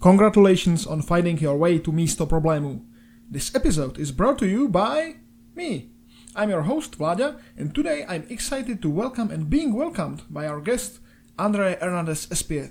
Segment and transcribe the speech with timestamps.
[0.00, 2.84] Congratulations on finding your way to Místo problému.
[3.28, 5.16] This episode is brought to you by
[5.56, 5.90] me.
[6.36, 10.60] I'm your host Vladia, and today I'm excited to welcome and being welcomed by our
[10.60, 11.00] guest
[11.36, 12.70] André Hernández-Espiet.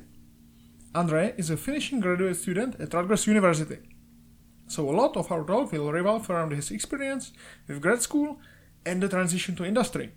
[0.96, 3.80] Andre is a finishing graduate student at Rutgers University.
[4.68, 7.34] So a lot of our talk will revolve around his experience
[7.68, 8.40] with grad school
[8.86, 10.14] and the transition to industry,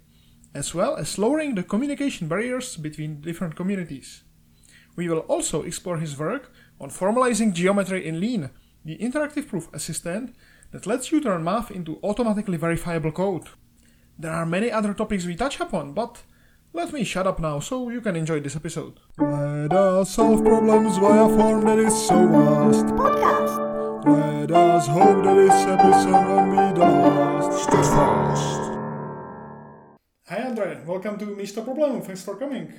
[0.55, 4.23] as well as lowering the communication barriers between different communities.
[4.95, 8.51] We will also explore his work on formalizing geometry in Lean,
[8.85, 10.35] the interactive proof assistant
[10.73, 13.45] that lets you turn math into automatically verifiable code.
[14.19, 16.23] There are many other topics we touch upon, but
[16.73, 19.01] let me shut up now so you can enjoy this episode.
[19.19, 22.87] Let us solve problems via form that is so vast.
[22.87, 24.07] Podcast.
[24.07, 27.65] Let us hope that this episode won't be the last.
[27.65, 28.61] Steadfast.
[30.29, 32.03] Hi Andre, welcome to Místo problému.
[32.03, 32.73] Thanks for coming.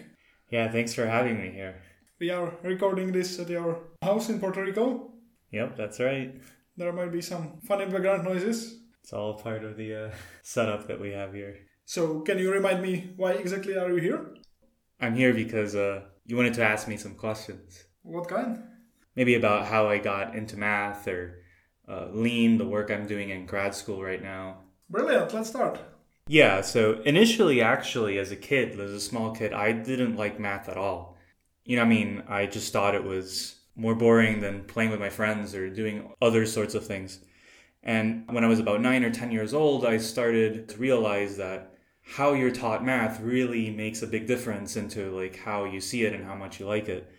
[0.50, 1.76] Yeah, thanks for having me here.
[2.22, 5.10] We are recording this at your house in Puerto Rico.
[5.50, 6.40] Yep, that's right.
[6.78, 8.78] There might be some funny background noises.
[9.02, 10.12] It's all part of the uh,
[10.44, 11.58] setup that we have here.
[11.86, 14.36] So, can you remind me why exactly are you here?
[15.00, 17.86] I'm here because uh, you wanted to ask me some questions.
[18.04, 18.66] What kind?
[19.16, 21.42] Maybe about how I got into math or
[21.90, 24.58] uh, lean, the work I'm doing in grad school right now.
[24.92, 25.80] Brilliant, let's start.
[26.28, 30.70] Yeah, so initially, actually, as a kid, as a small kid, I didn't like math
[30.70, 31.11] at all.
[31.72, 35.10] You know, I mean, I just thought it was more boring than playing with my
[35.10, 37.20] friends or doing other sorts of things.
[37.82, 41.74] And when I was about nine or 10 years old, I started to realize that
[42.04, 46.12] how you're taught math really makes a big difference into like how you see it
[46.12, 47.10] and how much you like it.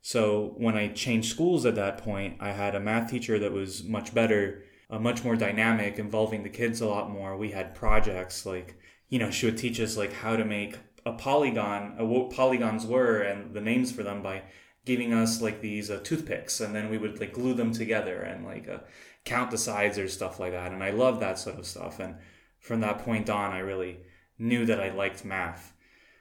[0.00, 3.84] So when I changed schools at that point, I had a math teacher that was
[3.84, 7.36] much better, uh, much more dynamic, involving the kids a lot more.
[7.36, 8.74] We had projects like,
[9.10, 12.86] you know, she would teach us like how to make a polygon, uh, what polygons
[12.86, 14.42] were and the names for them by
[14.84, 16.60] giving us like these uh, toothpicks.
[16.60, 18.80] And then we would like glue them together and like uh,
[19.24, 20.72] count the sides or stuff like that.
[20.72, 21.98] And i love that sort of stuff.
[21.98, 22.16] And
[22.60, 24.00] from that point on i really
[24.38, 25.72] knew that i liked math.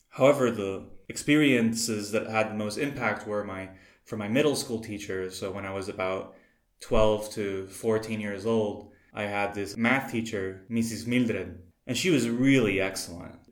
[0.10, 3.70] However the experiences that had the most impact were my
[4.06, 6.36] from my middle school teachers so when i was about
[6.82, 11.62] 12 to 14 years old i had this math teacher mrs mildred.
[11.86, 13.47] And she was really excellent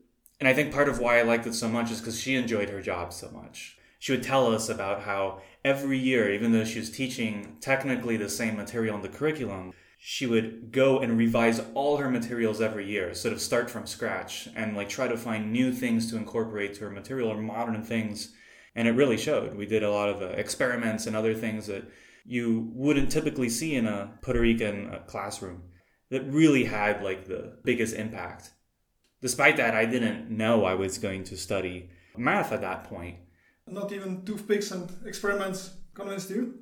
[0.46, 2.70] and i think part of why i liked it so much is because she enjoyed
[2.70, 3.76] her job so much
[4.06, 8.30] she would tell us about how every year, even though she was teaching technically the
[8.30, 13.16] same material in the curriculum, she would go and revise all her materials every year,
[13.16, 16.82] sort of start from scratch and like try to find new things to incorporate to
[16.82, 18.32] her material or modern things.
[18.76, 19.56] And it really showed.
[19.56, 21.90] We did a lot of uh, experiments and other things that
[22.26, 25.64] you wouldn't typically see in a Puerto Rican uh, classroom
[26.12, 28.52] that really had like the biggest impact.
[29.22, 33.18] Despite that, I didn't know I was going to study math at that point.
[33.68, 36.60] Not even toothpicks and experiments convinced you?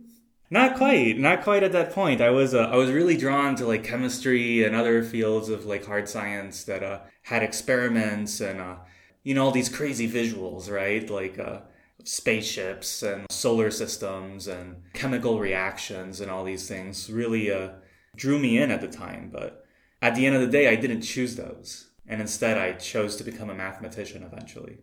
[0.49, 2.21] Not quite, not quite at that point.
[2.21, 5.85] I was uh, I was really drawn to like chemistry and other fields of like
[5.85, 8.75] hard science that uh, had experiments and uh,
[9.23, 11.09] you know all these crazy visuals, right?
[11.09, 11.61] Like uh,
[12.03, 17.69] spaceships and solar systems and chemical reactions and all these things really uh,
[18.15, 19.29] drew me in at the time.
[19.33, 19.65] But
[20.01, 23.23] at the end of the day, I didn't choose those, and instead I chose to
[23.23, 24.77] become a mathematician eventually.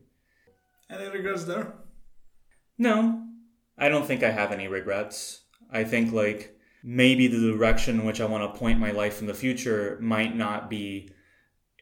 [0.90, 1.74] Any regrets there?
[2.76, 3.22] No,
[3.78, 5.42] I don't think I have any regrets.
[5.70, 9.28] I think like maybe the direction in which I want to point my life in
[9.28, 11.10] the future might not be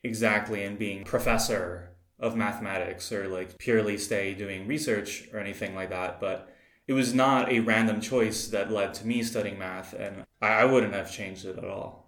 [0.05, 5.89] exactly in being professor of mathematics or like purely stay doing research or anything like
[5.89, 6.55] that, but
[6.87, 10.93] it was not a random choice that led to me studying math and I wouldn't
[10.93, 12.08] have changed it at all.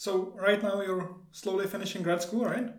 [0.00, 2.72] So, right now you're slowly finishing grad school, right?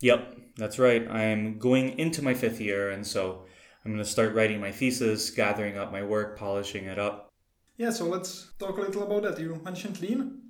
[0.00, 1.06] Yep, that's right.
[1.10, 3.44] I'm going into my fifth year, and so
[3.84, 7.28] I'm going to start writing my thesis, gathering up my work, polishing it up.
[7.76, 9.42] Yeah, so let's talk a little about that.
[9.42, 10.40] You mentioned Lean.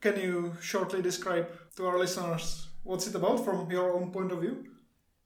[0.00, 1.46] Can you shortly describe
[1.76, 4.64] to our listeners what's it about from your own point of view?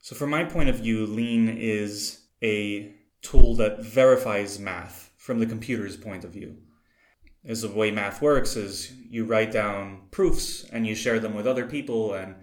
[0.01, 5.45] So, from my point of view, Lean is a tool that verifies math from the
[5.45, 6.57] computer's point of view.
[7.45, 11.45] As the way math works is you write down proofs and you share them with
[11.45, 12.35] other people, and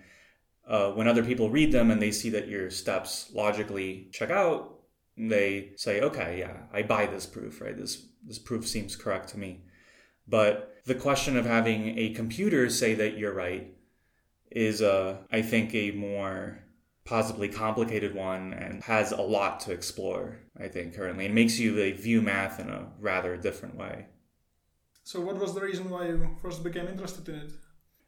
[0.69, 4.81] uh, when other people read them and they see that your steps logically check out,
[5.17, 7.77] they say, okay, yeah, I buy this proof, right?
[7.77, 9.63] This this proof seems correct to me.
[10.29, 13.75] But the question of having a computer say that you're right
[14.51, 16.65] is, uh, I think, a more
[17.05, 20.41] possibly complicated one and has a lot to explore.
[20.59, 24.07] I think currently, it makes you like, view math in a rather different way.
[25.03, 27.53] So, what was the reason why you first became interested in it?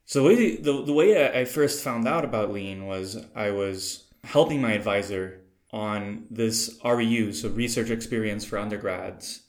[0.05, 4.73] So the the way I first found out about Lean was I was helping my
[4.73, 5.41] advisor
[5.73, 9.43] on this REU, so research experience for undergrads.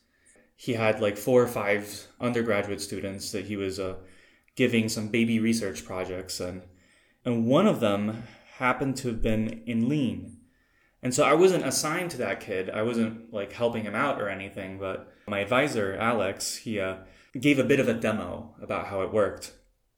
[0.55, 3.95] he had like four or five undergraduate students that he was uh,
[4.55, 6.61] giving some baby research projects, and
[7.25, 8.23] and one of them
[8.57, 10.37] happened to have been in lean.
[11.01, 12.69] And so I wasn't assigned to that kid.
[12.69, 16.97] I wasn't like helping him out or anything, but my advisor, Alex, he uh,
[17.39, 19.53] gave a bit of a demo about how it worked.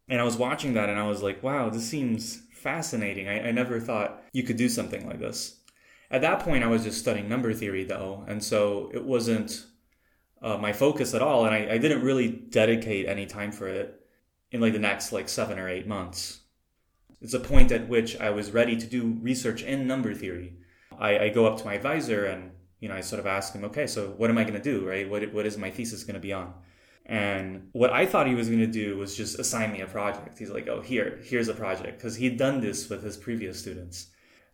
[0.08, 3.28] And I was watching that and I was like, wow, this seems fascinating.
[3.28, 5.60] I, I never thought you could do something like this.
[6.12, 8.24] At that point, I was just studying number theory though.
[8.28, 9.66] And so it wasn't
[10.42, 11.46] uh, my focus at all.
[11.46, 14.00] And I, I didn't really dedicate any time for it
[14.52, 16.42] in like the next like seven or eight months.
[17.22, 20.54] It's a point at which I was ready to do research in number theory.
[20.98, 23.66] I, I go up to my advisor and you know I sort of ask him,
[23.66, 25.10] okay, so what am I going to do, right?
[25.10, 26.54] What what is my thesis going to be on?
[27.06, 30.40] And what I thought he was going to do was just assign me a project.
[30.40, 31.98] He's like, oh, here, here's a project.
[31.98, 34.07] Because he'd done this with his previous students.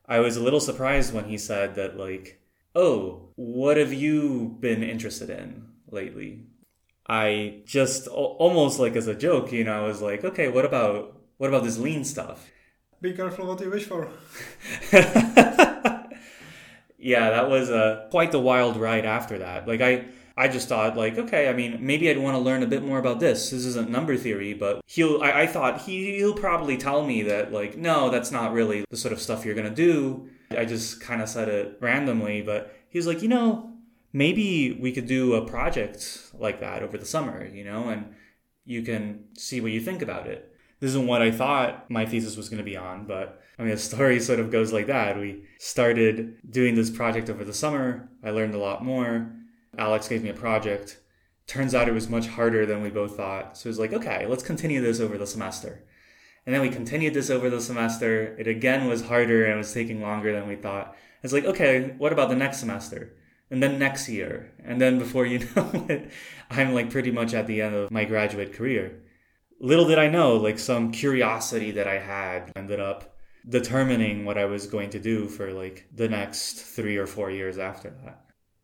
[0.05, 2.41] I was a little surprised when he said that, like,
[2.75, 6.47] oh, what have you been interested in lately?
[7.07, 11.17] I just almost like as a joke, you know, I was like, okay, what about
[11.37, 12.49] what about this lean stuff?
[13.01, 14.09] Be careful what you wish for.
[16.97, 19.67] yeah, that was uh, quite the wild ride after that.
[19.67, 20.05] Like I
[20.41, 22.97] I just thought like, okay, I mean, maybe I'd want to learn a bit more
[22.97, 23.51] about this.
[23.51, 27.53] This isn't number theory, but he'll, I, I thought he, he'll probably tell me that
[27.53, 30.31] like, no, that's not really the sort of stuff you're going to do.
[30.49, 33.71] I just kind of said it randomly, but he was like, you know,
[34.13, 38.15] maybe we could do a project like that over the summer, you know, and
[38.65, 40.51] you can see what you think about it.
[40.79, 43.73] This isn't what I thought my thesis was going to be on, but I mean,
[43.73, 45.19] the story sort of goes like that.
[45.19, 48.09] We started doing this project over the summer.
[48.23, 49.35] I learned a lot more.
[49.77, 50.99] Alex gave me a project.
[51.47, 53.57] Turns out it was much harder than we both thought.
[53.57, 55.83] So it was like, okay, let's continue this over the semester.
[56.45, 58.35] And then we continued this over the semester.
[58.39, 60.95] It again was harder and was taking longer than we thought.
[61.23, 63.13] It's like, okay, what about the next semester?
[63.49, 64.53] And then next year.
[64.63, 66.11] And then before you know it,
[66.49, 69.03] I'm like pretty much at the end of my graduate career.
[69.59, 73.15] Little did I know, like some curiosity that I had ended up
[73.47, 77.57] determining what I was going to do for like the next three or four years
[77.57, 78.20] after that.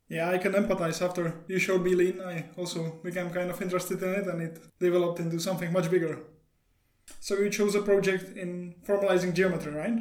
[0.09, 1.01] Yeah, I can empathize.
[1.01, 4.59] After you showed me Lean, I also became kind of interested in it and it
[4.79, 6.19] developed into something much bigger.
[7.19, 9.97] So you chose a project in formalizing geometry, right?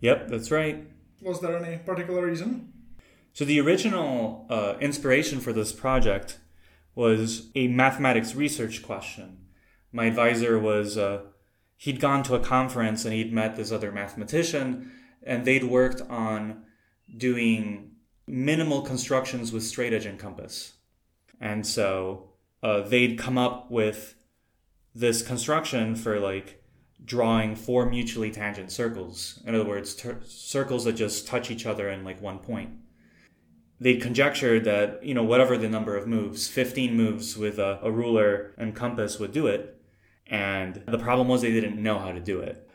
[0.00, 0.86] Yep, that's right.
[1.20, 2.72] Was there any particular reason?
[3.32, 6.38] So the original uh, inspiration for this project
[6.94, 9.38] was a mathematics research question.
[9.92, 11.22] My advisor was, uh,
[11.76, 14.90] he'd gone to a conference and he'd met this other mathematician,
[15.22, 16.64] and they'd worked on
[17.16, 17.92] doing
[18.28, 20.74] minimal constructions with straight edge and compass.
[21.40, 22.30] And so
[22.62, 24.14] uh, they'd come up with
[24.94, 26.62] this construction for like
[27.04, 29.40] drawing four mutually tangent circles.
[29.46, 32.70] In other words, ter- circles that just touch each other in like one point.
[33.80, 37.90] They'd conjectured that, you know, whatever the number of moves, 15 moves with a, a
[37.90, 39.80] ruler and compass would do it.
[40.26, 42.68] And the problem was they didn't know how to do it.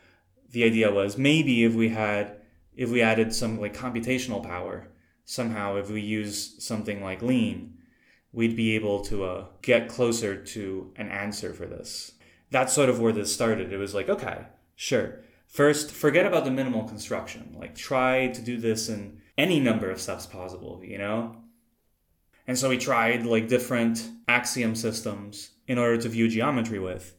[0.50, 2.40] The idea was maybe if we had,
[2.74, 4.88] if we added some like computational power,
[5.24, 7.78] somehow if we use something like lean,
[8.32, 12.12] we'd be able to uh, get closer to an answer for this.
[12.50, 13.72] That's sort of where this started.
[13.72, 15.20] It was like, okay, sure.
[15.46, 17.56] First, forget about the minimal construction.
[17.58, 21.36] Like, try to do this in any number of steps possible, you know?
[22.46, 27.16] And so we tried like different axiom systems in order to view geometry with,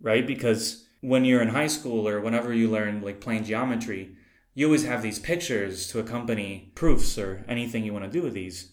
[0.00, 0.26] right?
[0.26, 4.16] Because when you're in high school or whenever you learn like plane geometry,
[4.54, 8.34] you always have these pictures to accompany proofs or anything you want to do with
[8.34, 8.72] these.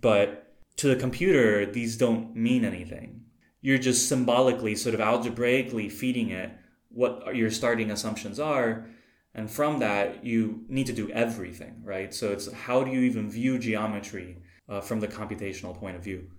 [0.00, 3.22] But to the computer, these don't mean anything.
[3.60, 6.50] You're just symbolically, sort of algebraically feeding it
[6.90, 8.86] what your starting assumptions are.
[9.34, 12.14] And from that, you need to do everything, right?
[12.14, 16.30] So it's how do you even view geometry uh, from the computational point of view?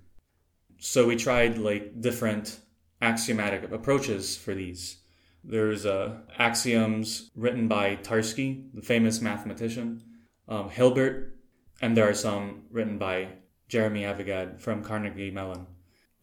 [0.77, 2.59] So we tried like different
[3.01, 4.97] axiomatic approaches for these.
[5.47, 10.01] There's uh, axioms written by Tarski, the famous mathematician,
[10.47, 11.37] um, Hilbert,
[11.81, 13.27] and there are some written by
[13.67, 15.67] Jeremy Avigad from Carnegie Mellon.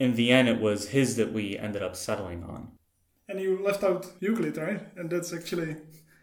[0.01, 2.73] In the end, it was his that we ended up settling on.
[3.29, 4.81] And you left out Euclid, right?
[4.97, 5.77] And that's actually.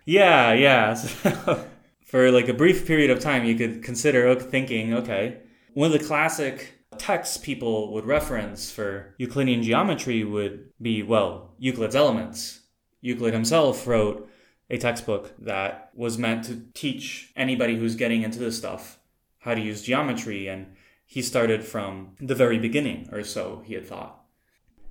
[0.05, 0.95] Yeah, yeah.
[2.05, 5.37] for like a brief period of time, you could consider thinking, okay,
[5.73, 11.95] one of the classic texts people would reference for Euclidean geometry would be, well, Euclid's
[11.95, 12.58] Elements,
[13.01, 14.29] Euclid himself wrote
[14.69, 18.99] a textbook that was meant to teach anybody who's getting into this stuff
[19.39, 20.75] how to use geometry, and
[21.05, 24.21] he started from the very beginning, or so he had thought.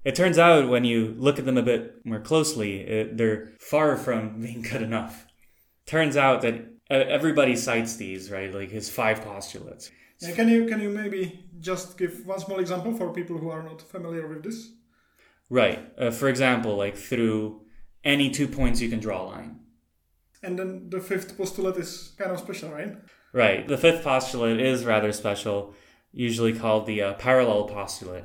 [0.04, 3.96] It turns out when you look at them a bit more closely, it, they're far
[3.96, 5.26] from being good enough.
[5.86, 8.52] Turns out that everybody cites these, right?
[8.52, 9.90] Like his five postulates.
[10.20, 13.62] Yeah, can you can you maybe just give one small example for people who are
[13.62, 14.70] not familiar with this?
[15.48, 15.78] Right.
[15.96, 17.62] Uh, for example, like through
[18.04, 19.60] any two points, you can draw a line.
[20.42, 22.96] And then the fifth postulate is kind of special, right?
[23.32, 23.66] Right.
[23.66, 25.74] The fifth postulate is rather special,
[26.12, 28.24] usually called the uh, parallel postulate,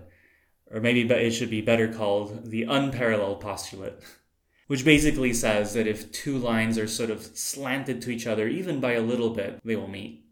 [0.72, 3.96] or maybe it should be better called the unparalleled postulate,
[4.68, 8.80] which basically says that if two lines are sort of slanted to each other, even
[8.80, 10.26] by a little bit, they will meet.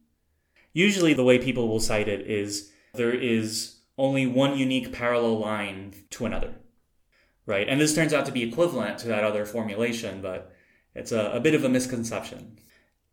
[0.74, 5.94] Usually, the way people will cite it is there is only one unique parallel line
[6.12, 6.56] to another.
[7.46, 7.68] Right?
[7.68, 10.54] And this turns out to be equivalent to that other formulation, but
[10.94, 12.58] it's a, a bit of a misconception.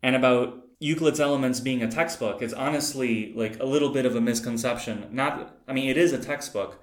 [0.03, 4.21] And about Euclid's Elements being a textbook, it's honestly like a little bit of a
[4.21, 5.09] misconception.
[5.11, 6.83] Not, I mean, it is a textbook,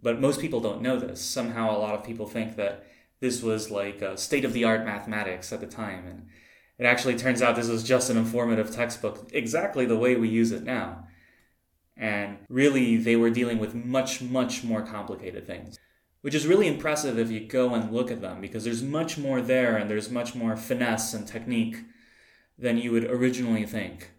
[0.00, 1.20] but most people don't know this.
[1.20, 2.86] Somehow, a lot of people think that
[3.20, 6.26] this was like state of the art mathematics at the time, and
[6.78, 10.52] it actually turns out this was just an informative textbook, exactly the way we use
[10.52, 11.06] it now.
[11.96, 15.78] And really, they were dealing with much, much more complicated things
[16.24, 19.42] which is really impressive if you go and look at them because there's much more
[19.42, 21.76] there and there's much more finesse and technique
[22.58, 24.10] than you would originally think.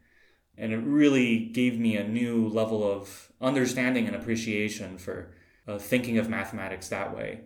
[0.56, 5.34] And it really gave me a new level of understanding and appreciation for
[5.68, 7.42] uh, thinking of mathematics that way.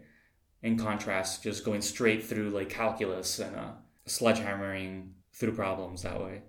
[0.62, 3.72] In contrast, just going straight through like calculus and uh,
[4.10, 6.42] sledgehammering through problems that way.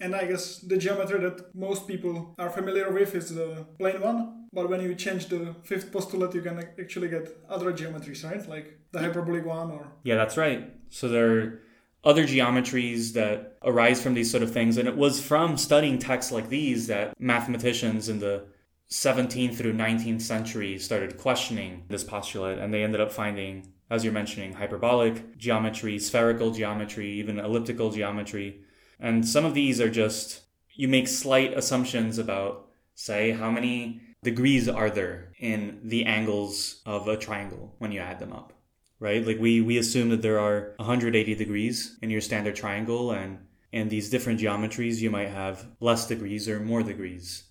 [0.00, 4.39] And I guess the geometry that most people are familiar with is the plane one,
[4.52, 8.46] but when you change the fifth postulate, you can actually get other geometries, right?
[8.48, 9.86] Like the hyperbolic one or.
[10.02, 10.72] Yeah, that's right.
[10.90, 11.60] So there are
[12.04, 14.76] other geometries that arise from these sort of things.
[14.76, 18.46] And it was from studying texts like these that mathematicians in the
[18.90, 22.58] 17th through 19th century started questioning this postulate.
[22.58, 28.62] And they ended up finding, as you're mentioning, hyperbolic geometry, spherical geometry, even elliptical geometry.
[28.98, 30.40] And some of these are just,
[30.74, 37.08] you make slight assumptions about, say, how many degrees are there in the angles of
[37.08, 38.52] a triangle when you add them up
[39.00, 39.26] right?
[39.26, 43.38] Like we we assume that there are 180 degrees in your standard triangle and
[43.72, 47.44] in these different geometries you might have less degrees or more degrees.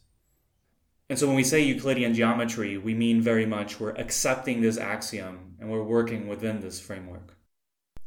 [1.10, 5.56] And so when we say euclidean geometry we mean very much we're accepting this axiom
[5.60, 7.36] and we're working within this framework.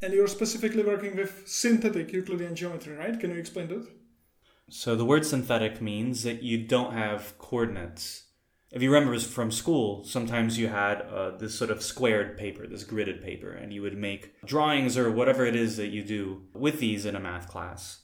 [0.00, 3.19] And you're specifically working with synthetic euclidean geometry right?
[3.19, 3.88] Can you explain that?
[4.71, 8.22] So the word synthetic means that you don't have coordinates
[8.73, 12.85] if you remember from school, sometimes you had uh, this sort of squared paper, this
[12.85, 16.81] gridded paper, and you would make drawings or whatever it is that you do with
[16.81, 18.00] these in a math class.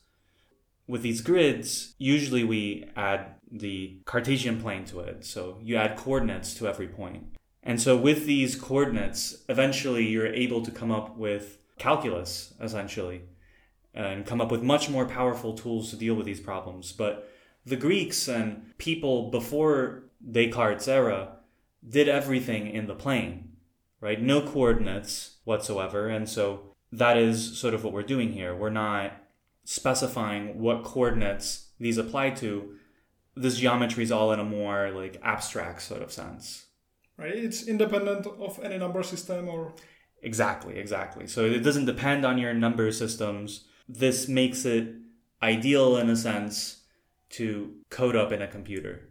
[0.87, 5.25] With these grids, usually we add the Cartesian plane to it.
[5.25, 7.25] So you add coordinates to every point.
[7.63, 13.23] And so with these coordinates, eventually you're able to come up with calculus, essentially,
[13.95, 16.93] and come up with much more powerful tools to deal with these problems.
[16.93, 17.31] But
[17.65, 21.37] the Greeks and people before Descartes' era
[21.87, 23.57] did everything in the plane,
[24.01, 24.21] right?
[24.21, 26.09] No coordinates whatsoever.
[26.09, 28.55] And so that is sort of what we're doing here.
[28.55, 29.13] We're not
[29.65, 32.75] specifying what coordinates these apply to.
[33.37, 36.67] This geometry is all in a more like abstract sort of sense.
[37.17, 37.35] Right?
[37.35, 39.75] It's independent of any number system or.
[40.23, 41.29] Exactly, exactly.
[41.29, 43.67] So it doesn't depend on your number systems.
[43.89, 44.95] This makes it
[45.41, 46.83] ideal in a sense
[47.31, 49.08] to code up in a computer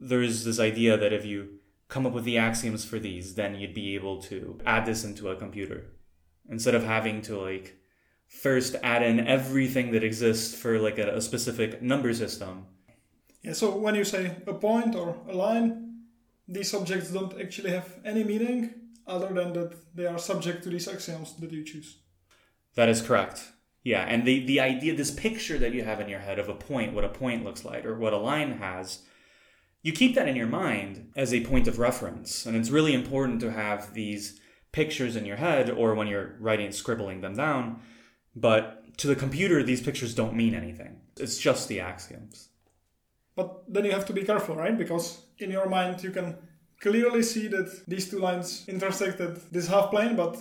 [0.00, 3.74] there's this idea that if you come up with the axioms for these, then you'd
[3.74, 5.86] be able to add this into a computer
[6.48, 7.76] instead of having to like
[8.26, 12.66] first add in everything that exists for like a, a specific number system.
[13.42, 16.04] Yeah, so when you say a point or a line,
[16.48, 18.74] these objects don't actually have any meaning
[19.06, 21.98] other than that they are subject to these axioms that you choose.
[22.74, 23.52] That is correct.
[23.82, 26.54] Yeah, and the, the idea, this picture that you have in your head of a
[26.54, 29.02] point, what a point looks like, or what a line has,
[29.84, 32.46] you keep that in your mind as a point of reference.
[32.46, 34.40] And it's really important to have these
[34.72, 37.82] pictures in your head or when you're writing, scribbling them down.
[38.34, 41.02] But to the computer, these pictures don't mean anything.
[41.18, 42.48] It's just the axioms.
[43.36, 44.76] But then you have to be careful, right?
[44.76, 46.38] Because in your mind, you can
[46.80, 50.38] clearly see that these two lines intersected this half plane, but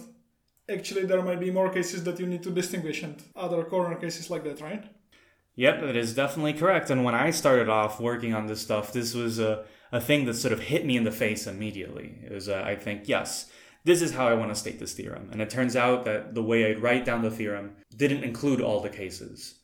[0.70, 4.30] actually there might be more cases that you need to distinguish and other corner cases
[4.30, 4.86] like that, right?
[5.56, 6.90] Yep, that is definitely correct.
[6.90, 10.34] And when I started off working on this stuff, this was a, a thing that
[10.34, 12.20] sort of hit me in the face immediately.
[12.26, 13.52] It was, uh, I think, yes,
[13.84, 15.30] this is how I want to state this theorem.
[15.32, 18.80] And it turns out that the way I'd write down the theorem didn't include all
[18.80, 19.60] the cases.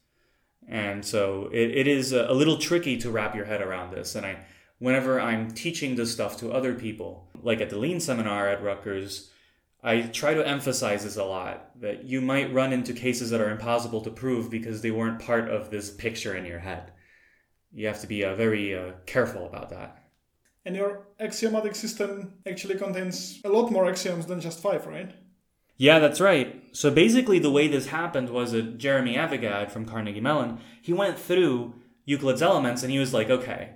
[0.67, 4.13] And so it, it is a, a little tricky to wrap your head around this.
[4.13, 4.46] And I,
[4.77, 9.31] whenever I'm teaching this stuff to other people, like at the Lean seminar at Rutgers,
[9.81, 13.51] I try to emphasize this a lot that you might run into cases that are
[13.51, 16.91] impossible to prove because they weren't part of this picture in your head.
[17.71, 20.03] you have to be uh, very uh, careful about that.
[20.65, 25.13] And your axiomatic system actually contains a lot more axioms than just five, right?
[25.77, 26.62] Yeah, that's right.
[26.74, 31.17] So basically, the way this happened was that Jeremy Avigad from Carnegie Mellon, he went
[31.17, 31.74] through
[32.05, 33.75] Euclid's elements and he was like, okay,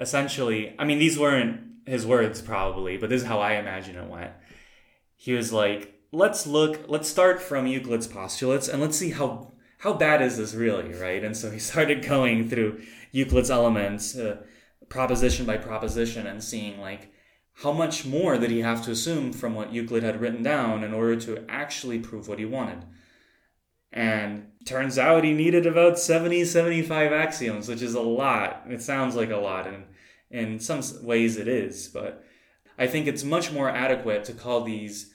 [0.00, 4.08] essentially, I mean, these weren't his words probably, but this is how I imagine it
[4.08, 4.32] went.
[5.20, 9.92] He was like, let's look, let's start from Euclid's postulates and let's see how how
[9.92, 11.22] bad is this really, right?
[11.22, 12.80] And so he started going through
[13.12, 14.42] Euclid's elements, uh,
[14.88, 17.12] proposition by proposition, and seeing like
[17.62, 20.94] how much more did he have to assume from what Euclid had written down in
[20.94, 22.84] order to actually prove what he wanted.
[23.92, 28.62] And turns out he needed about 70, 75 axioms, which is a lot.
[28.68, 29.84] It sounds like a lot, and
[30.30, 32.24] in some ways it is, but
[32.78, 35.12] I think it's much more adequate to call these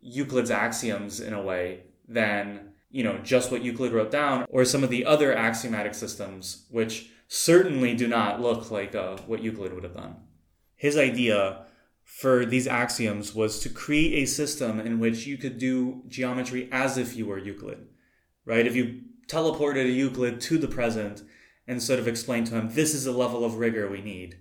[0.00, 4.84] Euclid's axioms in a way than, you know, just what Euclid wrote down or some
[4.84, 9.84] of the other axiomatic systems, which certainly do not look like uh, what Euclid would
[9.84, 10.16] have done.
[10.76, 11.66] His idea
[12.04, 16.98] for these axioms was to create a system in which you could do geometry as
[16.98, 17.86] if you were Euclid,
[18.44, 18.66] right?
[18.66, 21.22] If you teleported a Euclid to the present
[21.68, 24.38] and sort of explained to him, this is the level of rigor we need,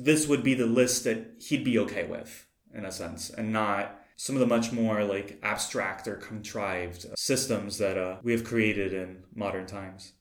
[0.00, 4.00] this would be the list that he'd be okay with, in a sense, and not
[4.16, 8.92] some of the much more like abstract or contrived systems that uh, we have created
[8.92, 10.12] in modern times.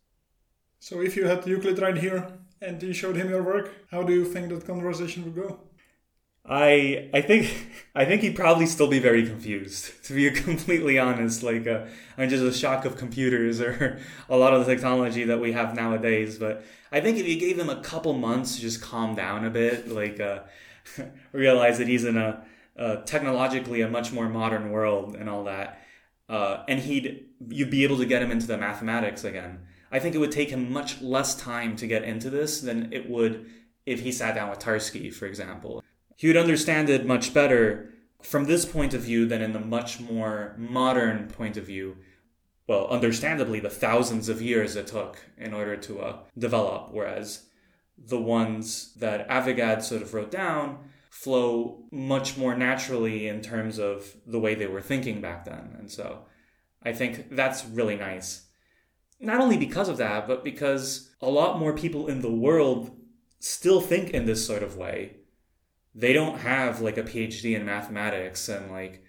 [0.79, 2.27] So if you had Euclid right here
[2.62, 5.59] and you showed him your work, how do you think that conversation would go?
[6.50, 9.91] I I think I think he'd probably still be very confused.
[10.10, 11.86] To be completely honest, like uh,
[12.18, 15.75] I'm just a shock of computers or a lot of the technology that we have
[15.75, 16.39] nowadays.
[16.39, 19.51] But I think if you gave him a couple months to just calm down a
[19.51, 20.39] bit, like uh,
[21.32, 22.44] realize that he's in a,
[23.06, 25.79] technologically a much more modern world and all that,
[26.27, 29.60] uh, and he'd you'd be able to get him into the mathematics again.
[29.91, 33.08] I think it would take him much less time to get into this than it
[33.08, 33.46] would
[33.86, 35.84] if he sat down with Tarski, for example
[36.20, 40.01] he would understand it much better from this point of view than in the much
[40.01, 41.96] more modern point of view.
[42.68, 47.46] Well, understandably, the thousands of years it took in order to uh, develop, whereas
[47.98, 54.14] the ones that Avigad sort of wrote down flow much more naturally in terms of
[54.27, 55.74] the way they were thinking back then.
[55.79, 56.25] And so
[56.84, 58.46] I think that's really nice.
[59.22, 62.92] Not only because of that, but because a lot more people in the world
[63.40, 65.19] still think in this sort of way
[66.00, 69.03] they don't have like a PhD in mathematics and like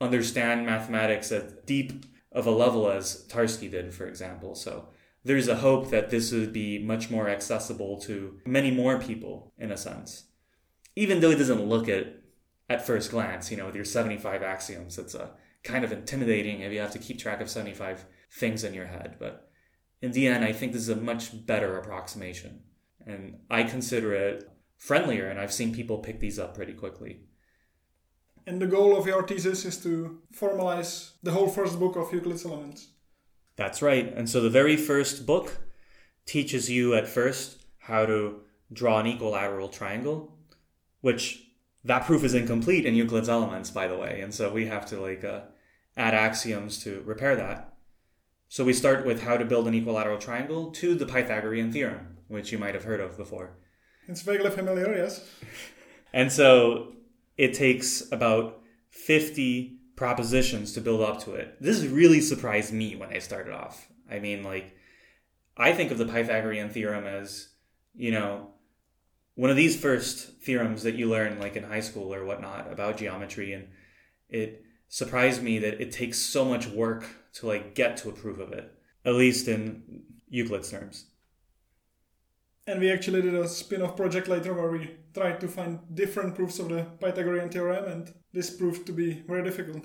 [0.00, 4.54] understand mathematics at deep of a level as Tarski did, for example.
[4.54, 4.88] So
[5.24, 9.70] there's a hope that this would be much more accessible to many more people in
[9.70, 10.24] a sense.
[10.96, 12.06] Even though it doesn't look at
[12.68, 15.30] at first glance, you know, with your 75 axioms, it's a
[15.62, 19.16] kind of intimidating if you have to keep track of 75 things in your head.
[19.18, 19.50] But
[20.00, 22.62] in the end, I think this is a much better approximation.
[23.06, 24.51] And I consider it
[24.82, 27.20] friendlier, and I've seen people pick these up pretty quickly.
[28.48, 32.44] And the goal of your thesis is to formalize the whole first book of Euclid's
[32.44, 32.88] Elements.
[33.54, 34.12] That's right.
[34.16, 35.60] And so the very first book
[36.26, 38.40] teaches you at first how to
[38.72, 40.36] draw an equilateral triangle,
[41.00, 41.44] which
[41.84, 44.20] that proof is incomplete in Euclid's Elements, by the way.
[44.20, 45.42] And so we have to like uh,
[45.96, 47.72] add axioms to repair that.
[48.48, 52.50] So we start with how to build an equilateral triangle to the Pythagorean theorem, which
[52.50, 53.58] you might have heard of before.
[54.12, 55.26] It's vaguely familiar, yes.
[56.12, 56.92] And so
[57.38, 61.56] it takes about 50 propositions to build up to it.
[61.60, 63.88] This really surprised me when I started off.
[64.10, 64.76] I mean, like,
[65.56, 67.48] I think of the Pythagorean theorem as,
[67.94, 68.48] you know,
[69.34, 72.98] one of these first theorems that you learn, like in high school or whatnot, about
[72.98, 73.54] geometry.
[73.54, 73.68] And
[74.28, 78.38] it surprised me that it takes so much work to, like, get to a proof
[78.38, 78.70] of it,
[79.06, 81.06] at least in Euclid's terms.
[82.66, 86.58] And we actually did a spin-off project later where we tried to find different proofs
[86.58, 89.84] of the Pythagorean theorem, and this proved to be very difficult.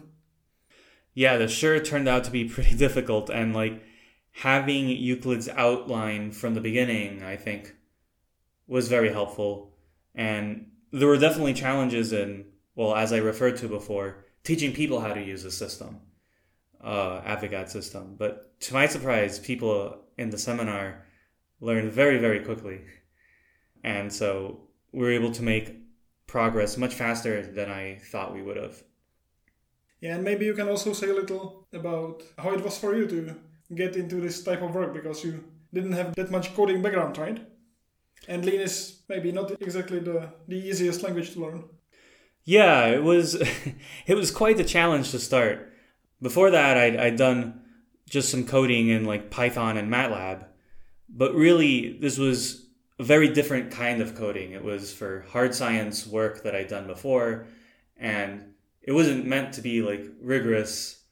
[1.14, 3.84] Yeah, this sure turned out to be pretty difficult, and like
[4.32, 7.74] having Euclid's outline from the beginning, I think,
[8.68, 9.74] was very helpful.
[10.14, 15.14] And there were definitely challenges in, well, as I referred to before, teaching people how
[15.14, 16.02] to use the system,
[16.84, 18.16] uh, Avigad system.
[18.18, 21.07] But to my surprise, people in the seminar
[21.60, 22.82] learned very, very quickly.
[23.84, 25.76] And so we were able to make
[26.28, 28.84] progress much faster than I thought we would have.
[30.02, 33.08] Yeah, and maybe you can also say a little about how it was for you
[33.08, 33.36] to
[33.74, 35.44] get into this type of work because you
[35.74, 37.46] didn't have that much coding background, right?
[38.28, 41.64] And Lean is maybe not exactly the, the easiest language to learn.
[42.44, 43.36] Yeah, it was
[44.08, 45.74] it was quite a challenge to start.
[46.22, 47.62] Before that, I'd, I'd done
[48.10, 50.46] just some coding in like Python and MATLAB,
[51.10, 52.68] but really, this was
[53.00, 54.52] a very different kind of coding.
[54.52, 57.48] It was for hard science work that I'd done before,
[57.96, 61.04] and it wasn't meant to be like rigorous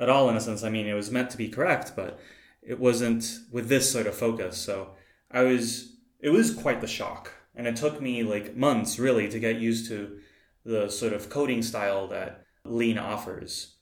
[0.00, 0.62] at all in a sense.
[0.64, 2.18] I mean, it was meant to be correct, but
[2.62, 4.56] it wasn't with this sort of focus.
[4.56, 4.94] So
[5.30, 7.32] I was, it was quite the shock.
[7.54, 10.20] And it took me like months really to get used to
[10.64, 13.74] the sort of coding style that Lean offers.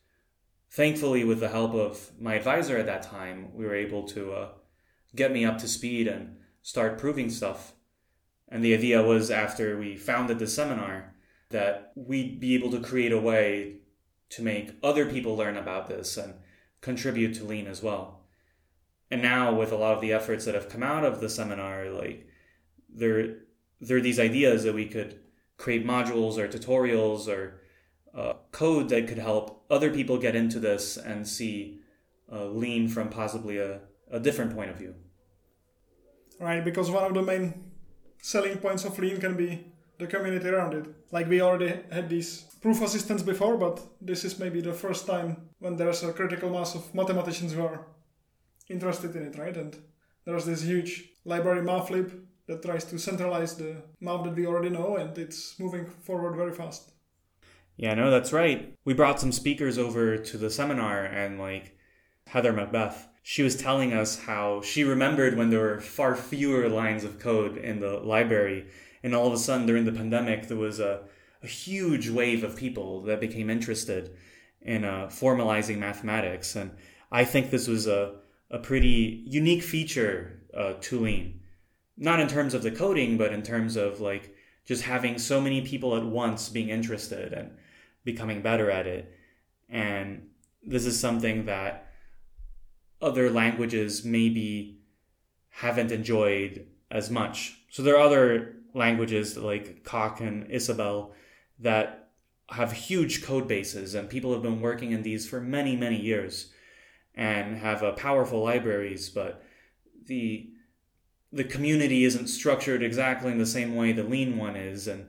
[0.70, 4.48] Thankfully, with the help of my advisor at that time, we were able to uh,
[5.16, 7.72] get me up to speed and start proving stuff.
[8.48, 11.14] And the idea was after we founded the seminar
[11.50, 13.78] that we'd be able to create a way
[14.30, 16.34] to make other people learn about this and
[16.80, 18.20] contribute to lean as well.
[19.10, 21.90] And now with a lot of the efforts that have come out of the seminar,
[21.90, 22.26] like
[22.92, 23.36] there
[23.80, 25.20] there are these ideas that we could
[25.58, 27.60] create modules or tutorials or
[28.14, 31.80] uh, code that could help other people get into this and see
[32.32, 34.94] uh, lean from possibly a, a different point of view.
[36.38, 37.64] Right, because one of the main
[38.20, 39.64] selling points of lean can be
[39.98, 40.86] the community around it.
[41.10, 45.48] Like we already had these proof assistants before, but this is maybe the first time
[45.60, 47.86] when there's a critical mass of mathematicians who are
[48.68, 49.56] interested in it, right?
[49.56, 49.76] And
[50.24, 54.96] there's this huge library mathlib that tries to centralize the math that we already know,
[54.96, 56.92] and it's moving forward very fast.
[57.76, 58.74] Yeah, no, that's right.
[58.84, 61.76] We brought some speakers over to the seminar, and like
[62.26, 67.02] Heather Macbeth, she was telling us how she remembered when there were far fewer lines
[67.02, 68.64] of code in the library
[69.02, 71.00] and all of a sudden during the pandemic there was a,
[71.42, 74.16] a huge wave of people that became interested
[74.60, 76.54] in uh, formalizing mathematics.
[76.54, 76.70] And
[77.10, 78.14] i think this was a,
[78.48, 81.40] a pretty unique feature uh, to lean.
[81.96, 85.62] Not in terms of the coding but in terms of like just having so many
[85.62, 87.50] people at once being interested and
[88.04, 89.12] becoming better at it.
[89.68, 90.28] And
[90.62, 91.85] this is something that
[93.00, 94.78] other languages maybe
[95.50, 101.12] haven't enjoyed as much so there are other languages like Coq and Isabelle
[101.58, 102.08] that
[102.48, 106.52] have huge code bases, and people have been working in these for many, many years
[107.14, 109.42] and have powerful libraries, but
[110.06, 110.50] the
[111.32, 115.06] the community isn't structured exactly in the same way the lean one is, and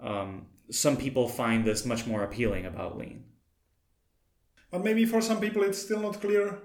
[0.00, 3.22] um, some people find this much more appealing about lean.
[4.72, 6.58] But maybe for some people it's still not clear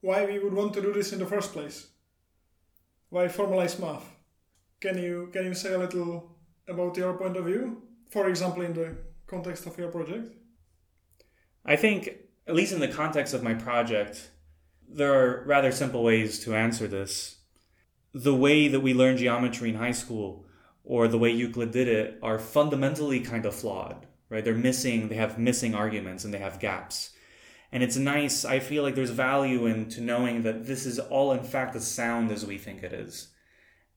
[0.00, 1.88] why we would want to do this in the first place.
[3.08, 4.04] Why formalize math?
[4.80, 6.36] Can you can you say a little
[6.68, 7.82] about your point of view?
[8.10, 10.32] For example, in the context of your project.
[11.64, 12.08] I think,
[12.46, 14.30] at least in the context of my project,
[14.88, 17.38] there are rather simple ways to answer this.
[18.14, 20.46] The way that we learn geometry in high school
[20.84, 24.44] or the way Euclid did it are fundamentally kind of flawed, right?
[24.44, 27.10] They're missing, they have missing arguments and they have gaps.
[27.76, 31.32] And it's nice, I feel like there's value in to knowing that this is all
[31.32, 33.28] in fact as sound as we think it is.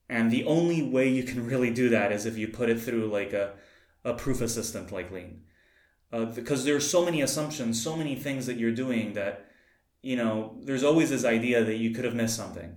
[0.10, 3.10] And the only way you can really do that is if you put it through
[3.10, 3.54] like a,
[4.04, 5.44] a proof assistant like Lean.
[6.12, 9.46] Uh, because there's so many assumptions, so many things that you're doing that,
[10.02, 12.76] you know, there's always this idea that you could have missed something.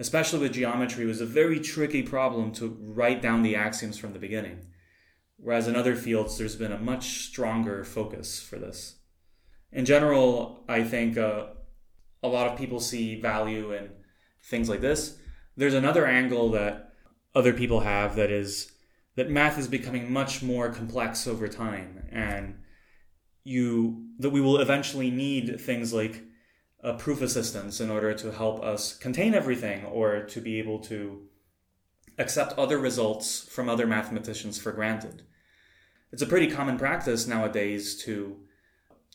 [0.00, 4.12] Especially with geometry, it was a very tricky problem to write down the axioms from
[4.12, 4.66] the beginning.
[5.36, 8.96] Whereas in other fields, there's been a much stronger focus for this.
[9.76, 11.46] In general, I think uh,
[12.22, 13.90] a lot of people see value in
[14.42, 15.18] things like this
[15.56, 16.92] there's another angle that
[17.34, 18.72] other people have that is
[19.16, 22.58] that math is becoming much more complex over time and
[23.44, 26.22] you that we will eventually need things like
[26.80, 31.22] a proof assistants in order to help us contain everything or to be able to
[32.18, 35.22] accept other results from other mathematicians for granted.
[36.12, 38.45] It's a pretty common practice nowadays to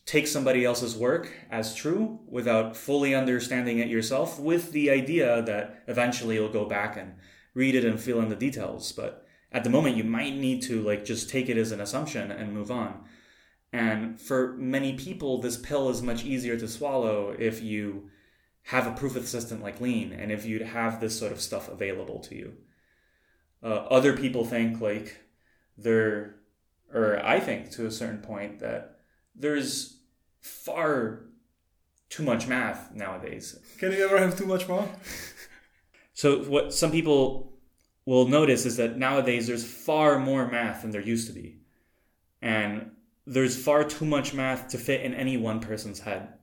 [0.06, 5.84] take somebody else's work as true without fully understanding it yourself with the idea that
[5.88, 7.14] eventually you'll go back and
[7.54, 8.92] read it and fill in the details.
[8.92, 12.32] But at the moment you might need to like just take it as an assumption
[12.32, 13.04] and move on.
[13.72, 18.10] And for many people this pill is much easier to swallow if you
[18.64, 22.20] have a proof assistant like lean and if you'd have this sort of stuff available
[22.20, 22.54] to you.
[23.64, 25.22] Uh, other people think like
[25.78, 26.36] they're
[26.94, 29.01] or i think to a certain point that
[29.36, 30.00] there's
[30.42, 31.24] far
[32.10, 33.58] too much math nowadays.
[33.80, 35.34] Can you ever have too much math?
[36.14, 37.54] so what some people
[38.06, 41.60] will notice is that nowadays there's far more math than there used to be.
[42.42, 42.92] And
[43.26, 46.34] there's far too much math to fit in any one person's head.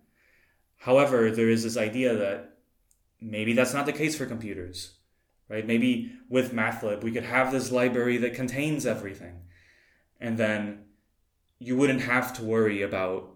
[0.76, 2.58] However, there is this idea that
[3.20, 4.94] maybe that's not the case for computers,
[5.48, 5.66] right?
[5.66, 9.40] Maybe with MathLib, we could have this library that contains everything.
[10.20, 10.84] And then
[11.58, 13.30] you wouldn't have to worry about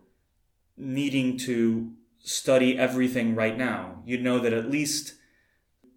[0.77, 4.03] needing to study everything right now.
[4.07, 5.15] You'd know that at least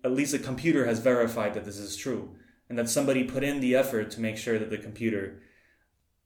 [0.03, 2.35] at least a computer has verified that this is true
[2.69, 5.41] and that somebody put in the effort to make sure that the computer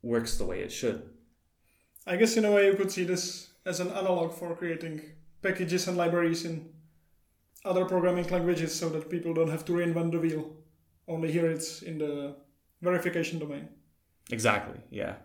[0.02, 1.10] works the way it should.
[2.06, 5.02] I guess in a way you could see this as an analog for creating
[5.42, 6.70] packages and libraries in
[7.64, 10.56] other programming languages so that people don't have to reinvent the wheel.
[11.08, 12.36] Only here it's in the
[12.82, 13.70] verification domain.
[14.30, 15.16] Exactly, yeah.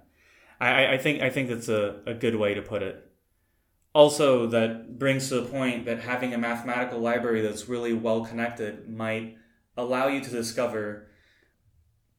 [0.60, 3.10] I, I think I think that's a, a good way to put it.
[3.94, 8.88] Also, that brings to the point that having a mathematical library that's really well connected
[8.88, 9.36] might
[9.76, 11.08] allow you to discover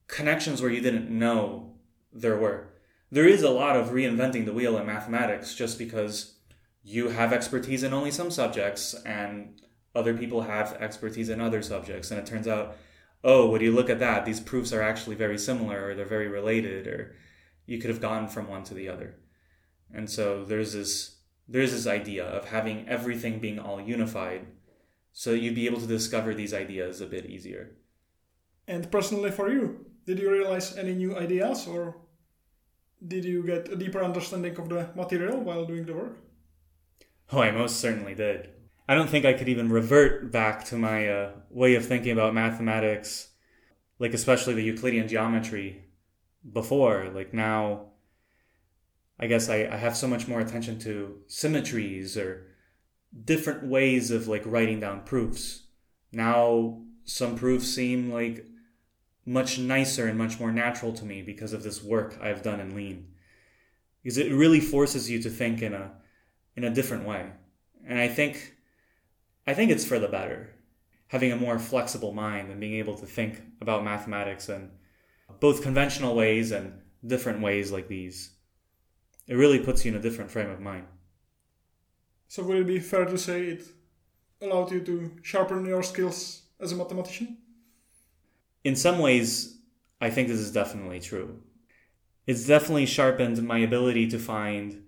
[0.06, 1.74] connections where you didn't know
[2.12, 2.68] there were.
[3.10, 6.36] There is a lot of reinventing the wheel in mathematics just because
[6.82, 9.60] you have expertise in only some subjects and
[9.94, 12.10] other people have expertise in other subjects.
[12.10, 12.76] And it turns out,
[13.24, 16.28] oh, when you look at that, these proofs are actually very similar or they're very
[16.28, 17.14] related or
[17.66, 19.16] you could have gone from one to the other.
[19.92, 21.16] And so there's this
[21.48, 24.46] there's this idea of having everything being all unified
[25.12, 27.70] so you'd be able to discover these ideas a bit easier.
[28.68, 31.96] And personally for you, did you realize any new ideas or
[33.06, 36.18] did you get a deeper understanding of the material while doing the work?
[37.32, 38.50] Oh, I most certainly did.
[38.88, 42.34] I don't think I could even revert back to my uh, way of thinking about
[42.34, 43.28] mathematics,
[43.98, 45.85] like especially the Euclidean geometry
[46.52, 47.10] before.
[47.14, 47.86] Like now,
[49.18, 52.46] I guess I, I have so much more attention to symmetries or
[53.24, 55.64] different ways of like writing down proofs.
[56.12, 58.46] Now, some proofs seem like
[59.24, 62.74] much nicer and much more natural to me because of this work I've done in
[62.74, 63.08] Lean.
[64.02, 65.92] Because it really forces you to think in a
[66.54, 67.30] in a different way.
[67.86, 68.54] And I think
[69.46, 70.52] I think it's for the better.
[71.08, 74.70] Having a more flexible mind and being able to think about mathematics in
[75.40, 78.30] both conventional ways and different ways like these.
[79.26, 80.86] It really puts you in a different frame of mind.
[82.28, 83.64] So would it be fair to say it
[84.40, 87.38] allowed you to sharpen your skills as a mathematician?
[88.64, 89.58] In some ways,
[90.00, 91.40] I think this is definitely true.
[92.26, 94.82] It's definitely sharpened my ability to find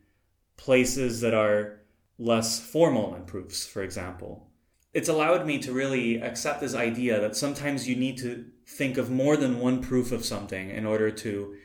[0.57, 1.81] places that are
[2.19, 4.51] less formal in proofs, for example.
[4.93, 9.11] It's allowed me to really accept this idea that sometimes you need to think of
[9.11, 11.57] more than one proof of something in order to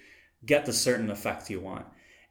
[0.46, 1.86] get the certain effect you want.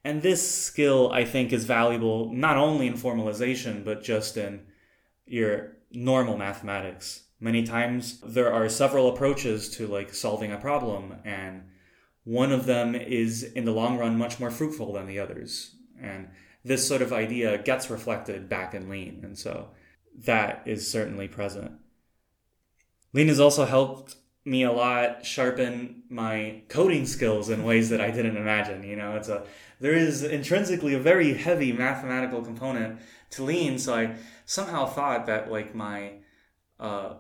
[0.04, 4.62] And this skill, I think, is valuable not only in formalization, but just in
[5.26, 7.24] your normal mathematics.
[7.38, 11.64] Many times there are several approaches to like solving a problem, and
[12.24, 15.74] one of them is in the long run much more fruitful than the others.
[16.00, 16.28] And
[16.64, 19.20] this sort of idea gets reflected back in Lean.
[19.22, 19.68] And so
[20.24, 21.72] that is certainly present.
[23.12, 28.10] Lean has also helped me a lot sharpen my coding skills in ways that I
[28.10, 28.82] didn't imagine.
[28.82, 29.44] You know, it's a
[29.80, 33.00] there is intrinsically a very heavy mathematical component
[33.30, 36.14] to Lean, so I somehow thought that like my
[36.78, 37.14] uh,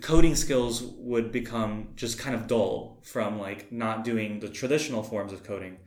[0.00, 5.32] coding skills would become just kind of dull from like not doing the traditional forms
[5.32, 5.78] of coding.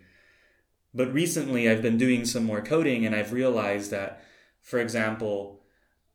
[0.93, 4.23] But recently, I've been doing some more coding, and I've realized that,
[4.61, 5.61] for example,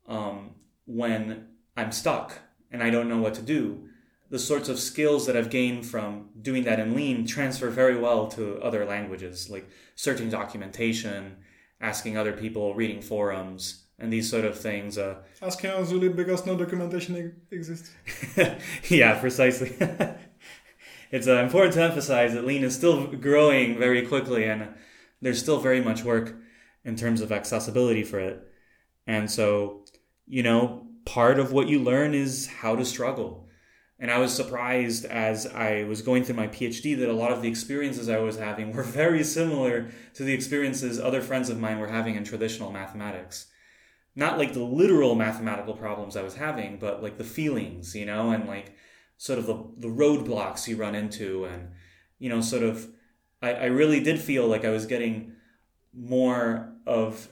[0.08, 2.38] um, when I'm stuck
[2.70, 3.88] and I don't know what to do,
[4.30, 8.26] the sorts of skills that I've gained from doing that in Lean transfer very well
[8.28, 11.36] to other languages, like searching documentation,
[11.80, 14.98] asking other people, reading forums, and these sort of things.
[14.98, 17.92] Uh, asking on Zulip because no documentation exists.
[18.88, 19.76] yeah, precisely.
[21.10, 24.68] it's uh, important to emphasize that Lean is still growing very quickly, and
[25.20, 26.34] there's still very much work
[26.84, 28.46] in terms of accessibility for it.
[29.06, 29.84] And so,
[30.26, 33.43] you know, part of what you learn is how to struggle
[33.98, 37.42] and I was surprised as I was going through my PhD that a lot of
[37.42, 41.78] the experiences I was having were very similar to the experiences other friends of mine
[41.78, 43.46] were having in traditional mathematics.
[44.16, 48.30] Not like the literal mathematical problems I was having, but like the feelings, you know,
[48.30, 48.76] and like
[49.16, 51.44] sort of the, the roadblocks you run into.
[51.44, 51.70] And,
[52.18, 52.88] you know, sort of,
[53.42, 55.32] I, I really did feel like I was getting
[55.92, 57.28] more of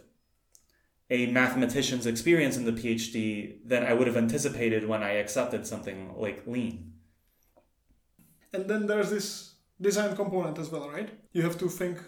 [1.13, 5.99] a mathematician's experience in the PhD than I would have anticipated when I accepted something
[6.17, 6.95] like Lean.
[8.55, 9.27] And then there's this
[9.79, 11.11] design component as well, right?
[11.33, 11.99] You have to think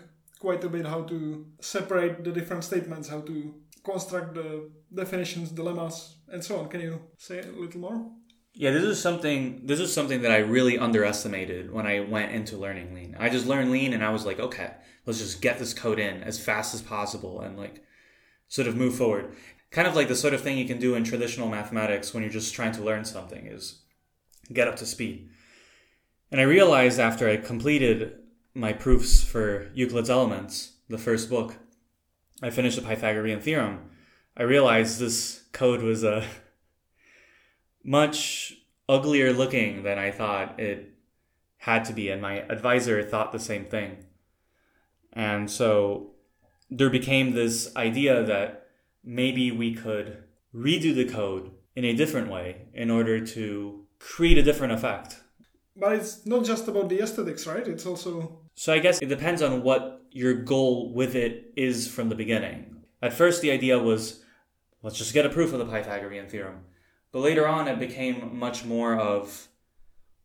[0.40, 4.70] quite a bit how to separate the different statements, how to construct the
[5.02, 6.68] definitions, dilemmas, and so on.
[6.68, 8.10] Can you say a little more?
[8.54, 12.56] Yeah, this is something this is something that I really underestimated when I went into
[12.56, 13.16] learning lean.
[13.18, 14.70] I just learned lean and I was like, okay,
[15.04, 17.83] let's just get this code in as fast as possible and like
[18.54, 19.34] sort of move forward.
[19.72, 22.30] Kind of like the sort of thing you can do in traditional mathematics when you're
[22.30, 23.80] just trying to learn something is
[24.52, 25.28] get up to speed.
[26.30, 28.12] And I realized after I completed
[28.54, 31.56] my proofs for Euclid's Elements, the first book,
[32.42, 33.90] I finished the Pythagorean theorem.
[34.36, 36.24] I realized this code was uh,
[37.84, 38.54] much
[38.88, 40.94] uglier looking than I thought it
[41.56, 42.08] had to be.
[42.08, 44.04] And my advisor thought the same thing.
[45.12, 46.13] And so
[46.70, 48.66] there became this idea that
[49.02, 50.24] maybe we could
[50.54, 55.20] redo the code in a different way in order to create a different effect.
[55.76, 57.66] But it's not just about the aesthetics, right?
[57.66, 58.38] It's also.
[58.54, 62.76] So I guess it depends on what your goal with it is from the beginning.
[63.02, 64.22] At first, the idea was
[64.82, 66.60] let's just get a proof of the Pythagorean theorem.
[67.10, 69.48] But later on, it became much more of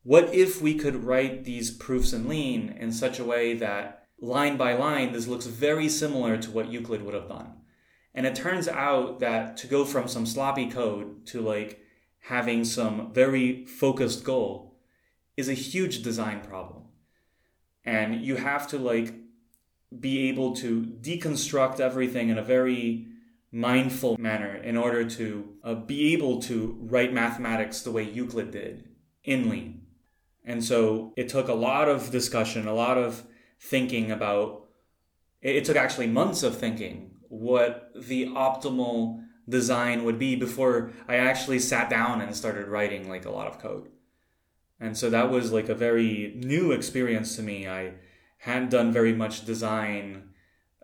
[0.04, 4.58] what if we could write these proofs in Lean in such a way that line
[4.58, 7.54] by line, this looks very similar to what Euclid would have done.
[8.14, 11.82] And it turns out that to go from some sloppy code to like
[12.22, 14.78] having some very focused goal
[15.38, 16.84] is a huge design problem.
[17.86, 19.14] And you have to like
[19.98, 23.08] be able to deconstruct everything in a very
[23.52, 28.88] mindful manner in order to uh, be able to write mathematics the way Euclid did
[29.24, 29.82] in Lean.
[30.46, 33.24] And so it took a lot of discussion, a lot of
[33.60, 34.66] thinking about,
[35.42, 41.60] it took actually months of thinking what the optimal design would be before I actually
[41.60, 43.90] sat down and started writing like a lot of code.
[44.80, 47.68] And so that was like a very new experience to me.
[47.68, 47.94] I
[48.38, 50.30] hadn't done very much design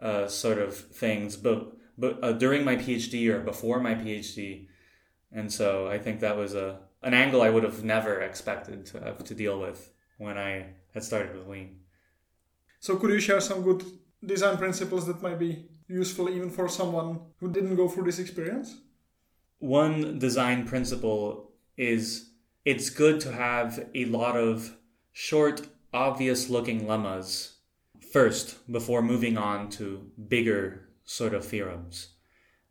[0.02, 4.68] uh, sort of things, but but uh, during my PhD or before my PhD,
[5.32, 9.00] and so I think that was a an angle I would have never expected to
[9.00, 11.80] have to deal with when I had started with Lean.
[12.80, 13.84] So could you share some good
[14.24, 18.78] design principles that might be useful even for someone who didn't go through this experience?
[19.60, 22.30] One design principle is
[22.64, 24.76] it's good to have a lot of
[25.12, 27.58] short, obvious looking lemmas
[28.12, 32.10] first before moving on to bigger sort of theorems.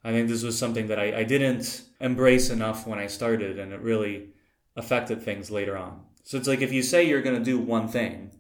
[0.03, 3.73] I think this was something that I, I didn't embrace enough when I started, and
[3.73, 4.31] it really
[4.77, 6.03] affected things later on.
[6.25, 8.33] So it's like if you say you're going to do one thing,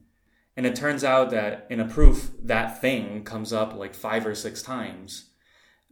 [0.56, 4.34] and it turns out that in a proof, that thing comes up like five or
[4.34, 5.30] six times,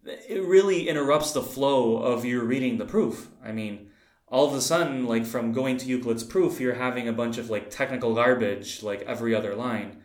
[0.05, 3.29] it really interrupts the flow of you reading the proof.
[3.45, 3.91] I mean,
[4.29, 7.51] all of a sudden, like from going to Euclid's proof, you're having a bunch of
[7.51, 10.03] like technical garbage like every other line.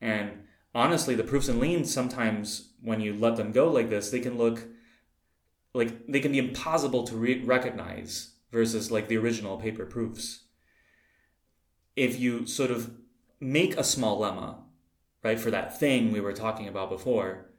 [0.00, 4.20] And honestly, the proofs in Lean sometimes, when you let them go like this, they
[4.20, 4.64] can look
[5.74, 10.44] like they can be impossible to re- recognize versus like the original paper proofs.
[11.94, 12.92] If you sort of
[13.40, 14.56] make a small lemma,
[15.22, 17.50] right, for that thing we were talking about before,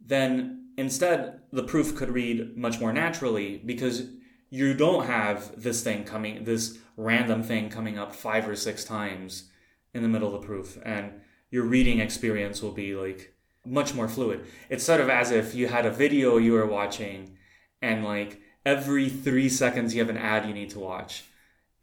[0.00, 4.08] then instead the proof could read much more naturally because
[4.50, 9.50] you don't have this thing coming, this random thing coming up five or six times
[9.92, 10.78] in the middle of the proof.
[10.84, 13.34] And your reading experience will be like
[13.64, 14.46] much more fluid.
[14.68, 17.36] It's sort of as if you had a video you were watching
[17.80, 21.24] and like every three seconds you have an ad you need to watch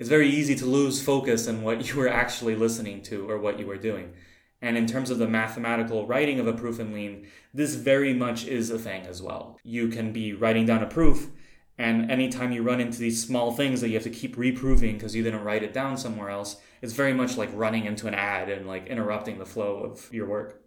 [0.01, 3.59] it's very easy to lose focus on what you were actually listening to or what
[3.59, 4.15] you were doing.
[4.59, 8.47] And in terms of the mathematical writing of a proof in Lean, this very much
[8.47, 9.59] is a thing as well.
[9.63, 11.29] You can be writing down a proof,
[11.77, 15.15] and anytime you run into these small things that you have to keep reproving because
[15.15, 18.49] you didn't write it down somewhere else, it's very much like running into an ad
[18.49, 20.63] and like interrupting the flow of your work.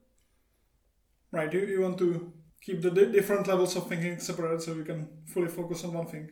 [1.33, 1.53] Right.
[1.53, 5.49] You, you want to keep the different levels of thinking separate so you can fully
[5.49, 6.31] focus on one thing.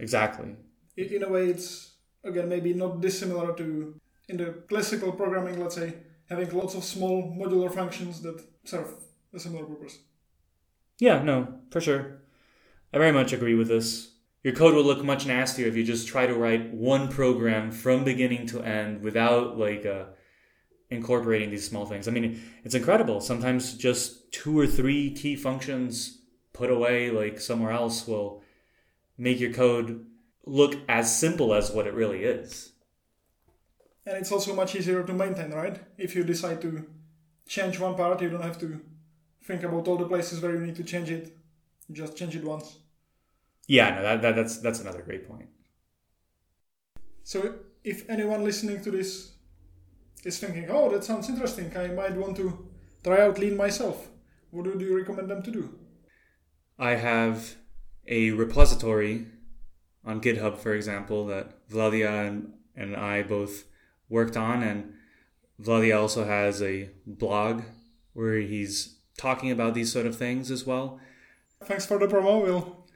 [0.00, 0.56] Exactly.
[0.96, 1.95] In a way, it's
[2.26, 3.94] again maybe not dissimilar to
[4.28, 5.94] in the classical programming let's say
[6.28, 8.88] having lots of small modular functions that serve
[9.32, 9.98] a similar purpose.
[10.98, 12.22] Yeah no for sure.
[12.92, 14.12] I very much agree with this.
[14.42, 18.04] Your code will look much nastier if you just try to write one program from
[18.04, 20.04] beginning to end without like uh,
[20.90, 22.08] incorporating these small things.
[22.08, 23.20] I mean it's incredible.
[23.20, 28.42] Sometimes just two or three key functions put away like somewhere else will
[29.18, 30.06] make your code
[30.46, 32.72] look as simple as what it really is.
[34.06, 35.78] And it's also much easier to maintain, right?
[35.98, 36.86] If you decide to
[37.48, 38.80] change one part, you don't have to
[39.44, 41.36] think about all the places where you need to change it.
[41.88, 42.78] You just change it once.
[43.66, 45.48] Yeah, no, that, that, that's that's another great point.
[47.24, 49.32] So if anyone listening to this
[50.24, 51.76] is thinking, "Oh, that sounds interesting.
[51.76, 52.68] I might want to
[53.02, 54.08] try out Lean myself,"
[54.50, 55.78] what would you recommend them to do?
[56.78, 57.56] I have
[58.06, 59.26] a repository
[60.06, 63.64] on GitHub, for example, that Vladia and, and I both
[64.08, 64.62] worked on.
[64.62, 64.94] And
[65.60, 67.62] Vladia also has a blog
[68.12, 71.00] where he's talking about these sort of things as well.
[71.64, 72.42] Thanks for the promo.
[72.42, 72.86] We'll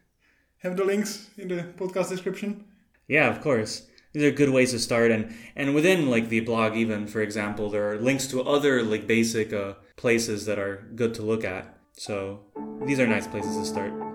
[0.58, 2.64] have the links in the podcast description.
[3.08, 3.86] Yeah, of course.
[4.12, 7.70] These are good ways to start, and and within like the blog, even for example,
[7.70, 11.78] there are links to other like basic uh, places that are good to look at.
[11.92, 12.40] So
[12.86, 14.09] these are nice places to start.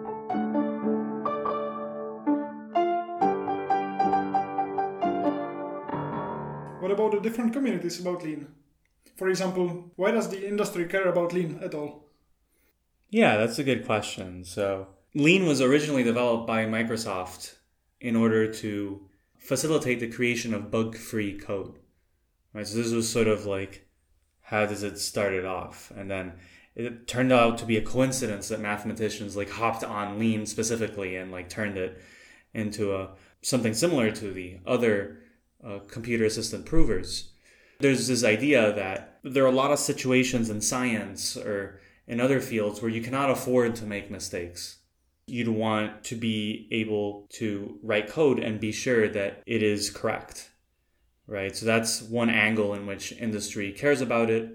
[7.26, 8.48] Different communities about lean?
[9.18, 12.06] For example, why does the industry care about lean at all?
[13.10, 14.46] Yeah, that's a good question.
[14.46, 17.56] So, lean was originally developed by Microsoft
[18.00, 19.02] in order to
[19.38, 21.80] facilitate the creation of bug-free code.
[22.54, 22.68] Right?
[22.68, 23.88] So this was sort of like
[24.42, 26.34] how does it started off, and then
[26.76, 31.32] it turned out to be a coincidence that mathematicians like hopped on lean specifically and
[31.32, 32.02] like turned it
[32.54, 33.10] into a
[33.42, 35.22] something similar to the other
[35.66, 37.32] uh, computer assistant provers.
[37.80, 42.40] There's this idea that there are a lot of situations in science or in other
[42.40, 44.78] fields where you cannot afford to make mistakes.
[45.28, 50.52] You'd want to be able to write code and be sure that it is correct,
[51.26, 51.56] right?
[51.56, 54.52] So that's one angle in which industry cares about it.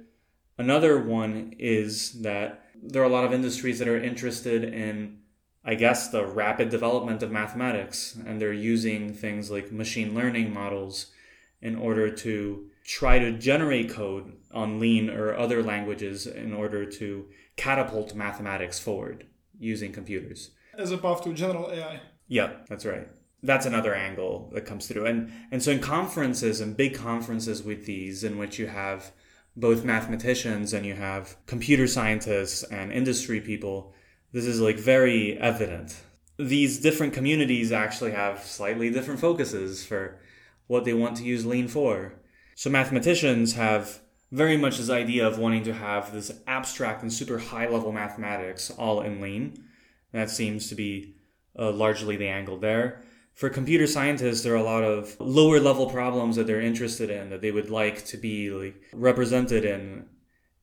[0.56, 5.19] Another one is that there are a lot of industries that are interested in,
[5.64, 11.12] I guess, the rapid development of mathematics, and they're using things like machine learning models
[11.60, 17.26] in order to try to generate code on Lean or other languages in order to
[17.56, 19.26] catapult mathematics forward
[19.58, 20.50] using computers.
[20.76, 22.00] As opposed to general AI.
[22.26, 23.06] Yeah, that's right.
[23.42, 25.06] That's another angle that comes through.
[25.06, 29.12] And and so in conferences and big conferences with these in which you have
[29.56, 33.92] both mathematicians and you have computer scientists and industry people,
[34.32, 36.00] this is like very evident.
[36.38, 40.18] These different communities actually have slightly different focuses for
[40.66, 42.14] what they want to use lean for.
[42.54, 44.00] So mathematicians have
[44.30, 48.70] very much this idea of wanting to have this abstract and super high level mathematics
[48.70, 49.64] all in lean.
[50.12, 51.16] That seems to be
[51.58, 53.02] uh, largely the angle there.
[53.34, 57.30] For computer scientists, there are a lot of lower level problems that they're interested in
[57.30, 60.06] that they would like to be like represented in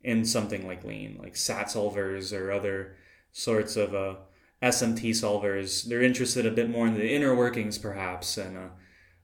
[0.03, 2.95] in something like lean, like SAT solvers or other
[3.37, 4.15] sorts of uh,
[4.63, 5.87] SMT solvers.
[5.87, 8.69] They're interested a bit more in the inner workings, perhaps, and uh,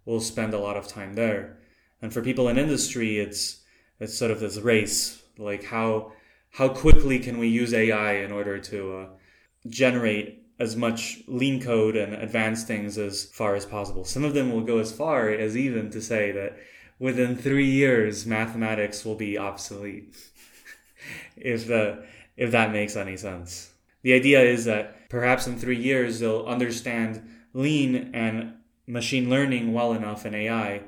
[0.06, 1.58] we'll spend a lot of time there.
[2.02, 3.62] And for people in industry, it's
[4.00, 6.14] it's sort of this race, like how
[6.52, 9.06] how quickly can we use AI in order to uh,
[9.68, 14.06] generate as much lean code and advanced things as far as possible.
[14.06, 16.58] Some of them will go as far as even to say that
[17.00, 20.16] within three years, mathematics will be obsolete.
[21.36, 22.06] if the
[22.38, 23.73] if that makes any sense.
[24.04, 28.54] The idea is that perhaps in three years they'll understand lean and
[28.86, 30.84] machine learning well enough in AI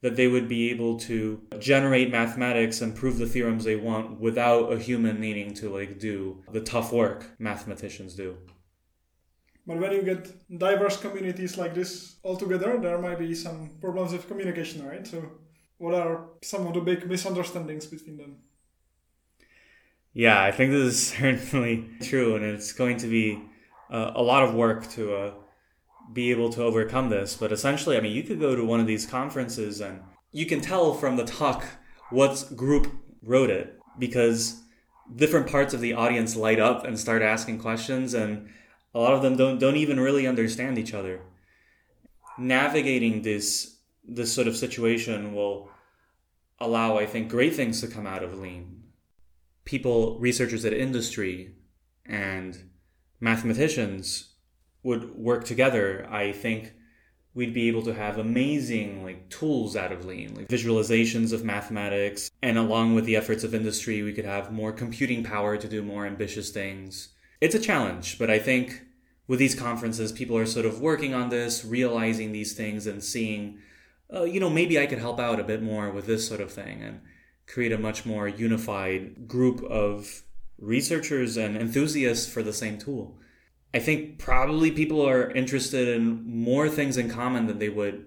[0.00, 4.70] that they would be able to generate mathematics and prove the theorems they want without
[4.70, 8.36] a human needing to like do the tough work mathematicians do.
[9.66, 14.12] But when you get diverse communities like this all together, there might be some problems
[14.12, 15.06] with communication, right?
[15.06, 15.24] So,
[15.78, 18.36] what are some of the big misunderstandings between them?
[20.14, 23.42] Yeah, I think this is certainly true, and it's going to be
[23.90, 25.34] uh, a lot of work to uh,
[26.12, 27.36] be able to overcome this.
[27.36, 30.00] But essentially, I mean, you could go to one of these conferences and
[30.32, 31.64] you can tell from the talk
[32.10, 32.92] what group
[33.22, 34.60] wrote it because
[35.14, 38.48] different parts of the audience light up and start asking questions and
[38.94, 41.20] a lot of them don't don't even really understand each other.
[42.38, 45.70] Navigating this this sort of situation will
[46.60, 48.73] allow, I think, great things to come out of lean.
[49.64, 51.54] People, researchers at industry,
[52.04, 52.70] and
[53.20, 54.34] mathematicians
[54.82, 56.06] would work together.
[56.10, 56.74] I think
[57.32, 62.30] we'd be able to have amazing like tools out of lean like visualizations of mathematics
[62.42, 65.82] and along with the efforts of industry we could have more computing power to do
[65.82, 68.80] more ambitious things it's a challenge, but I think
[69.26, 73.58] with these conferences, people are sort of working on this, realizing these things, and seeing,
[74.12, 76.50] uh, you know, maybe I could help out a bit more with this sort of
[76.50, 77.00] thing and
[77.46, 80.22] create a much more unified group of
[80.58, 83.18] researchers and enthusiasts for the same tool.
[83.72, 88.06] I think probably people are interested in more things in common than they would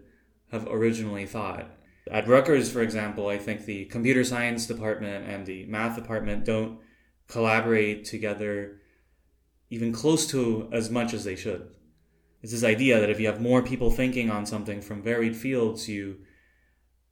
[0.52, 1.70] have originally thought.
[2.10, 6.80] At Rutgers, for example, I think the computer science department and the math department don't
[7.28, 8.80] collaborate together
[9.70, 11.70] even close to as much as they should.
[12.42, 15.90] It's this idea that if you have more people thinking on something from varied fields,
[15.90, 16.20] you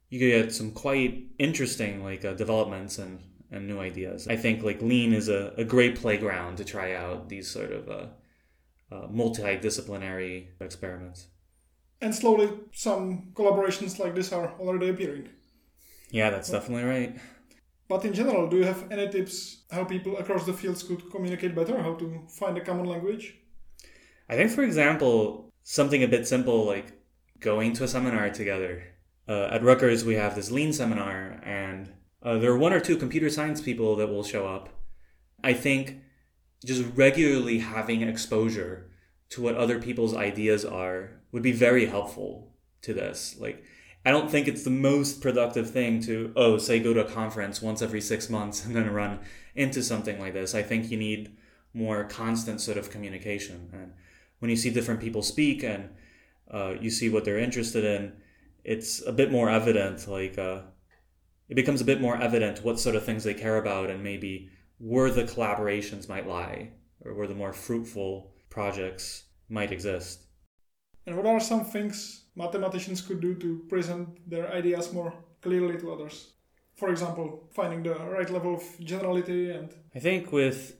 [0.08, 4.26] you could get some quite interesting like uh, developments and and new ideas.
[4.28, 7.88] I think like Lean is a, a great playground to try out these sort of
[7.88, 8.06] uh,
[8.90, 11.28] uh, multidisciplinary experiments.
[12.00, 15.28] And slowly, some collaborations like this are already appearing.
[16.10, 17.18] Yeah, that's definitely right.
[17.88, 21.54] But in general, do you have any tips how people across the fields could communicate
[21.54, 23.38] better, how to find a common language?
[24.28, 26.92] I think, for example, something a bit simple like
[27.38, 28.82] going to a seminar together.
[29.28, 32.96] Uh, at Rutgers, we have this lean seminar, and uh, there are one or two
[32.96, 34.68] computer science people that will show up.
[35.42, 35.98] I think
[36.64, 38.90] just regularly having exposure
[39.30, 42.52] to what other people's ideas are would be very helpful
[42.82, 43.36] to this.
[43.38, 43.62] Like,
[44.04, 47.60] I don't think it's the most productive thing to, oh, say go to a conference
[47.60, 49.18] once every six months and then run
[49.54, 50.54] into something like this.
[50.54, 51.36] I think you need
[51.74, 53.68] more constant sort of communication.
[53.72, 53.92] And
[54.38, 55.90] when you see different people speak and
[56.50, 58.12] uh, you see what they're interested in,
[58.66, 60.62] it's a bit more evident, like, uh,
[61.48, 64.50] it becomes a bit more evident what sort of things they care about and maybe
[64.78, 66.72] where the collaborations might lie
[67.04, 70.26] or where the more fruitful projects might exist.
[71.06, 75.92] And what are some things mathematicians could do to present their ideas more clearly to
[75.92, 76.32] others?
[76.74, 79.72] For example, finding the right level of generality and.
[79.94, 80.76] I think with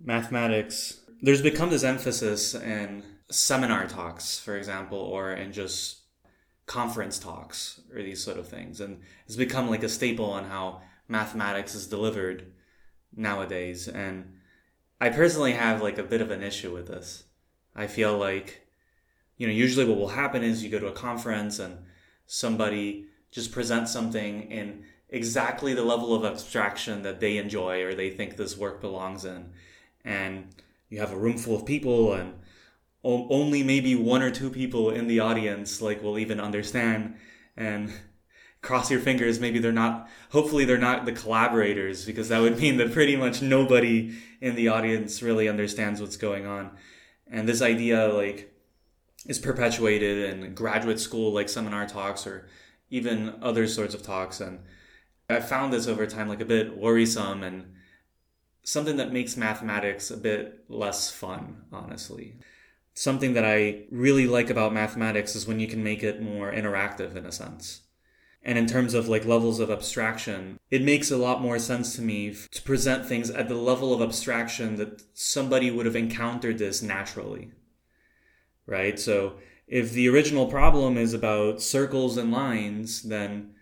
[0.00, 5.99] mathematics, there's become this emphasis in seminar talks, for example, or in just
[6.70, 8.80] conference talks or these sort of things.
[8.80, 12.52] And it's become like a staple on how mathematics is delivered
[13.12, 13.88] nowadays.
[13.88, 14.36] And
[15.00, 17.24] I personally have like a bit of an issue with this.
[17.74, 18.68] I feel like,
[19.36, 21.76] you know, usually what will happen is you go to a conference and
[22.26, 28.10] somebody just presents something in exactly the level of abstraction that they enjoy or they
[28.10, 29.50] think this work belongs in.
[30.04, 30.54] And
[30.88, 32.34] you have a room full of people and
[33.02, 37.16] only maybe one or two people in the audience like will even understand
[37.56, 37.92] and
[38.62, 39.40] cross your fingers.
[39.40, 43.40] Maybe they're not hopefully they're not the collaborators because that would mean that pretty much
[43.40, 46.70] nobody in the audience really understands what's going on.
[47.30, 48.54] And this idea like
[49.26, 52.48] is perpetuated in graduate school like seminar talks or
[52.90, 54.40] even other sorts of talks.
[54.40, 54.60] And
[55.30, 57.72] i found this over time like a bit worrisome and
[58.62, 62.36] something that makes mathematics a bit less fun honestly
[62.94, 67.16] something that i really like about mathematics is when you can make it more interactive
[67.16, 67.82] in a sense
[68.42, 72.02] and in terms of like levels of abstraction, it makes a lot more sense to
[72.02, 76.80] me to present things at the level of abstraction that somebody would have encountered this
[76.80, 77.50] naturally.
[78.66, 78.98] Right?
[78.98, 79.34] So
[79.66, 83.54] if the original problem is about circles and lines, then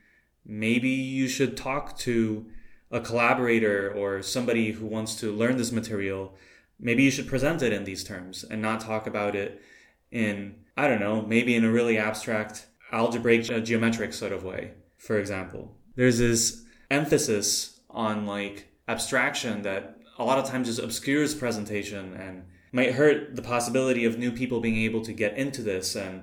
[0.46, 2.46] maybe you should talk to
[2.90, 6.34] a collaborator or somebody who wants to learn this material.
[6.80, 9.60] Maybe you should present it in these terms and not talk about it
[10.10, 14.72] in, I don't know, maybe in a really abstract algebraic uh, geometric sort of way
[14.98, 15.74] for example.
[15.94, 22.44] There's this emphasis on like abstraction that a lot of times just obscures presentation and
[22.72, 26.22] might hurt the possibility of new people being able to get into this and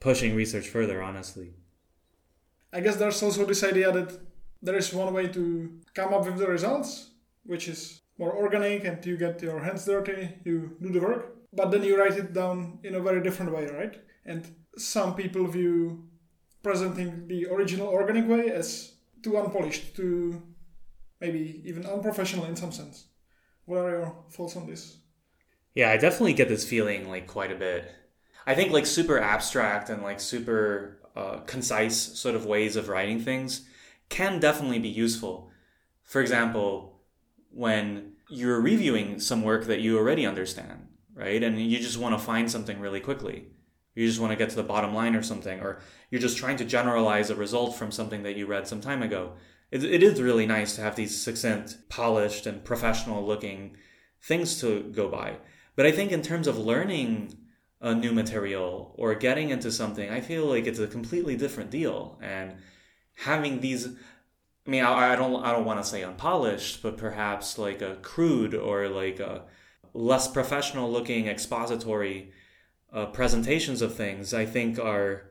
[0.00, 1.52] pushing research further honestly.
[2.72, 4.18] I guess there's also this idea that
[4.62, 7.10] there is one way to come up with the results
[7.44, 11.22] which is more organic and you get your hands dirty you do the work
[11.58, 13.94] but then you write it down in a very different way right
[14.30, 14.42] and
[14.76, 15.76] some people view
[16.62, 18.92] presenting the original organic way as
[19.22, 20.42] too unpolished, too
[21.20, 23.06] maybe even unprofessional in some sense.
[23.64, 24.96] What are your thoughts on this?
[25.74, 27.90] Yeah, I definitely get this feeling like quite a bit.
[28.46, 33.20] I think like super abstract and like super uh, concise sort of ways of writing
[33.20, 33.66] things
[34.08, 35.50] can definitely be useful.
[36.02, 37.00] For example,
[37.50, 41.42] when you're reviewing some work that you already understand, right?
[41.42, 43.46] And you just want to find something really quickly
[43.94, 45.80] you just want to get to the bottom line or something, or
[46.10, 49.32] you're just trying to generalize a result from something that you read some time ago.
[49.70, 53.76] It, it is really nice to have these succinct, polished, and professional looking
[54.22, 55.36] things to go by.
[55.76, 57.36] But I think in terms of learning
[57.80, 62.18] a new material or getting into something, I feel like it's a completely different deal.
[62.22, 62.56] And
[63.16, 63.88] having these,
[64.66, 67.96] I mean, I, I don't, I don't want to say unpolished, but perhaps like a
[67.96, 69.42] crude or like a
[69.94, 72.32] less professional looking expository
[72.92, 75.30] uh, presentations of things I think are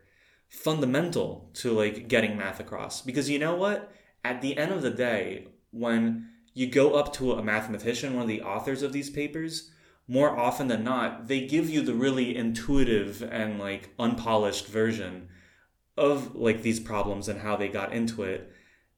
[0.49, 3.01] fundamental to like getting math across.
[3.01, 3.91] Because you know what?
[4.23, 8.27] At the end of the day when you go up to a mathematician one of
[8.27, 9.71] the authors of these papers
[10.07, 15.29] more often than not they give you the really intuitive and like unpolished version
[15.97, 18.50] of like these problems and how they got into it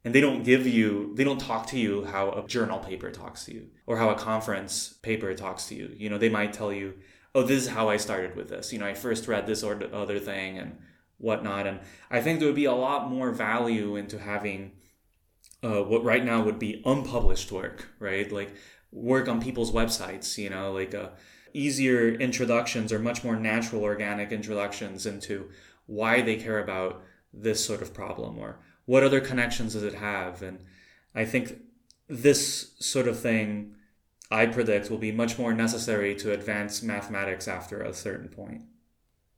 [0.06, 3.46] and they don't give you they don't talk to you how a journal paper talks
[3.46, 6.74] to you or how a conference paper talks to you you know they might tell
[6.74, 6.94] you
[7.36, 8.72] oh, this is how I started with this.
[8.72, 10.78] You know, I first read this or other thing and
[11.18, 11.68] whatnot.
[11.68, 11.80] And
[12.12, 14.74] I think there would be a lot more value into having
[15.64, 18.32] uh, what right now would be unpublished work, right?
[18.32, 18.56] Like
[18.92, 21.10] work on people's websites, you know, like uh,
[21.54, 25.50] easier introductions or much more natural, organic introductions into
[25.86, 27.02] why they care about
[27.34, 30.42] this sort of problem or what other connections does it have.
[30.42, 30.60] And
[31.16, 31.62] I think
[32.08, 33.76] this sort of thing
[34.32, 38.62] I predict will be much more necessary to advance mathematics after a certain point.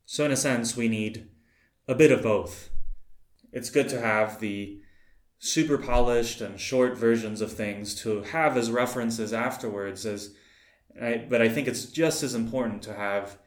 [0.04, 1.28] So, in a sense, we need
[1.88, 2.70] a bit of both.
[3.52, 4.80] It's good to have the
[5.38, 10.34] super polished and short versions of things to have as references afterwards as
[11.00, 13.38] I, but I think it's just as important to have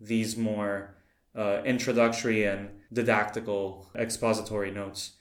[0.00, 0.96] these more
[1.36, 5.12] uh, introductory and didactical expository notes.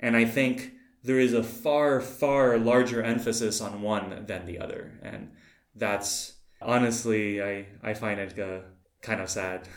[0.00, 0.72] And I think
[1.02, 4.98] there is a far, far larger emphasis on one than the other.
[5.02, 5.32] And
[5.74, 8.60] that's honestly, I, I find it uh,
[9.02, 9.68] kind of sad.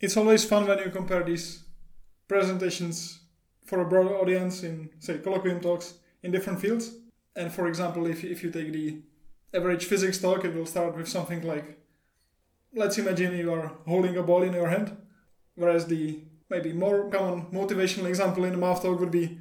[0.00, 1.64] It's always fun when you compare these
[2.28, 3.20] presentations
[3.64, 6.92] for a broad audience in, say, colloquium talks in different fields.
[7.34, 9.02] And for example, if, if you take the
[9.54, 11.78] average physics talk, it will start with something like
[12.74, 14.96] let's imagine you are holding a ball in your hand,
[15.54, 16.20] whereas the
[16.50, 19.38] maybe more common motivational example in the math talk would be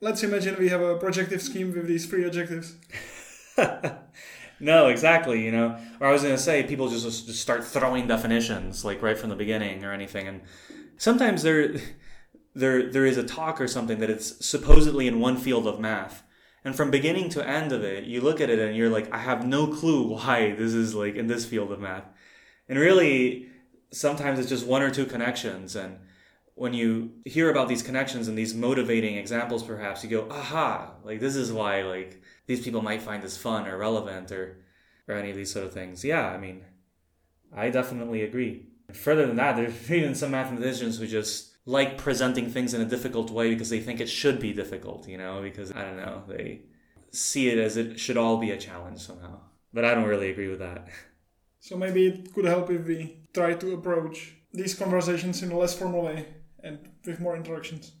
[0.00, 2.76] let's imagine we have a projective scheme with these three adjectives.
[4.60, 5.44] no, exactly.
[5.44, 9.02] You know, or I was going to say people just just start throwing definitions like
[9.02, 10.42] right from the beginning or anything, and
[10.96, 11.74] sometimes there
[12.54, 16.22] there there is a talk or something that it's supposedly in one field of math.
[16.64, 19.18] And from beginning to end of it, you look at it and you're like, I
[19.18, 22.02] have no clue why this is like in this field of math.
[22.68, 23.50] And really,
[23.92, 25.76] sometimes it's just one or two connections.
[25.76, 25.98] And
[26.56, 31.20] when you hear about these connections and these motivating examples, perhaps you go, aha, like
[31.20, 34.56] this is why like these people might find this fun or relevant or,
[35.06, 36.02] or any of these sort of things.
[36.02, 36.64] Yeah, I mean,
[37.54, 38.68] I definitely agree.
[38.90, 43.30] Further than that, there's even some mathematicians who just like presenting things in a difficult
[43.30, 46.62] way because they think it should be difficult, you know, because I don't know, they
[47.10, 49.40] see it as it should all be a challenge somehow.
[49.74, 50.88] But I don't really agree with that.
[51.60, 55.76] So maybe it could help if we try to approach these conversations in a less
[55.76, 56.24] formal way
[56.66, 57.92] and with more interactions.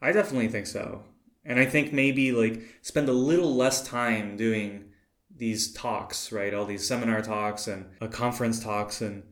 [0.00, 1.02] I definitely think so.
[1.44, 4.84] And I think maybe like spend a little less time doing
[5.36, 6.54] these talks, right?
[6.54, 9.24] All these seminar talks and uh, conference talks and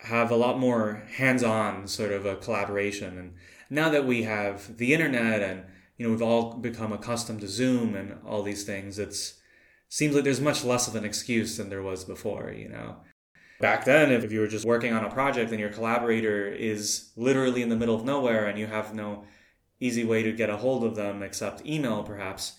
[0.00, 3.18] have a lot more hands-on sort of a collaboration.
[3.18, 3.34] And
[3.70, 5.64] now that we have the internet and
[5.96, 9.40] you know we've all become accustomed to Zoom and all these things, it's
[9.88, 12.96] seems like there's much less of an excuse than there was before, you know.
[13.60, 17.60] Back then, if you were just working on a project and your collaborator is literally
[17.60, 19.24] in the middle of nowhere and you have no
[19.78, 22.54] easy way to get a hold of them except email, perhaps,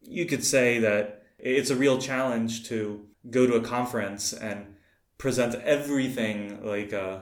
[0.00, 4.76] you could say that it's a real challenge to go to a conference and
[5.18, 7.18] present everything like uh,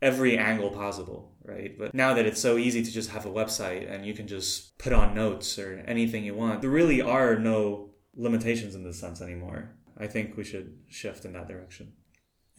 [0.00, 1.76] every angle possible, right?
[1.76, 4.78] But now that it's so easy to just have a website and you can just
[4.78, 9.20] put on notes or anything you want, there really are no limitations in this sense
[9.20, 9.74] anymore.
[9.98, 11.92] I think we should shift in that direction.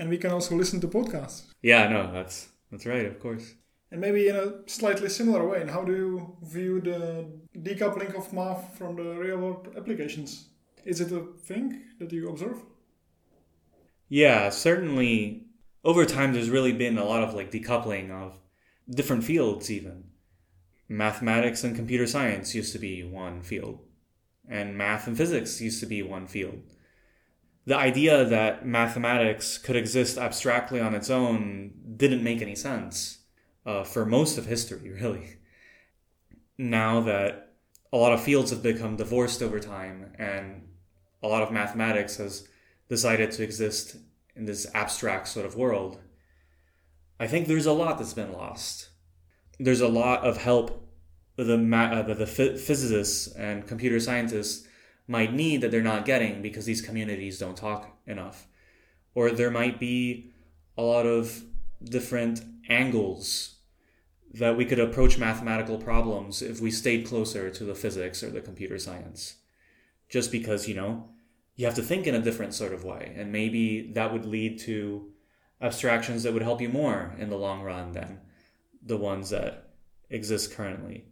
[0.02, 1.44] And we can also listen to podcasts.
[1.62, 3.54] Yeah, no, that's that's right, of course.
[3.92, 8.34] And maybe in a slightly similar way, and how do you view the decoupling of
[8.34, 10.48] math from the real world applications?
[10.86, 12.58] Is it a thing that you observe?
[14.10, 15.46] Yeah, certainly
[15.84, 18.40] over time there's really been a lot of like decoupling of
[18.90, 20.06] different fields even.
[20.90, 23.78] Mathematics and computer science used to be one field
[24.50, 26.60] and math and physics used to be one field.
[27.66, 33.20] The idea that mathematics could exist abstractly on its own didn't make any sense
[33.66, 35.38] uh, for most of history, really.
[36.58, 37.54] Now that
[37.94, 40.68] a lot of fields have become divorced over time and
[41.22, 42.48] a lot of mathematics has
[42.90, 43.98] decided to exist
[44.36, 46.00] in this abstract sort of world,
[47.20, 48.90] I think there's a lot that's been lost.
[49.60, 50.88] There's a lot of help
[51.38, 54.68] the uh, the, the physicists and computer scientists
[55.12, 58.48] might need that they're not getting because these communities don't talk enough,
[59.14, 60.32] or there might be
[60.78, 61.44] a lot of
[61.84, 63.56] different angles
[64.34, 68.40] that we could approach mathematical problems if we stayed closer to the physics or the
[68.40, 69.36] computer science.
[70.08, 71.10] Just because, you know,
[71.56, 73.14] you have to think in a different sort of way.
[73.18, 75.12] And maybe that would lead to
[75.62, 78.22] abstractions that would help you more in the long run than
[78.82, 79.74] the ones that
[80.10, 81.06] exist currently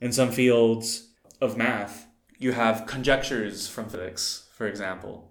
[0.00, 1.08] in some fields
[1.40, 2.06] of math,
[2.38, 5.30] you have conjectures from physics, for example.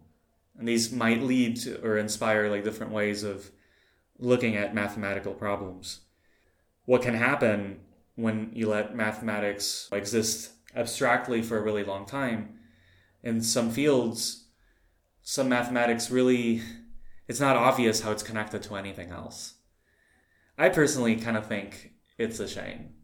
[0.58, 3.50] And these might lead to or inspire like different ways of
[4.20, 6.02] looking at mathematical problems.
[6.86, 7.80] What can happen
[8.16, 12.60] when you let mathematics exist abstractly for a really long time?
[13.24, 14.46] In some fields,
[15.22, 16.62] some mathematics really,
[17.28, 19.56] it's not obvious how it's connected to anything else.
[20.58, 22.96] I personally kind of think it's a shame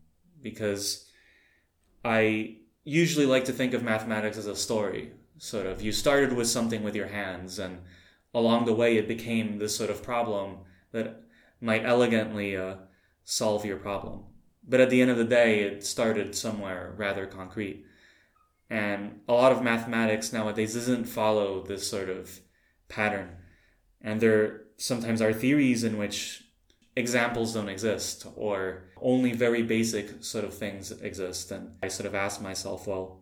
[0.41, 1.09] because
[2.03, 5.11] I usually like to think of mathematics as a story.
[5.37, 7.79] Sort of, you started with something with your hands, and
[8.33, 10.59] along the way, it became this sort of problem
[10.91, 11.21] that
[11.59, 12.75] might elegantly uh,
[13.23, 14.25] solve your problem.
[14.67, 17.85] But at the end of the day, it started somewhere rather concrete.
[18.69, 22.39] And a lot of mathematics nowadays doesn't follow this sort of
[22.87, 23.37] pattern.
[24.01, 26.42] And there sometimes are theories in which
[26.95, 31.51] examples don't exist or only very basic sort of things exist.
[31.51, 33.21] And I sort of ask myself, well,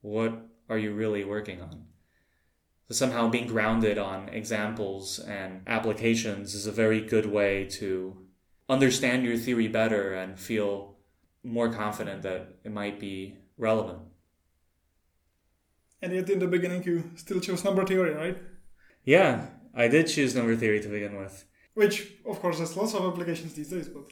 [0.00, 0.32] what
[0.68, 1.84] are you really working on?
[2.88, 8.16] So somehow being grounded on examples and applications is a very good way to
[8.68, 10.96] understand your theory better and feel
[11.42, 14.00] more confident that it might be relevant.
[16.00, 18.38] And yet, in the beginning, you still chose number theory, right?
[19.04, 21.44] Yeah, I did choose number theory to begin with.
[21.78, 24.10] Which, of course, has lots of applications these days, but.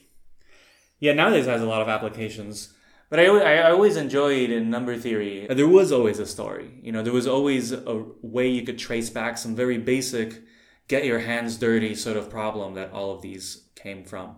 [1.01, 2.73] Yeah, nowadays has a lot of applications.
[3.11, 6.79] But I, I always enjoyed in number theory, uh, there was always a story.
[6.81, 10.45] You know, there was always a way you could trace back some very basic,
[10.87, 14.37] get your hands dirty sort of problem that all of these came from.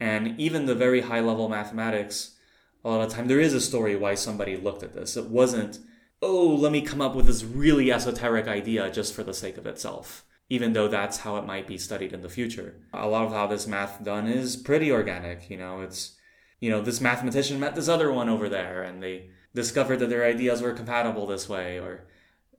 [0.00, 2.36] And even the very high level mathematics,
[2.82, 5.18] a lot of the time there is a story why somebody looked at this.
[5.18, 5.80] It wasn't,
[6.22, 9.66] oh, let me come up with this really esoteric idea just for the sake of
[9.66, 10.24] itself.
[10.48, 12.80] Even though that's how it might be studied in the future.
[12.92, 16.14] A lot of how this math done is pretty organic, you know, it's
[16.60, 20.24] you know, this mathematician met this other one over there and they discovered that their
[20.24, 22.08] ideas were compatible this way, or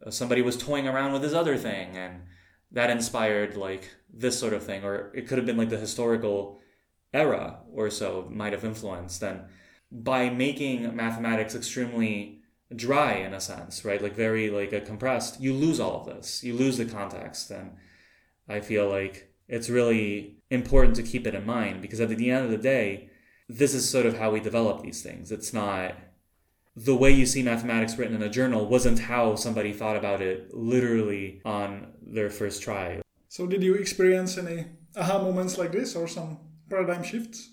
[0.09, 2.21] somebody was toying around with this other thing and
[2.71, 6.59] that inspired like this sort of thing, or it could have been like the historical
[7.13, 9.21] era or so might have influenced.
[9.23, 9.41] And
[9.91, 12.38] by making mathematics extremely
[12.75, 14.01] dry in a sense, right?
[14.01, 16.43] Like very like a compressed, you lose all of this.
[16.43, 17.49] You lose the context.
[17.51, 17.71] And
[18.47, 22.45] I feel like it's really important to keep it in mind because at the end
[22.45, 23.09] of the day,
[23.47, 25.31] this is sort of how we develop these things.
[25.31, 25.95] It's not
[26.75, 30.53] the way you see mathematics written in a journal wasn't how somebody thought about it
[30.53, 33.01] literally on their first try.
[33.27, 34.65] So, did you experience any
[34.95, 36.39] aha moments like this or some
[36.69, 37.49] paradigm shifts?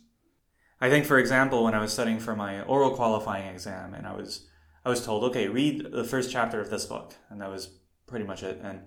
[0.80, 4.12] I think, for example, when I was studying for my oral qualifying exam, and I
[4.12, 4.46] was
[4.86, 7.70] I was told, okay, read the first chapter of this book, and that was
[8.06, 8.60] pretty much it.
[8.62, 8.82] And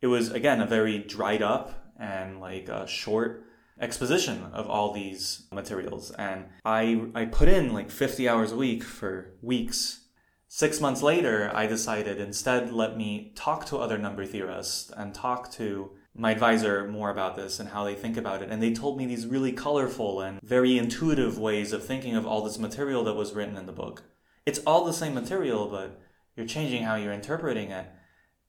[0.00, 3.44] it was again a very dried up and like a short
[3.80, 6.10] exposition of all these materials.
[6.10, 10.06] And I, I put in like 50 hours a week for weeks.
[10.48, 15.52] Six months later, I decided instead let me talk to other number theorists and talk
[15.52, 18.50] to my advisor more about this and how they think about it.
[18.50, 22.42] And they told me these really colorful and very intuitive ways of thinking of all
[22.42, 24.02] this material that was written in the book.
[24.48, 26.00] It's all the same material, but
[26.34, 27.86] you're changing how you're interpreting it.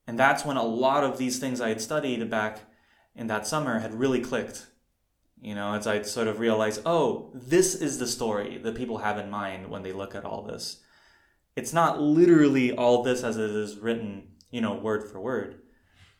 [0.08, 2.62] And that's when a lot of these things I had studied back
[3.16, 4.68] in that summer had really clicked
[5.42, 9.18] you know, as I sort of realized, oh, this is the story that people have
[9.18, 10.82] in mind when they look at all this.
[11.56, 15.62] It's not literally all this as it is written, you know, word for word.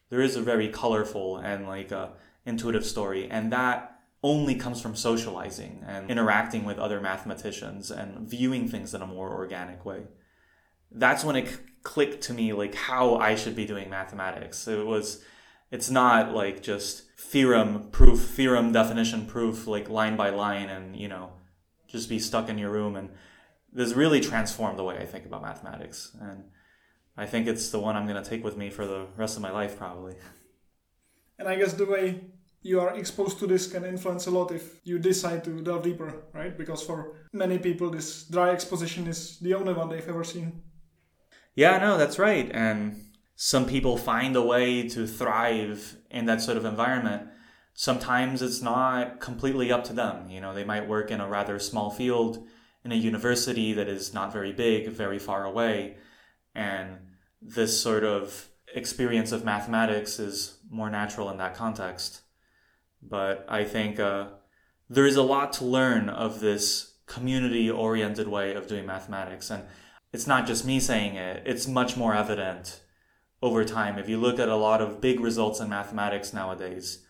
[0.10, 2.14] There is a very colorful and like a
[2.46, 8.68] intuitive story, and that only comes from socializing and interacting with other mathematicians and viewing
[8.68, 10.04] things in a more organic way.
[10.92, 14.68] That's when it clicked to me like how I should be doing mathematics.
[14.68, 15.24] It was
[15.72, 21.08] it's not like just theorem proof, theorem definition proof, like line by line, and you
[21.08, 21.32] know,
[21.88, 22.96] just be stuck in your room.
[22.96, 23.12] And
[23.72, 26.46] this really transformed the way I think about mathematics, and
[27.16, 29.44] I think it's the one I'm going to take with me for the rest of
[29.44, 30.16] my life, probably.
[31.38, 32.22] And I guess the way
[32.62, 36.24] you are exposed to this can influence a lot if you decide to delve deeper,
[36.34, 36.58] right?
[36.58, 40.62] Because for many people, this dry exposition is the only one they've ever seen.
[41.56, 43.04] Yeah, no, that's right, and
[43.36, 47.30] some people find a way to thrive in that sort of environment.
[47.74, 50.30] Sometimes it's not completely up to them.
[50.30, 52.46] You know, they might work in a rather small field
[52.84, 55.98] in a university that is not very big, very far away.
[56.54, 56.98] And
[57.42, 62.22] this sort of experience of mathematics is more natural in that context.
[63.02, 64.28] But I think uh,
[64.90, 69.50] there is a lot to learn of this community oriented way of doing mathematics.
[69.50, 69.64] And
[70.14, 72.82] it's not just me saying it, it's much more evident
[73.42, 73.98] over time.
[73.98, 77.06] If you look at a lot of big results in mathematics nowadays,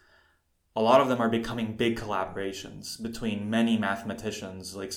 [0.76, 4.94] a lot of them are becoming big collaborations between many mathematicians, like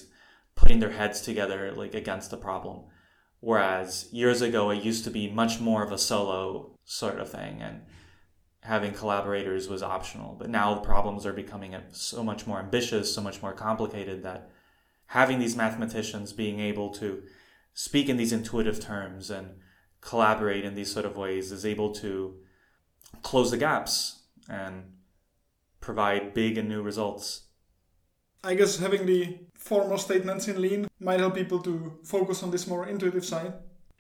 [0.55, 2.85] putting their heads together, like against a problem.
[3.41, 7.61] Whereas years ago, it used to be much more of a solo sort of thing,
[7.61, 7.83] and
[8.63, 10.37] having collaborators was optional.
[10.39, 14.51] But now the problems are becoming so much more ambitious, so much more complicated that
[15.07, 17.23] having these mathematicians being able to
[17.75, 19.57] speak in these intuitive terms and
[20.01, 22.37] collaborate in these sort of ways is able to
[23.23, 24.85] close the gaps and
[25.81, 27.43] provide big and new results.
[28.45, 32.67] I guess having the formal statements in Lean might help people to focus on this
[32.67, 33.55] more intuitive side.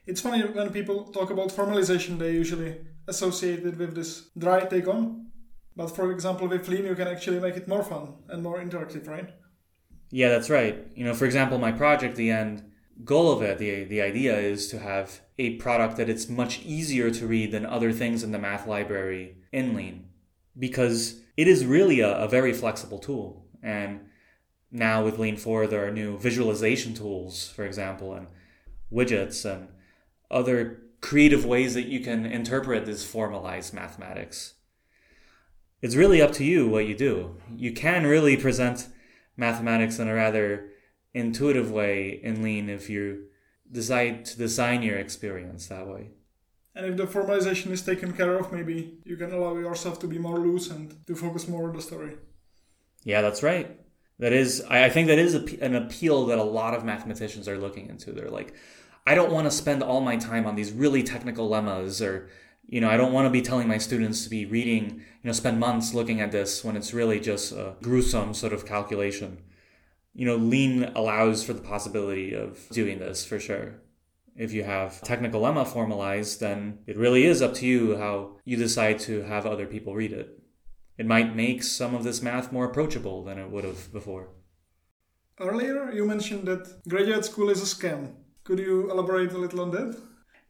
[0.07, 2.79] It's funny when people talk about formalization, they usually
[3.09, 5.27] associate it with this dry take on.
[5.75, 9.09] But for example, with Lean, you can actually make it more fun and more interactive,
[9.09, 9.31] right?
[10.11, 10.87] Yeah, that's right.
[10.95, 12.71] You know, for example, my project, the end
[13.05, 17.11] goal of it, the, the idea is to have a product that it's much easier
[17.11, 20.09] to read than other things in the math library in Lean
[20.59, 23.47] because it is really a, a very flexible tool.
[23.63, 24.01] And
[24.71, 28.29] now with Lean 4, there are new visualization tools, for example, and
[28.93, 29.69] widgets and
[30.31, 34.55] other creative ways that you can interpret this formalized mathematics.
[35.83, 37.37] it's really up to you what you do.
[37.55, 38.87] You can really present
[39.37, 40.71] mathematics in a rather
[41.13, 43.25] intuitive way in Lean if you
[43.71, 46.11] decide to design your experience that way.
[46.75, 50.19] And if the formalization is taken care of, maybe you can allow yourself to be
[50.19, 52.17] more loose and to focus more on the story.
[53.03, 53.79] Yeah, that's right.
[54.21, 57.89] That is, I think that is an appeal that a lot of mathematicians are looking
[57.89, 58.13] into.
[58.13, 58.55] They're like,
[59.07, 62.29] I don't want to spend all my time on these really technical lemmas or
[62.73, 65.33] you know, I don't want to be telling my students to be reading, you know,
[65.33, 69.43] spend months looking at this when it's really just a gruesome sort of calculation.
[70.15, 73.83] You know, lean allows for the possibility of doing this for sure.
[74.37, 78.57] If you have technical lemma formalized, then it really is up to you how you
[78.57, 80.39] decide to have other people read it.
[80.97, 84.31] It might make some of this math more approachable than it would have before.
[85.39, 88.15] Earlier, you mentioned that graduate school is a scam.
[88.45, 89.97] Could you elaborate a little on that?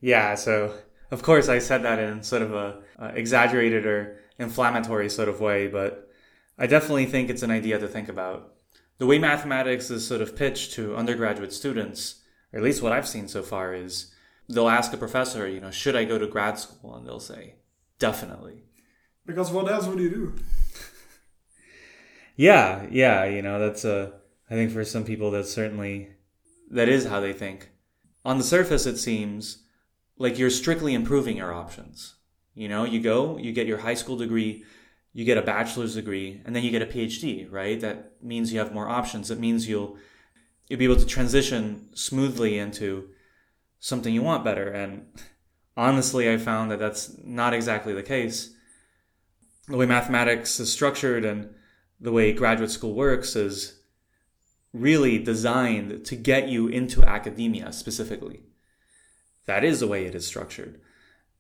[0.01, 0.75] Yeah, so
[1.11, 2.83] of course I said that in sort of a
[3.15, 6.09] exaggerated or inflammatory sort of way, but
[6.59, 8.55] I definitely think it's an idea to think about.
[8.99, 12.23] The way mathematics is sort of pitched to undergraduate students,
[12.53, 14.15] or at least what I've seen so far, is
[14.49, 16.95] they'll ask a professor, you know, should I go to grad school?
[16.95, 17.57] And they'll say,
[17.99, 18.65] definitely.
[19.27, 20.35] Because what else would you do?
[22.37, 24.13] yeah, yeah, you know, that's a,
[24.49, 26.11] I think for some people that's certainly,
[26.71, 27.72] that is how they think.
[28.25, 29.65] On the surface, it seems
[30.17, 32.15] like you're strictly improving your options.
[32.55, 34.65] You know, you go, you get your high school degree,
[35.13, 37.81] you get a bachelor's degree, and then you get a PhD, right?
[37.81, 39.31] That means you have more options.
[39.31, 39.97] It means you'll
[40.69, 43.11] you'll be able to transition smoothly into
[43.81, 44.69] something you want better.
[44.69, 45.07] And
[45.77, 48.55] honestly, I found that that's not exactly the case.
[49.69, 51.55] The way mathematics is structured and
[52.01, 53.81] the way graduate school works is
[54.73, 58.43] really designed to get you into academia specifically.
[59.47, 60.81] That is the way it is structured.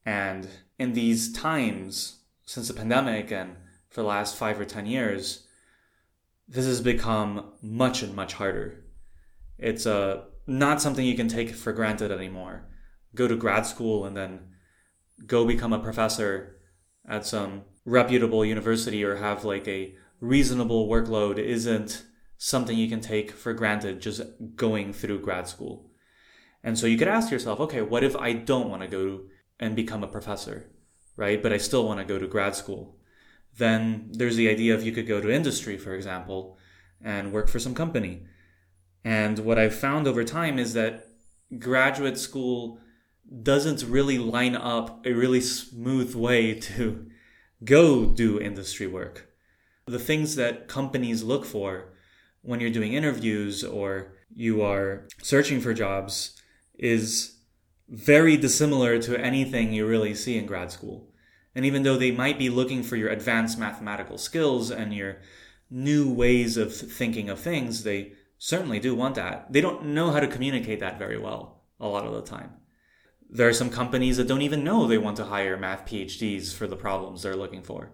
[0.05, 3.57] And in these times, since the pandemic and
[3.89, 5.47] for the last five or 10 years,
[6.49, 8.85] this has become much and much harder.
[9.59, 12.69] It's uh, not something you can take for granted anymore.
[13.15, 14.41] Go to grad school and then
[15.27, 16.57] go become a professor
[17.09, 22.05] at some reputable university or have like a reasonable workload isn't
[22.45, 24.21] something you can take for granted just
[24.57, 25.89] going through grad school.
[26.65, 29.21] And so you could ask yourself, okay, what if I don't want to go
[29.61, 30.69] and become a professor,
[31.17, 31.41] right?
[31.41, 32.97] But I still want to go to grad school.
[33.57, 36.59] Then there's the idea of you could go to industry, for example,
[37.01, 38.27] and work for some company.
[39.05, 41.07] And what I've found over time is that
[41.61, 42.81] graduate school
[43.43, 47.07] doesn't really line up a really smooth way to
[47.63, 49.29] go do industry work.
[49.87, 51.92] The things that companies look for
[52.43, 56.41] when you're doing interviews or you are searching for jobs
[56.79, 57.37] is
[57.89, 61.09] very dissimilar to anything you really see in grad school.
[61.55, 65.19] And even though they might be looking for your advanced mathematical skills and your
[65.71, 69.53] new ways of thinking of things, they certainly do want that.
[69.53, 72.55] They don't know how to communicate that very well a lot of the time.
[73.29, 76.67] There are some companies that don't even know they want to hire math PhDs for
[76.67, 77.93] the problems they're looking for.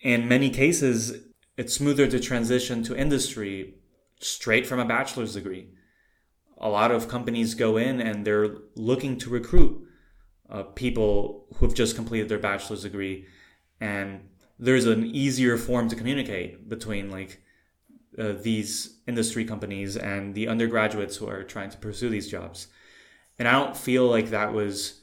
[0.00, 1.29] In many cases,
[1.60, 3.74] it's smoother to transition to industry
[4.18, 5.68] straight from a bachelor's degree.
[6.56, 9.86] A lot of companies go in and they're looking to recruit
[10.48, 13.26] uh, people who have just completed their bachelor's degree.
[13.78, 17.42] And there's an easier form to communicate between like
[18.18, 22.68] uh, these industry companies and the undergraduates who are trying to pursue these jobs.
[23.38, 25.02] And i don't feel like that was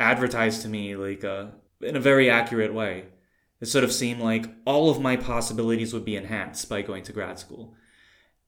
[0.00, 1.46] advertised to me like uh,
[1.80, 3.06] in a very accurate way
[3.60, 7.12] it sort of seemed like all of my possibilities would be enhanced by going to
[7.12, 7.74] grad school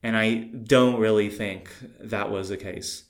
[0.02, 3.04] and I don't really think that was the case.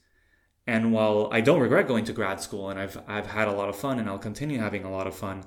[0.67, 3.69] And while I don't regret going to grad school and I've, I've had a lot
[3.69, 5.45] of fun and I'll continue having a lot of fun,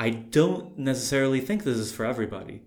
[0.00, 2.62] I don't necessarily think this is for everybody.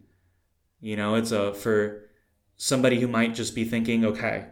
[0.80, 2.10] You know, it's a, for
[2.56, 4.48] somebody who might just be thinking, okay,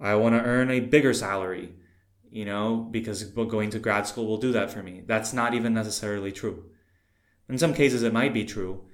[0.00, 1.74] I want to earn a bigger salary,
[2.30, 5.02] you know, because going to grad school will do that for me.
[5.06, 6.64] That's not even necessarily true.
[7.48, 8.84] In some cases, it might be true,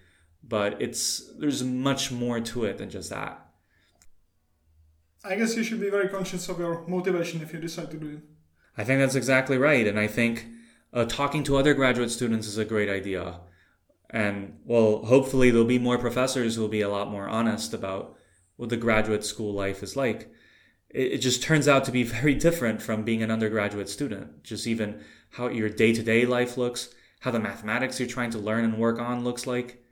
[0.42, 3.46] but it's, there's much more to it than just that.
[5.24, 8.08] I guess you should be very conscious of your motivation if you decide to do
[8.08, 8.20] it.
[8.76, 9.86] I think that's exactly right.
[9.86, 10.46] And I think
[10.92, 13.40] uh, talking to other graduate students is a great idea.
[14.08, 18.16] And well, hopefully there'll be more professors who will be a lot more honest about
[18.56, 20.32] what the graduate school life is like.
[20.88, 24.42] It, it just turns out to be very different from being an undergraduate student.
[24.42, 28.38] Just even how your day to day life looks, how the mathematics you're trying to
[28.38, 29.82] learn and work on looks like.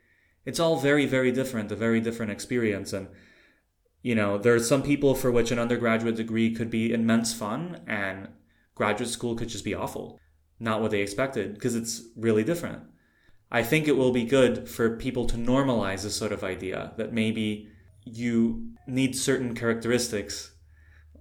[0.45, 2.93] It's all very, very different, a very different experience.
[2.93, 3.09] And
[4.03, 7.81] you know, there are some people for which an undergraduate degree could be immense fun
[7.87, 8.29] and
[8.75, 10.19] graduate school could just be awful.
[10.61, 12.83] Not what they expected because it's really different.
[13.51, 17.13] I think it will be good for people to normalize this sort of idea that
[17.13, 17.69] maybe
[18.05, 20.53] you need certain characteristics.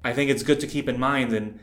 [0.04, 1.60] I think it's good to keep in mind and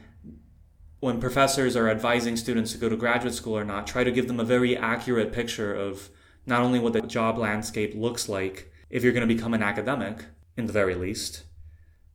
[1.05, 4.27] when professors are advising students to go to graduate school or not, try to give
[4.27, 6.09] them a very accurate picture of
[6.47, 10.25] not only what the job landscape looks like if you're going to become an academic,
[10.57, 11.43] in the very least,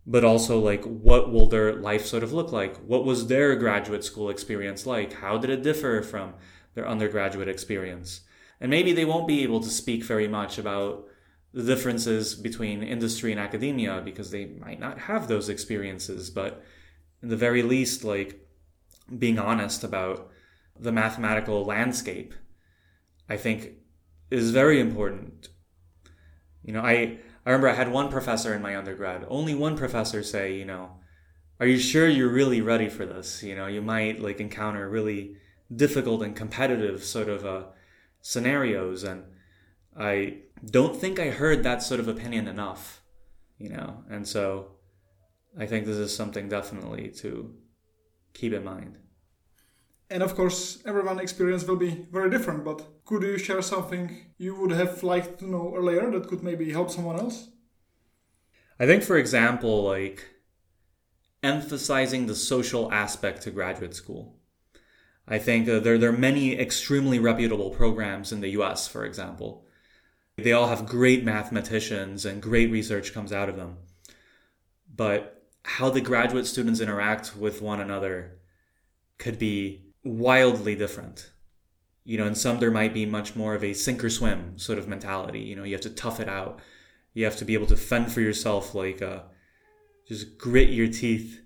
[0.07, 2.77] but also like what will their life sort of look like?
[2.77, 5.13] What was their graduate school experience like?
[5.13, 6.33] How did it differ from
[6.73, 8.21] their undergraduate experience?
[8.59, 11.05] And maybe they won't be able to speak very much about
[11.53, 16.63] the differences between industry and academia because they might not have those experiences, but
[17.21, 18.47] in the very least, like
[19.17, 20.29] being honest about
[20.79, 22.33] the mathematical landscape,
[23.27, 23.71] I think
[24.31, 25.49] is very important.
[26.63, 30.23] You know, I, I remember I had one professor in my undergrad, only one professor
[30.23, 30.99] say, you know,
[31.59, 33.43] are you sure you're really ready for this?
[33.43, 35.35] You know, you might like encounter really
[35.73, 37.63] difficult and competitive sort of uh,
[38.21, 39.03] scenarios.
[39.03, 39.25] And
[39.97, 43.01] I don't think I heard that sort of opinion enough,
[43.57, 44.71] you know, and so
[45.57, 47.53] I think this is something definitely to
[48.33, 48.97] keep in mind.
[50.09, 54.55] And of course, everyone's experience will be very different, but could you share something you
[54.55, 57.49] would have liked to know earlier that could maybe help someone else?
[58.79, 60.25] I think, for example, like
[61.43, 64.35] emphasizing the social aspect to graduate school.
[65.27, 69.65] I think uh, there, there are many extremely reputable programs in the US, for example.
[70.37, 73.77] They all have great mathematicians and great research comes out of them.
[74.93, 75.38] But
[75.69, 78.39] how the graduate students interact with one another
[79.19, 81.29] could be wildly different.
[82.03, 84.79] You know, in some there might be much more of a sink or swim sort
[84.79, 85.41] of mentality.
[85.41, 86.59] You know, you have to tough it out.
[87.13, 89.19] You have to be able to fend for yourself, like uh,
[90.07, 91.39] just grit your teeth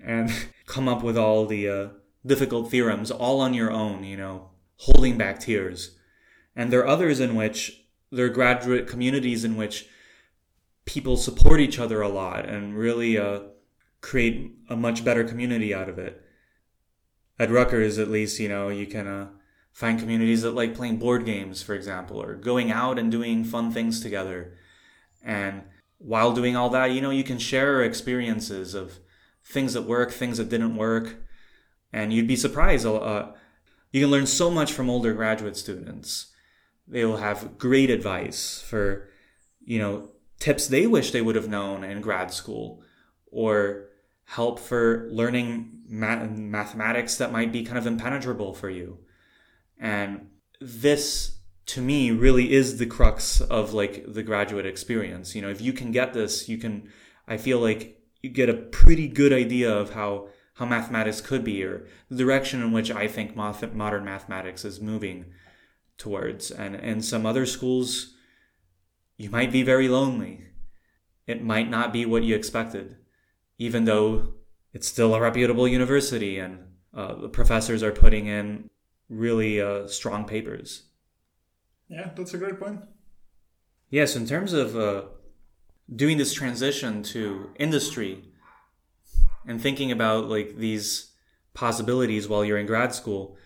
[0.00, 0.30] and
[0.66, 1.88] come up with all the uh,
[2.24, 4.04] difficult theorems all on your own.
[4.04, 5.96] You know, holding back tears.
[6.54, 9.88] And there are others in which there are graduate communities in which
[10.84, 13.40] people support each other a lot and really uh,
[14.06, 16.22] create a much better community out of it
[17.38, 19.28] at Rutgers, at least, you know, you can uh,
[19.72, 23.70] find communities that like playing board games, for example, or going out and doing fun
[23.70, 24.54] things together.
[25.22, 25.62] And
[25.98, 29.00] while doing all that, you know, you can share experiences of
[29.44, 31.16] things that work, things that didn't work.
[31.92, 32.86] And you'd be surprised.
[32.86, 33.32] Uh,
[33.92, 36.32] you can learn so much from older graduate students.
[36.86, 39.08] They will have great advice for,
[39.64, 42.82] you know, tips they wish they would have known in grad school
[43.32, 43.85] or
[44.26, 48.98] help for learning mathematics that might be kind of impenetrable for you.
[49.78, 50.28] And
[50.60, 55.34] this to me really is the crux of like the graduate experience.
[55.34, 56.90] You know, if you can get this, you can
[57.28, 61.62] I feel like you get a pretty good idea of how how mathematics could be
[61.62, 65.26] or the direction in which I think modern mathematics is moving
[65.98, 66.50] towards.
[66.50, 68.14] And in some other schools,
[69.16, 70.48] you might be very lonely.
[71.26, 72.96] It might not be what you expected
[73.58, 74.34] even though
[74.72, 76.58] it's still a reputable university and
[76.94, 78.70] uh, the professors are putting in
[79.08, 80.84] really uh, strong papers.
[81.88, 82.80] Yeah, that's a great point.
[83.90, 85.02] Yes, in terms of uh,
[85.94, 88.24] doing this transition to industry
[89.46, 91.12] and thinking about like these
[91.54, 93.36] possibilities while you're in grad school,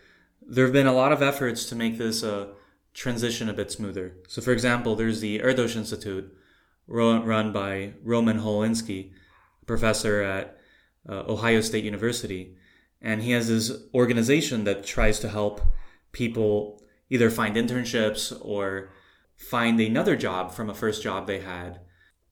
[0.40, 2.48] there have been a lot of efforts to make this uh,
[2.94, 4.16] transition a bit smoother.
[4.26, 6.34] So, for example, there's the Erdős Institute
[6.88, 9.12] run by Roman Holowinsky,
[9.66, 10.58] professor at
[11.08, 12.56] uh, Ohio State University.
[13.00, 15.60] And he has this organization that tries to help
[16.12, 18.92] people either find internships or
[19.36, 21.80] find another job from a first job they had,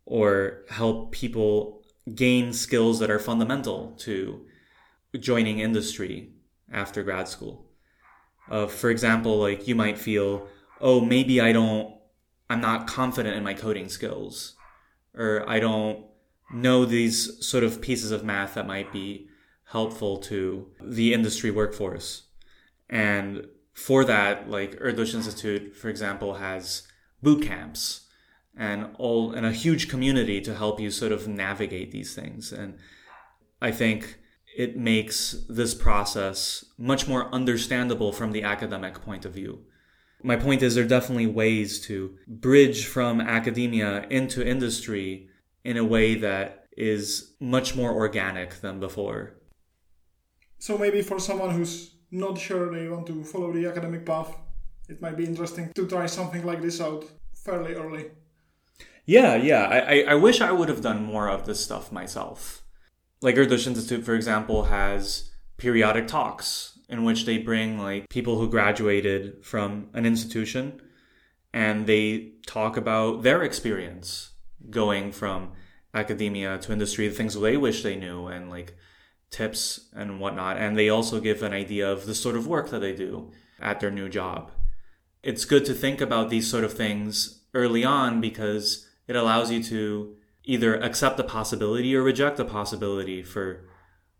[0.04, 1.82] or help people
[2.14, 4.46] gain skills that are fundamental to
[5.18, 6.32] joining industry
[6.70, 7.70] after grad school.
[8.50, 10.48] Uh, for example, like you might feel,
[10.80, 11.94] oh, maybe I don't,
[12.50, 14.54] I'm not confident in my coding skills,
[15.14, 16.06] or I don't
[16.52, 19.28] know these sort of pieces of math that might be
[19.66, 22.22] helpful to the industry workforce.
[22.88, 26.88] And for that, like Erdős Institute, for example, has
[27.22, 28.06] boot camps
[28.56, 32.52] and all and a huge community to help you sort of navigate these things.
[32.52, 32.78] And
[33.60, 34.18] I think
[34.56, 39.60] it makes this process much more understandable from the academic point of view.
[40.22, 45.27] My point is there are definitely ways to bridge from academia into industry
[45.68, 49.34] in a way that is much more organic than before.
[50.58, 51.74] So maybe for someone who's
[52.10, 54.34] not sure they want to follow the academic path,
[54.88, 57.04] it might be interesting to try something like this out
[57.44, 58.06] fairly early.
[59.04, 59.64] Yeah, yeah.
[59.94, 62.62] I, I wish I would have done more of this stuff myself.
[63.20, 68.48] Like Erdős Institute, for example, has periodic talks in which they bring like people who
[68.48, 70.80] graduated from an institution
[71.52, 74.30] and they talk about their experience
[74.70, 75.52] going from
[75.94, 78.76] academia to industry, the things they wish they knew, and like
[79.30, 80.56] tips and whatnot.
[80.56, 83.30] And they also give an idea of the sort of work that they do
[83.60, 84.50] at their new job.
[85.22, 89.62] It's good to think about these sort of things early on because it allows you
[89.64, 93.68] to either accept the possibility or reject the possibility for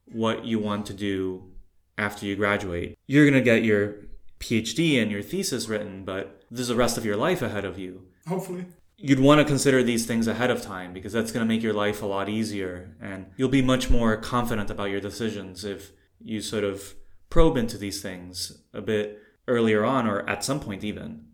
[0.07, 1.51] what you want to do
[1.97, 2.99] after you graduate.
[3.07, 3.97] You're going to get your
[4.41, 8.07] PhD and your thesis written, but there's the rest of your life ahead of you.
[8.27, 8.67] Hopefully.
[9.01, 11.73] You'd want to consider these things ahead of time because that's going to make your
[11.73, 16.41] life a lot easier and you'll be much more confident about your decisions if you
[16.41, 16.97] sort of
[17.31, 21.27] probe into these things a bit earlier on or at some point even.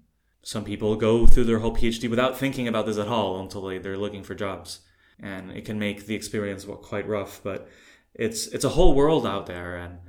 [0.43, 3.79] Some people go through their whole PhD without thinking about this at all until they,
[3.79, 4.81] they're looking for jobs.
[5.19, 7.67] And it can make the experience quite rough, but
[8.15, 10.01] it's it's a whole world out there and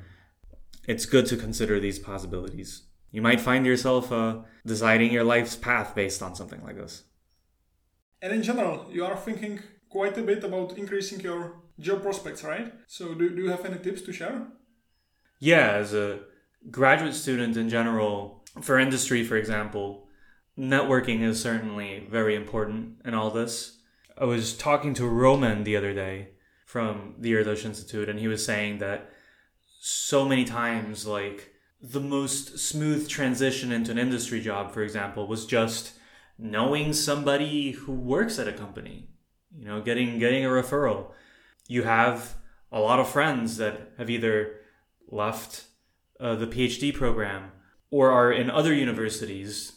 [0.88, 2.84] it's good to consider these possibilities.
[3.12, 7.04] You might find yourself uh, deciding your life's path based on something like this.
[8.22, 9.60] And in general, you are thinking
[9.90, 12.74] quite a bit about increasing your job prospects, right?
[12.88, 14.48] So, do, do you have any tips to share?
[15.40, 16.22] Yeah, as a
[16.72, 20.08] graduate student in general, for industry, for example,
[20.58, 23.80] networking is certainly very important in all this.
[24.18, 26.30] I was talking to Roman the other day
[26.66, 29.10] from the Erdős Institute, and he was saying that
[29.80, 31.52] so many times, like,
[31.82, 35.94] the most smooth transition into an industry job, for example, was just
[36.38, 39.08] knowing somebody who works at a company,
[39.58, 41.12] you know, getting getting a referral.
[41.68, 42.36] You have
[42.72, 44.60] a lot of friends that have either
[45.10, 45.66] left
[46.20, 47.52] uh, the PhD program
[47.90, 49.74] or are in other universities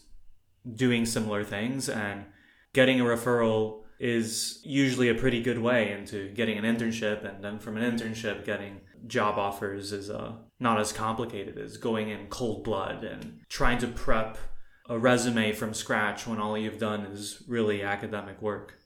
[0.75, 2.25] doing similar things and
[2.73, 7.59] getting a referral is usually a pretty good way into getting an internship and then
[7.59, 12.63] from an internship getting job offers is uh, not as complicated as going in cold
[12.63, 14.39] blood and trying to prep
[14.89, 18.79] a resume from scratch when all you've done is really academic work.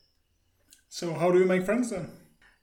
[0.88, 2.10] So how do you make friends then?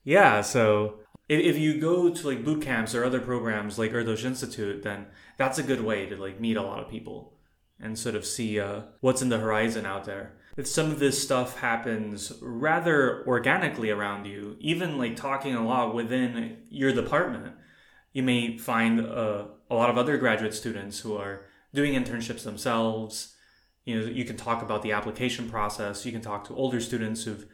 [0.04, 4.26] Yeah, so if, if you go to like boot camps or other programs like Erdős
[4.26, 7.34] Institute, then that's a good way to like meet a lot of people
[7.80, 10.34] and sort of see uh, what's in the horizon out there.
[10.58, 15.96] If some of this stuff happens rather organically around you, even like talking a lot
[15.96, 17.54] within your department,
[18.12, 23.36] you may find uh, a lot of other graduate students who are doing internships themselves.
[23.86, 26.06] You know, you can talk about the application process.
[26.06, 27.46] You can talk to older students who've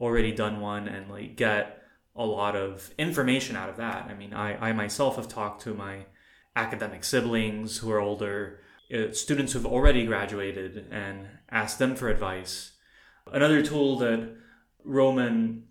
[0.00, 1.82] already done one and like get
[2.14, 4.06] a lot of information out of that.
[4.06, 6.06] I mean, I, I myself have talked to my
[6.54, 8.60] academic siblings who are older,
[8.92, 12.72] uh, students who've already graduated, and asked them for advice.
[13.26, 14.34] Another tool that
[14.84, 15.64] Roman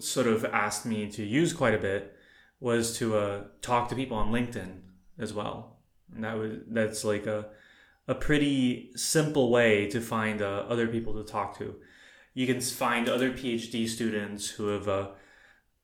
[0.00, 2.16] sort of asked me to use quite a bit
[2.58, 4.80] was to uh, talk to people on LinkedIn
[5.18, 5.73] as well.
[6.14, 7.46] And that was that's like a
[8.06, 11.76] a pretty simple way to find uh, other people to talk to.
[12.34, 15.08] You can find other PhD students who have uh,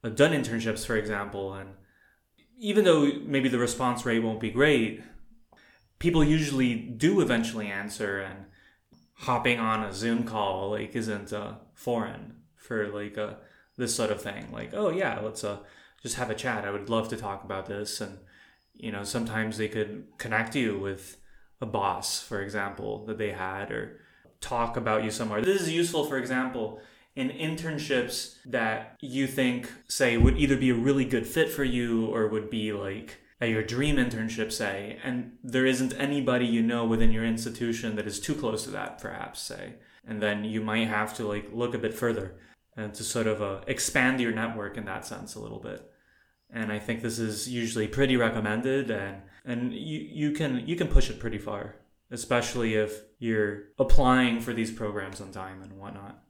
[0.02, 1.70] done internships, for example, and
[2.58, 5.02] even though maybe the response rate won't be great,
[5.98, 8.46] people usually do eventually answer, and
[9.14, 13.34] hopping on a Zoom call like isn't uh, foreign for like uh,
[13.76, 14.50] this sort of thing.
[14.52, 15.58] Like, oh yeah, let's uh,
[16.02, 16.64] just have a chat.
[16.64, 18.18] I would love to talk about this, and
[18.82, 21.18] you know, sometimes they could connect you with
[21.60, 24.00] a boss, for example, that they had, or
[24.40, 25.42] talk about you somewhere.
[25.42, 26.80] This is useful, for example,
[27.14, 32.06] in internships that you think, say, would either be a really good fit for you
[32.06, 37.10] or would be like your dream internship, say, and there isn't anybody you know within
[37.10, 39.74] your institution that is too close to that, perhaps, say.
[40.06, 42.36] And then you might have to like look a bit further
[42.76, 45.89] and to sort of uh, expand your network in that sense a little bit
[46.52, 50.88] and I think this is usually pretty recommended and and you, you can you can
[50.88, 51.76] push it pretty far,
[52.10, 56.22] especially if you're applying for these programs on time and whatnot.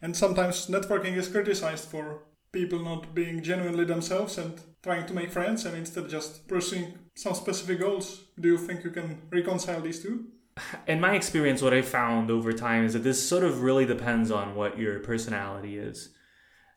[0.00, 2.22] And sometimes networking is criticized for
[2.52, 7.34] people not being genuinely themselves and trying to make friends and instead just pursuing some
[7.34, 8.24] specific goals.
[8.40, 10.26] Do you think you can reconcile these two?
[10.86, 14.30] In my experience, what I found over time is that this sort of really depends
[14.30, 16.10] on what your personality is.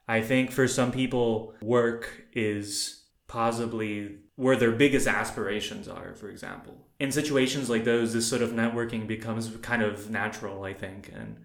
[0.07, 6.88] I think for some people, work is possibly where their biggest aspirations are, for example.
[6.99, 11.38] In situations like those, this sort of networking becomes kind of natural, I think, and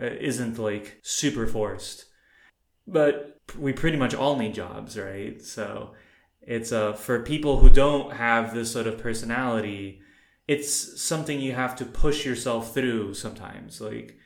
[0.00, 2.06] uh, isn't like super forced.
[2.86, 5.40] But we pretty much all need jobs, right?
[5.42, 5.92] So
[6.40, 10.00] it's uh, for people who don't have this sort of personality,
[10.46, 13.80] it's something you have to push yourself through sometimes.
[13.80, 14.16] Like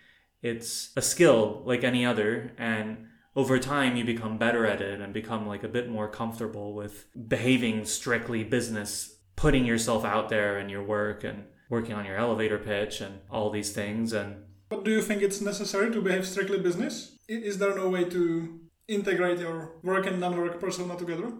[0.40, 5.12] it's a skill like any other, and over time you become better at it and
[5.12, 10.68] become like a bit more comfortable with behaving strictly business putting yourself out there in
[10.68, 14.12] your work and working on your elevator pitch and all these things.
[14.12, 17.16] And but do you think it's necessary to behave strictly business?
[17.28, 21.32] Is there no way to integrate your work and non-work persona together?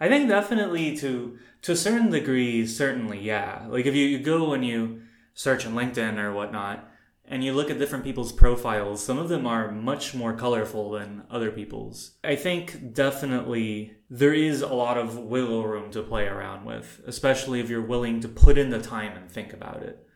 [0.00, 3.66] I think definitely to to a certain degree certainly yeah.
[3.68, 5.02] Like if you, you go and you
[5.32, 6.88] search on linkedin or whatnot
[7.26, 11.24] and you look at different people's profiles, some of them are much more colorful than
[11.30, 12.16] other people's.
[12.22, 17.60] I think definitely there is a lot of wiggle room to play around with, especially
[17.60, 20.06] if you're willing to put in the time and think about it.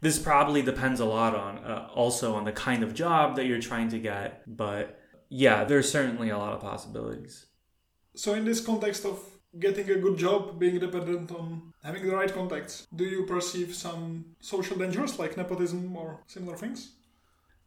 [0.00, 3.60] This probably depends a lot on uh, also on the kind of job that you're
[3.60, 5.00] trying to get, but
[5.30, 7.46] yeah, there's certainly a lot of possibilities.
[8.14, 9.20] So in this context of
[9.58, 12.86] getting a good job, being dependent on having the right contacts.
[12.94, 16.92] Do you perceive some social dangers like nepotism or similar things?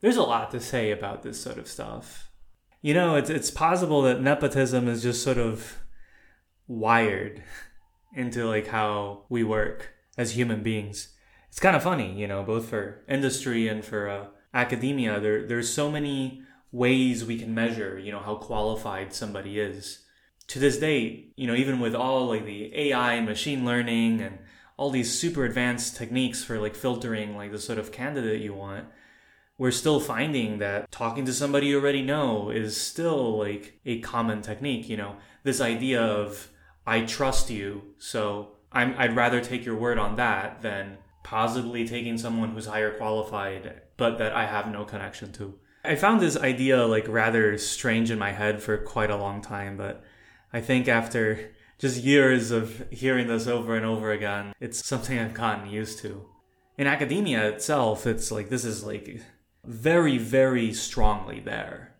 [0.01, 2.29] There's a lot to say about this sort of stuff.
[2.81, 5.83] You know, it's it's possible that nepotism is just sort of
[6.67, 7.43] wired
[8.15, 11.09] into like how we work as human beings.
[11.49, 15.19] It's kind of funny, you know, both for industry and for uh, academia.
[15.19, 19.99] There there's so many ways we can measure, you know, how qualified somebody is
[20.51, 24.37] to this day, you know, even with all like the AI and machine learning and
[24.75, 28.85] all these super advanced techniques for like filtering like the sort of candidate you want,
[29.57, 34.41] we're still finding that talking to somebody you already know is still like a common
[34.41, 35.15] technique, you know.
[35.43, 36.49] This idea of
[36.85, 42.17] I trust you, so I'm, I'd rather take your word on that than possibly taking
[42.17, 45.57] someone who's higher qualified but that I have no connection to.
[45.85, 49.77] I found this idea like rather strange in my head for quite a long time,
[49.77, 50.03] but
[50.53, 55.33] I think after just years of hearing this over and over again, it's something I've
[55.33, 56.25] gotten used to.
[56.77, 59.21] In academia itself, it's like this is like
[59.65, 61.95] very, very strongly there.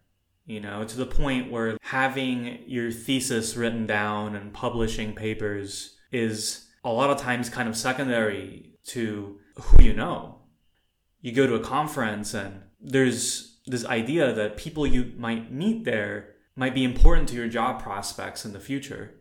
[0.45, 6.67] You know, to the point where having your thesis written down and publishing papers is
[6.83, 10.39] a lot of times kind of secondary to who you know.
[11.21, 16.35] You go to a conference and there's this idea that people you might meet there
[16.55, 19.15] might be important to your job prospects in the future.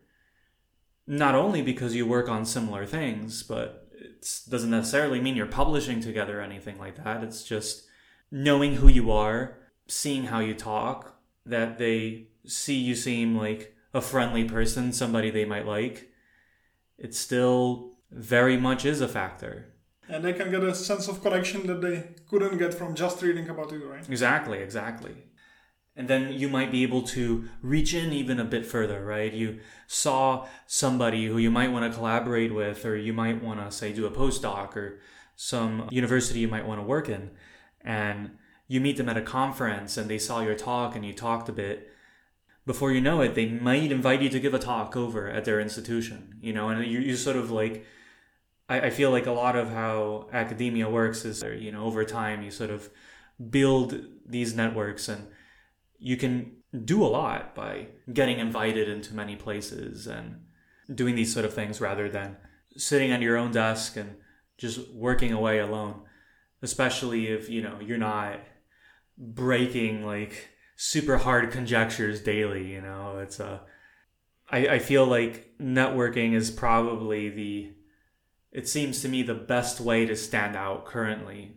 [1.07, 6.01] Not only because you work on similar things, but it doesn't necessarily mean you're publishing
[6.01, 7.23] together or anything like that.
[7.23, 7.87] It's just
[8.31, 9.59] knowing who you are,
[9.89, 11.17] seeing how you talk,
[11.47, 16.11] that they see you seem like a friendly person, somebody they might like.
[16.99, 19.75] It still very much is a factor.
[20.09, 23.49] And they can get a sense of connection that they couldn't get from just reading
[23.49, 24.09] about you, right?
[24.09, 25.30] Exactly, exactly
[26.01, 29.35] and then you might be able to reach in even a bit further, right?
[29.35, 33.71] You saw somebody who you might want to collaborate with, or you might want to
[33.71, 34.99] say do a postdoc or
[35.37, 37.33] some university you might want to work in,
[37.83, 38.31] and
[38.67, 41.53] you meet them at a conference and they saw your talk and you talked a
[41.53, 41.91] bit.
[42.65, 45.61] Before you know it, they might invite you to give a talk over at their
[45.61, 47.85] institution, you know, and you, you sort of like,
[48.71, 52.43] I, I feel like a lot of how academia works is, you know, over time
[52.43, 52.89] you sort of
[53.51, 55.27] build these networks and
[56.01, 60.41] you can do a lot by getting invited into many places and
[60.93, 62.37] doing these sort of things rather than
[62.77, 64.17] sitting at your own desk and
[64.59, 66.03] just working away alone
[66.63, 68.39] especially if you know you're not
[69.17, 73.19] breaking like super hard conjectures daily you know?
[73.19, 73.63] It's a
[74.51, 77.73] I, I feel like networking is probably the
[78.53, 81.57] it seems to me the best way to stand out currently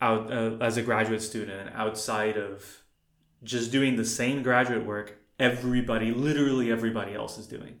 [0.00, 2.82] out uh, as a graduate student outside of
[3.42, 7.78] just doing the same graduate work everybody, literally everybody else is doing.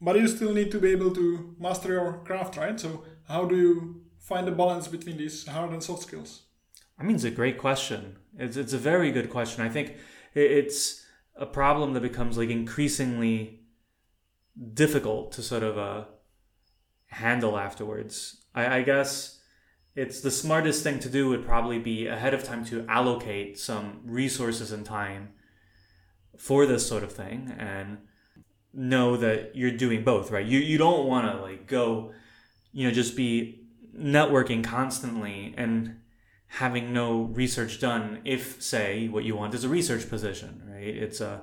[0.00, 2.78] But you still need to be able to master your craft, right?
[2.78, 6.42] So, how do you find the balance between these hard and soft skills?
[6.98, 8.16] I mean, it's a great question.
[8.36, 9.64] It's, it's a very good question.
[9.64, 9.96] I think
[10.34, 11.04] it's
[11.36, 13.60] a problem that becomes like increasingly
[14.74, 16.04] difficult to sort of uh,
[17.06, 18.44] handle afterwards.
[18.54, 19.37] I, I guess
[19.98, 24.00] it's the smartest thing to do would probably be ahead of time to allocate some
[24.04, 25.30] resources and time
[26.36, 27.98] for this sort of thing and
[28.72, 30.46] know that you're doing both right?
[30.46, 32.12] You you don't want to like go
[32.72, 35.98] you know just be networking constantly and
[36.46, 40.94] having no research done if say what you want is a research position right?
[41.04, 41.42] It's a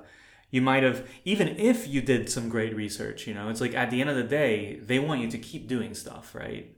[0.50, 3.90] you might have even if you did some great research you know it's like at
[3.90, 6.74] the end of the day they want you to keep doing stuff right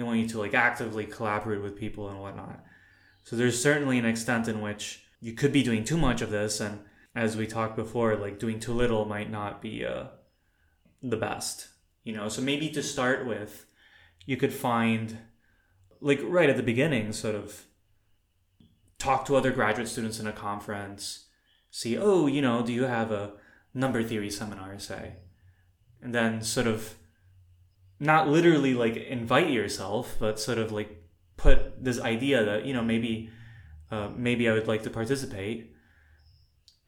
[0.00, 2.64] they want you to like actively collaborate with people and whatnot.
[3.22, 6.58] So there's certainly an extent in which you could be doing too much of this,
[6.58, 6.80] and
[7.14, 10.04] as we talked before, like doing too little might not be uh,
[11.02, 11.68] the best.
[12.02, 13.66] You know, so maybe to start with,
[14.24, 15.18] you could find
[16.00, 17.66] like right at the beginning, sort of
[18.96, 21.26] talk to other graduate students in a conference,
[21.70, 23.34] see, oh, you know, do you have a
[23.74, 25.16] number theory seminar, say,
[26.00, 26.94] and then sort of
[28.00, 31.04] not literally like invite yourself, but sort of like
[31.36, 33.30] put this idea that you know maybe
[33.90, 35.74] uh, maybe I would like to participate,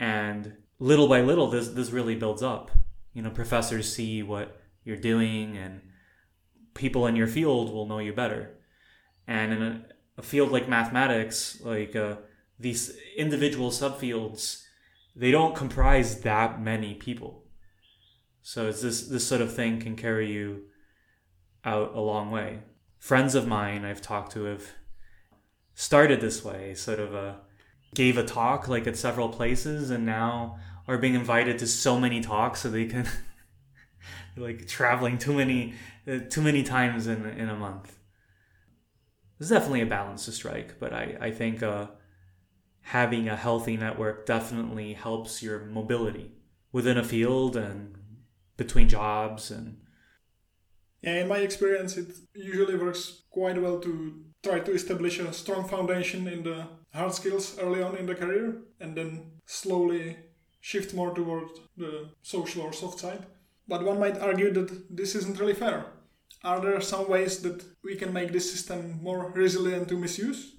[0.00, 2.70] and little by little this this really builds up.
[3.12, 5.82] You know, professors see what you're doing, and
[6.74, 8.56] people in your field will know you better.
[9.28, 9.84] And in a,
[10.18, 12.16] a field like mathematics, like uh,
[12.58, 14.62] these individual subfields,
[15.14, 17.44] they don't comprise that many people.
[18.40, 20.62] So it's this this sort of thing can carry you
[21.64, 22.60] out a long way.
[22.98, 24.64] Friends of mine I've talked to have
[25.74, 27.34] started this way, sort of a uh,
[27.94, 30.58] gave a talk like at several places, and now
[30.88, 33.06] are being invited to so many talks so they can
[34.36, 35.74] like traveling too many
[36.06, 37.98] uh, too many times in in a month.
[39.38, 41.86] There's definitely a balance to strike, but I I think uh,
[42.82, 46.32] having a healthy network definitely helps your mobility
[46.72, 47.96] within a field and
[48.56, 49.78] between jobs and
[51.02, 55.68] yeah, in my experience, it usually works quite well to try to establish a strong
[55.68, 60.16] foundation in the hard skills early on in the career and then slowly
[60.60, 63.26] shift more toward the social or soft side.
[63.66, 65.86] But one might argue that this isn't really fair.
[66.44, 70.56] Are there some ways that we can make this system more resilient to misuse?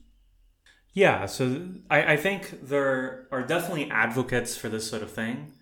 [0.94, 5.54] Yeah, so I, I think there are definitely advocates for this sort of thing,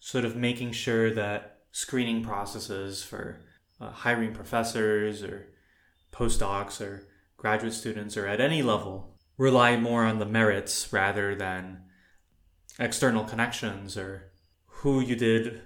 [0.00, 3.40] sort of making sure that screening processes for
[3.80, 5.48] uh, hiring professors or
[6.12, 7.06] postdocs or
[7.36, 11.82] graduate students or at any level rely more on the merits rather than
[12.78, 14.32] external connections or
[14.66, 15.62] who you did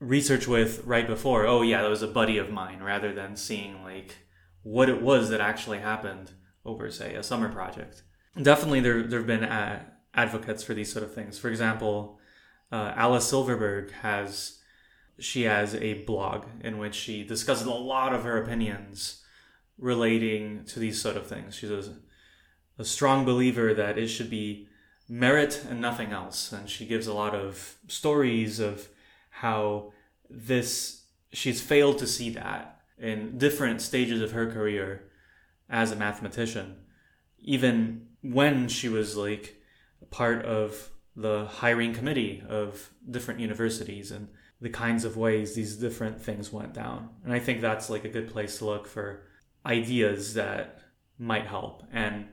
[0.00, 1.46] research with right before.
[1.46, 4.16] Oh, yeah, that was a buddy of mine, rather than seeing like
[4.62, 6.32] what it was that actually happened
[6.64, 8.02] over, say, a summer project.
[8.40, 9.82] Definitely, there there have been uh,
[10.14, 11.38] advocates for these sort of things.
[11.38, 12.18] For example,
[12.72, 14.60] uh, Alice Silverberg has
[15.18, 19.22] she has a blog in which she discusses a lot of her opinions
[19.78, 21.54] relating to these sort of things.
[21.54, 21.94] She's a,
[22.78, 24.68] a strong believer that it should be
[25.08, 26.52] merit and nothing else.
[26.52, 28.88] And she gives a lot of stories of
[29.30, 29.92] how
[30.28, 35.10] this, she's failed to see that in different stages of her career
[35.68, 36.76] as a mathematician.
[37.40, 39.60] Even when she was like
[40.10, 44.28] part of the hiring committee of different universities and
[44.60, 47.10] the kinds of ways these different things went down.
[47.24, 49.22] And I think that's like a good place to look for
[49.66, 50.80] ideas that
[51.18, 52.26] might help and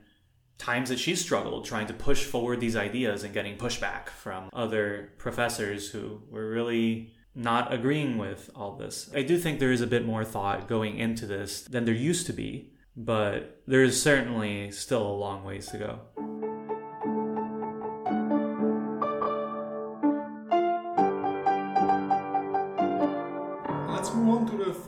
[0.57, 5.11] times that she struggled trying to push forward these ideas and getting pushback from other
[5.17, 9.09] professors who were really not agreeing with all this.
[9.15, 12.27] I do think there is a bit more thought going into this than there used
[12.27, 16.50] to be, but there is certainly still a long ways to go.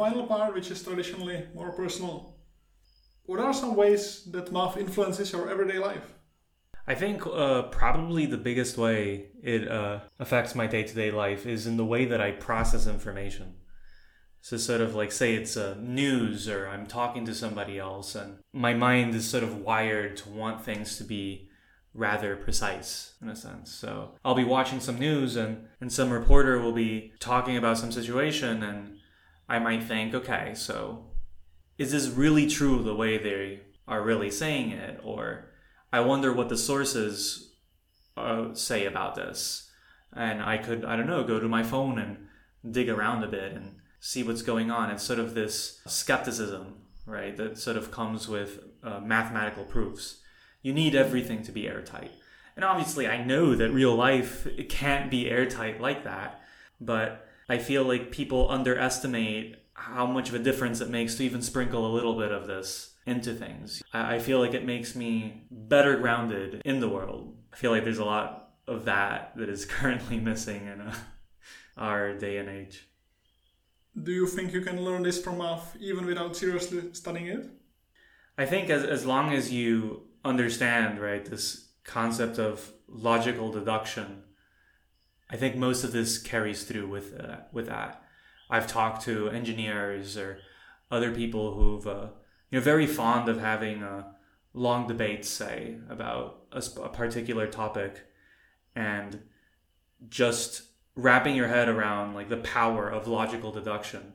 [0.03, 2.35] Final part, which is traditionally more personal.
[3.25, 6.07] What are some ways that math influences your everyday life?
[6.85, 11.45] I think uh, probably the biggest way it uh, affects my day to day life
[11.45, 13.55] is in the way that I process information.
[14.41, 18.39] So, sort of like, say it's uh, news or I'm talking to somebody else, and
[18.51, 21.47] my mind is sort of wired to want things to be
[21.93, 23.71] rather precise in a sense.
[23.71, 23.89] So,
[24.25, 28.63] I'll be watching some news, and, and some reporter will be talking about some situation,
[28.63, 28.97] and
[29.53, 31.05] I might think, okay, so
[31.77, 34.99] is this really true the way they are really saying it?
[35.03, 35.51] Or
[35.91, 37.53] I wonder what the sources
[38.17, 39.69] uh, say about this.
[40.11, 43.53] And I could, I don't know, go to my phone and dig around a bit
[43.53, 44.89] and see what's going on.
[44.89, 46.73] It's sort of this skepticism,
[47.05, 50.19] right, that sort of comes with uh, mathematical proofs.
[50.63, 52.11] You need everything to be airtight.
[52.55, 56.41] And obviously, I know that real life it can't be airtight like that,
[56.81, 61.43] but I feel like people underestimate how much of a difference it makes to even
[61.43, 63.83] sprinkle a little bit of this into things.
[63.93, 67.37] I feel like it makes me better grounded in the world.
[67.53, 70.95] I feel like there's a lot of that that is currently missing in uh,
[71.77, 72.87] our day and age.
[74.01, 77.51] Do you think you can learn this from math even without seriously studying it?
[78.35, 84.23] I think as, as long as you understand, right, this concept of logical deduction,
[85.33, 88.03] I think most of this carries through with, uh, with that.
[88.51, 90.37] I've talked to engineers or
[90.91, 92.07] other people who've uh,
[92.51, 94.03] you know very fond of having uh,
[94.53, 98.05] long debates, say about a, a particular topic,
[98.75, 99.23] and
[100.07, 100.63] just
[100.95, 104.13] wrapping your head around like the power of logical deduction,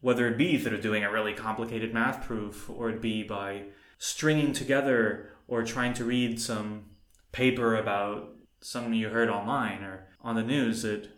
[0.00, 3.64] whether it be through doing a really complicated math proof or it be by
[3.98, 6.86] stringing together or trying to read some
[7.32, 8.30] paper about
[8.62, 10.84] something you heard online or on the news.
[10.84, 11.08] It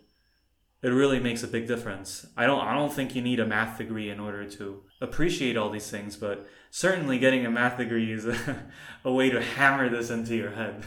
[0.81, 2.25] it really makes a big difference.
[2.37, 5.69] I don't I don't think you need a math degree in order to appreciate all
[5.69, 8.63] these things, but certainly getting a math degree is a,
[9.03, 10.85] a way to hammer this into your head.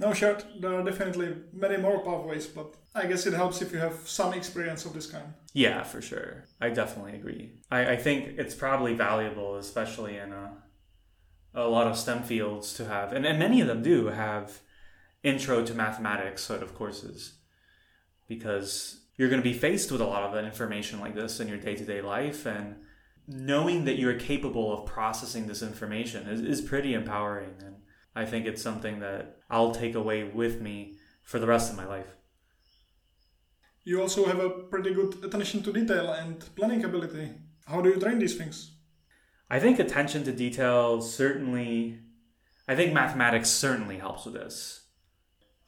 [0.00, 3.78] No, sure, there are definitely many more pathways, but I guess it helps if you
[3.78, 5.32] have some experience of this kind.
[5.52, 6.46] Yeah, for sure.
[6.60, 7.52] I definitely agree.
[7.70, 10.56] I, I think it's probably valuable, especially in a,
[11.54, 14.60] a lot of STEM fields, to have, and, and many of them do have
[15.22, 17.34] intro to mathematics sort of courses
[18.28, 21.58] because you're going to be faced with a lot of information like this in your
[21.58, 22.46] day to day life.
[22.46, 22.76] And
[23.28, 27.54] knowing that you're capable of processing this information is, is pretty empowering.
[27.64, 27.76] And
[28.14, 31.86] I think it's something that I'll take away with me for the rest of my
[31.86, 32.16] life.
[33.84, 37.32] You also have a pretty good attention to detail and planning ability.
[37.66, 38.72] How do you train these things?
[39.50, 41.98] I think attention to detail certainly,
[42.66, 44.81] I think mathematics certainly helps with this.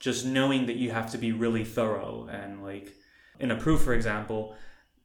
[0.05, 2.93] Just knowing that you have to be really thorough and like
[3.41, 4.55] in a proof, for example,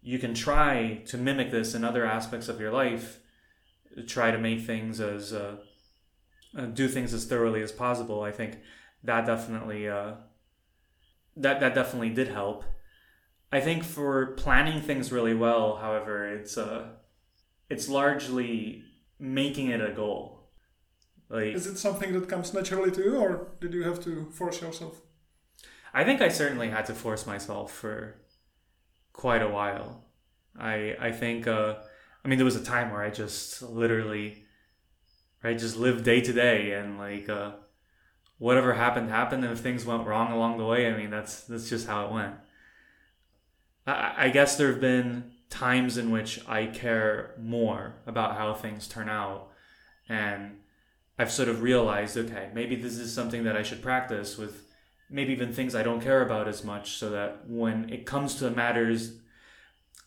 [0.01, 3.19] you can try to mimic this in other aspects of your life,
[4.07, 5.57] try to make things as, uh,
[6.57, 8.21] uh, do things as thoroughly as possible.
[8.21, 8.59] I think
[9.03, 10.13] that definitely, uh,
[11.37, 12.65] that, that definitely did help
[13.51, 16.89] I think for planning things really well, however, it's uh
[17.69, 18.83] it's largely
[19.19, 20.38] making it a goal.
[21.29, 24.61] Like Is it something that comes naturally to you or did you have to force
[24.61, 25.01] yourself?
[25.93, 28.15] I think I certainly had to force myself for
[29.13, 30.05] quite a while.
[30.57, 31.75] I I think uh
[32.23, 34.45] I mean there was a time where I just literally
[35.43, 37.51] I just lived day to day and like uh
[38.39, 41.69] whatever happened happened and if things went wrong along the way, I mean that's that's
[41.69, 42.35] just how it went.
[43.85, 48.87] I, I, guess there have been times in which I care more about how things
[48.87, 49.49] turn out.
[50.07, 50.58] And
[51.19, 54.65] I've sort of realized, okay, maybe this is something that I should practice with
[55.09, 58.49] maybe even things I don't care about as much so that when it comes to
[58.49, 59.19] matters,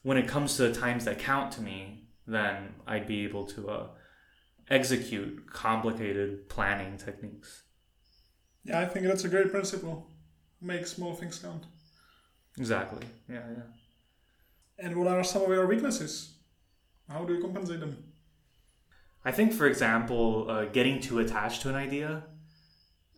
[0.03, 3.69] when it comes to the times that count to me, then I'd be able to
[3.69, 3.87] uh,
[4.71, 7.65] execute complicated planning techniques.
[8.65, 10.11] Yeah, I think that's a great principle.
[10.63, 11.65] Make small things count.
[12.57, 13.07] Exactly.
[13.29, 13.63] Yeah, yeah.
[14.79, 16.37] And what are some of your weaknesses?
[17.07, 18.12] How do you compensate them?
[19.25, 22.25] I think, for example, uh, getting too attached to an idea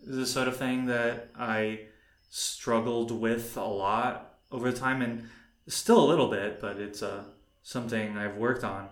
[0.06, 1.80] is the sort of thing that I
[2.28, 5.24] struggled with a lot over time and
[5.66, 7.24] still a little bit, but it's uh,
[7.62, 8.90] something I've worked on.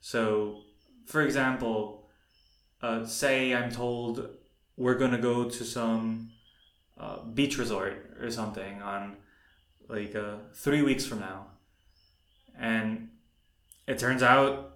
[0.00, 0.62] So,
[1.06, 2.08] for example,
[2.82, 4.28] uh, say I'm told
[4.76, 6.30] we're going to go to some
[6.98, 9.16] uh, beach resort or something on
[9.88, 11.46] like uh, three weeks from now.
[12.58, 13.08] And
[13.86, 14.73] it turns out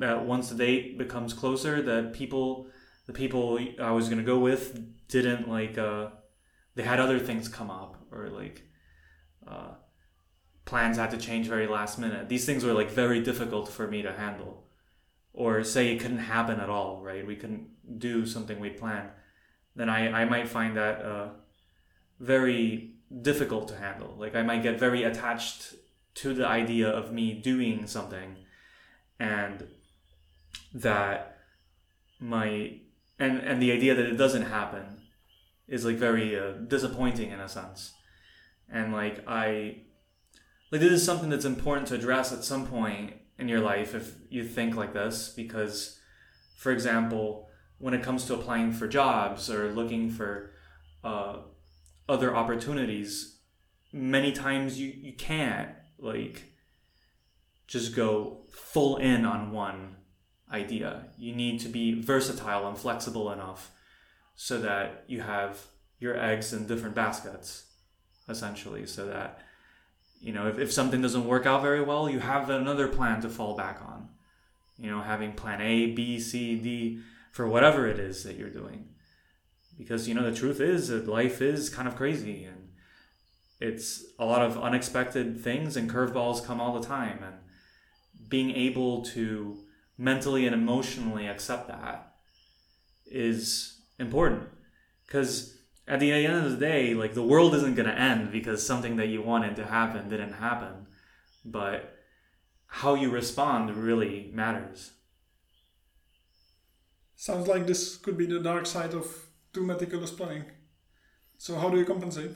[0.00, 2.66] that once the date becomes closer, that people,
[3.06, 5.78] the people I was gonna go with, didn't like.
[5.78, 6.10] Uh,
[6.74, 8.62] they had other things come up, or like
[9.46, 9.72] uh,
[10.64, 12.28] plans had to change very last minute.
[12.28, 14.66] These things were like very difficult for me to handle,
[15.32, 17.02] or say it couldn't happen at all.
[17.02, 17.26] Right?
[17.26, 19.10] We couldn't do something we planned.
[19.76, 21.28] Then I I might find that uh,
[22.18, 24.14] very difficult to handle.
[24.18, 25.74] Like I might get very attached
[26.14, 28.36] to the idea of me doing something
[29.20, 29.66] and
[30.74, 31.38] that
[32.18, 32.80] my
[33.18, 35.02] and and the idea that it doesn't happen
[35.68, 37.92] is like very uh, disappointing in a sense.
[38.72, 39.76] And like i
[40.70, 44.14] like this is something that's important to address at some point in your life if
[44.28, 45.98] you think like this because
[46.56, 47.48] for example
[47.78, 50.52] when it comes to applying for jobs or looking for
[51.02, 51.38] uh,
[52.08, 53.38] other opportunities
[53.92, 56.52] many times you, you can't like
[57.66, 59.96] just go full in on one
[60.52, 61.06] idea.
[61.18, 63.70] You need to be versatile and flexible enough
[64.36, 65.66] so that you have
[65.98, 67.66] your eggs in different baskets
[68.28, 69.40] essentially so that
[70.20, 73.28] you know if, if something doesn't work out very well you have another plan to
[73.28, 74.08] fall back on.
[74.78, 77.00] You know having plan a b c d
[77.32, 78.88] for whatever it is that you're doing.
[79.78, 82.68] Because you know the truth is that life is kind of crazy and
[83.60, 87.18] it's a lot of unexpected things and curveballs come all the time.
[87.22, 87.36] And
[88.28, 89.58] being able to
[90.00, 92.14] mentally and emotionally accept that
[93.06, 94.48] is important
[95.06, 95.56] because
[95.86, 98.96] at the end of the day like the world isn't going to end because something
[98.96, 100.86] that you wanted to happen didn't happen
[101.44, 101.96] but
[102.66, 104.92] how you respond really matters
[107.20, 109.06] sounds like this could be the dark side of
[109.52, 110.44] too meticulous planning.
[111.36, 112.30] So how do you compensate?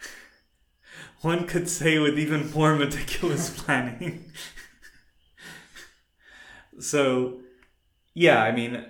[1.20, 4.32] One could say with even more meticulous planning.
[6.80, 7.40] So,
[8.14, 8.84] yeah, I mean,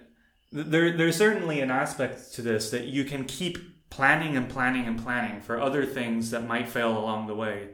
[0.52, 3.58] there there's certainly an aspect to this that you can keep
[3.90, 7.70] planning and planning and planning for other things that might fail along the way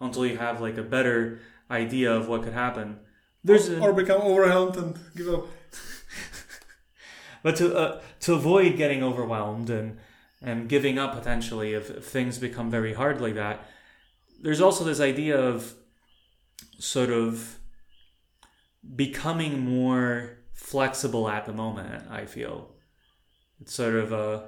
[0.00, 1.40] until you have like a better
[1.70, 2.98] idea of what could happen.
[3.44, 5.46] There's or, a, or become overwhelmed and give up.
[7.42, 9.98] but to uh, to avoid getting overwhelmed and
[10.40, 13.66] and giving up potentially if, if things become very hard like that,
[14.40, 15.74] there's also this idea of
[16.78, 17.57] sort of
[18.96, 22.10] becoming more flexible at the moment.
[22.10, 22.74] I feel
[23.60, 24.42] it's sort of a uh,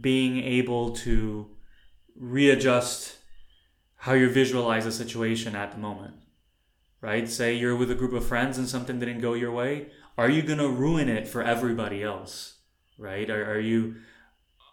[0.00, 1.50] being able to
[2.16, 3.16] readjust
[3.96, 6.14] how you visualize a situation at the moment,
[7.00, 7.28] right?
[7.28, 9.90] Say you're with a group of friends and something didn't go your way.
[10.16, 12.58] Are you to ruin it for everybody else,
[12.98, 13.28] right?
[13.28, 13.96] Are, are you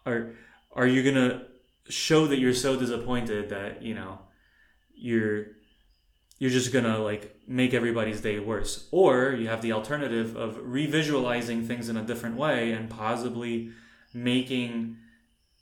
[0.06, 0.34] are
[0.72, 1.46] are you to
[1.88, 4.20] show that you're so disappointed that you know
[4.94, 5.46] you're
[6.38, 11.66] you're just gonna like make everybody's day worse or you have the alternative of revisualizing
[11.66, 13.70] things in a different way and possibly
[14.14, 14.96] making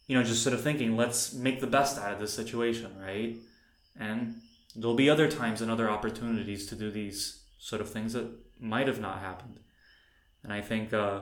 [0.06, 3.36] you know just sort of thinking let's make the best out of this situation right
[3.98, 4.36] and
[4.76, 8.28] there'll be other times and other opportunities to do these sort of things that
[8.60, 9.60] might have not happened.
[10.42, 11.20] And I think uh,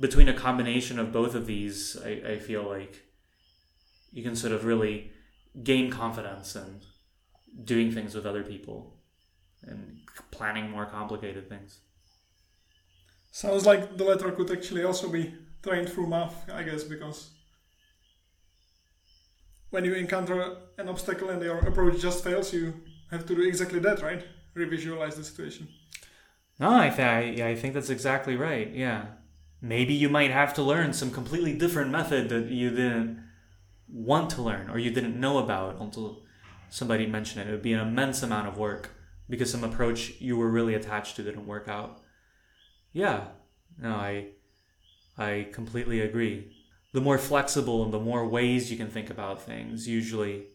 [0.00, 3.02] between a combination of both of these, I, I feel like
[4.12, 5.10] you can sort of really
[5.62, 6.82] gain confidence and
[7.64, 8.94] doing things with other people
[9.62, 9.98] and
[10.30, 11.80] planning more complicated things.
[13.30, 17.30] Sounds like the letter could actually also be trained through math, I guess, because
[19.70, 22.74] when you encounter an obstacle and your approach just fails, you
[23.10, 24.24] have to do exactly that, right?
[24.54, 25.68] Revisualize the situation.
[26.58, 28.72] No, I, th- I, I think that's exactly right.
[28.72, 29.06] Yeah.
[29.60, 33.22] Maybe you might have to learn some completely different method that you didn't
[33.88, 36.22] want to learn or you didn't know about until
[36.70, 37.48] somebody mentioned it.
[37.48, 38.90] It would be an immense amount of work
[39.28, 42.00] because some approach you were really attached to didn't work out.
[42.92, 43.24] Yeah.
[43.78, 44.28] No, I
[45.18, 46.56] I completely agree
[46.96, 50.46] the more flexible and the more ways you can think about things, usually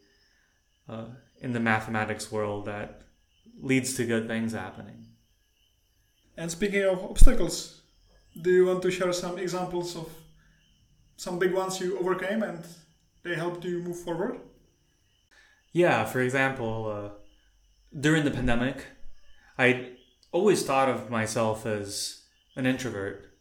[0.90, 1.06] uh,
[1.40, 3.04] in the mathematics world, that
[3.62, 5.06] leads to good things happening.
[6.36, 7.82] And speaking of obstacles,
[8.42, 10.10] do you want to share some examples of
[11.16, 12.66] some big ones you overcame and
[13.22, 14.40] they helped you move forward?
[15.72, 17.10] Yeah, for example, uh,
[17.98, 18.86] during the pandemic,
[19.58, 19.92] I
[20.32, 22.24] always thought of myself as
[22.56, 23.34] an introvert,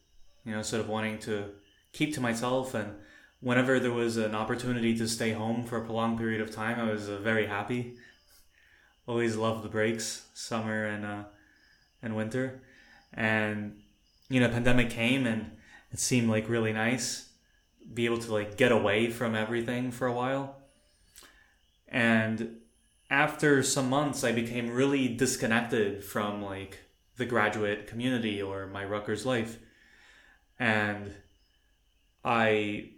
[0.44, 1.50] you know, sort of wanting to
[1.92, 2.74] keep to myself.
[2.74, 2.94] And
[3.40, 6.90] whenever there was an opportunity to stay home for a prolonged period of time, I
[6.90, 7.96] was uh, very happy.
[9.06, 11.24] Always loved the breaks, summer and uh,
[12.02, 12.62] and winter.
[13.12, 13.80] And
[14.28, 15.50] you know, pandemic came and
[15.90, 17.26] it seemed like really nice
[17.92, 20.59] be able to like get away from everything for a while.
[21.90, 22.58] And
[23.10, 26.78] after some months, I became really disconnected from like
[27.16, 29.58] the graduate community or my Rutgers life.
[30.58, 31.12] And
[32.24, 32.90] I,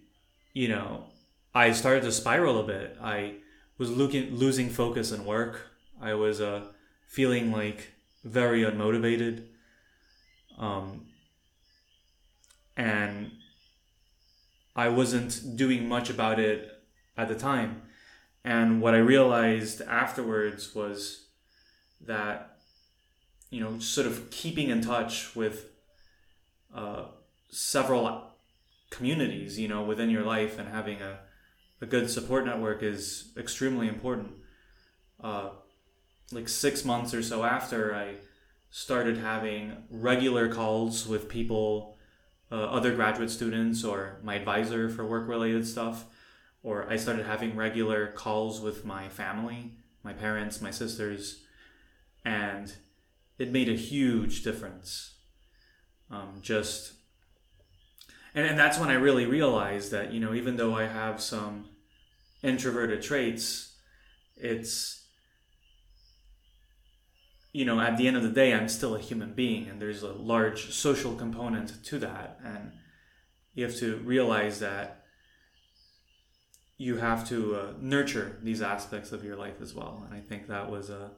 [0.53, 1.07] you know,
[1.55, 2.97] I started to spiral a bit.
[3.01, 3.37] I
[3.79, 5.71] was looking, losing focus in work.
[6.01, 6.67] I was uh,
[7.07, 7.93] feeling like
[8.25, 9.47] very unmotivated.
[10.59, 11.07] Um,
[12.77, 13.33] and
[14.75, 16.69] I wasn't doing much about it
[17.17, 17.83] at the time.
[18.45, 21.27] And what I realized afterwards was
[22.01, 22.57] that,
[23.51, 25.67] you know, sort of keeping in touch with
[26.75, 27.05] uh,
[27.51, 28.33] several
[28.91, 31.21] communities, you know, within your life and having a,
[31.81, 34.33] a good support network is extremely important.
[35.23, 35.51] Uh,
[36.33, 38.15] like six months or so after, I
[38.71, 41.97] started having regular calls with people,
[42.51, 46.07] uh, other graduate students, or my advisor for work related stuff.
[46.63, 49.73] Or I started having regular calls with my family,
[50.05, 51.43] my parents, my sisters,
[52.25, 52.73] and
[53.39, 55.15] it made a huge difference.
[56.11, 56.93] Um, just
[58.35, 61.67] and, and that's when I really realized that, you know, even though I have some
[62.43, 63.77] introverted traits,
[64.37, 65.07] it's,
[67.53, 70.03] you know, at the end of the day, I'm still a human being and there's
[70.03, 72.39] a large social component to that.
[72.45, 72.73] And
[73.55, 75.02] you have to realize that
[76.83, 80.03] you have to uh, nurture these aspects of your life as well.
[80.05, 81.13] And I think that was a,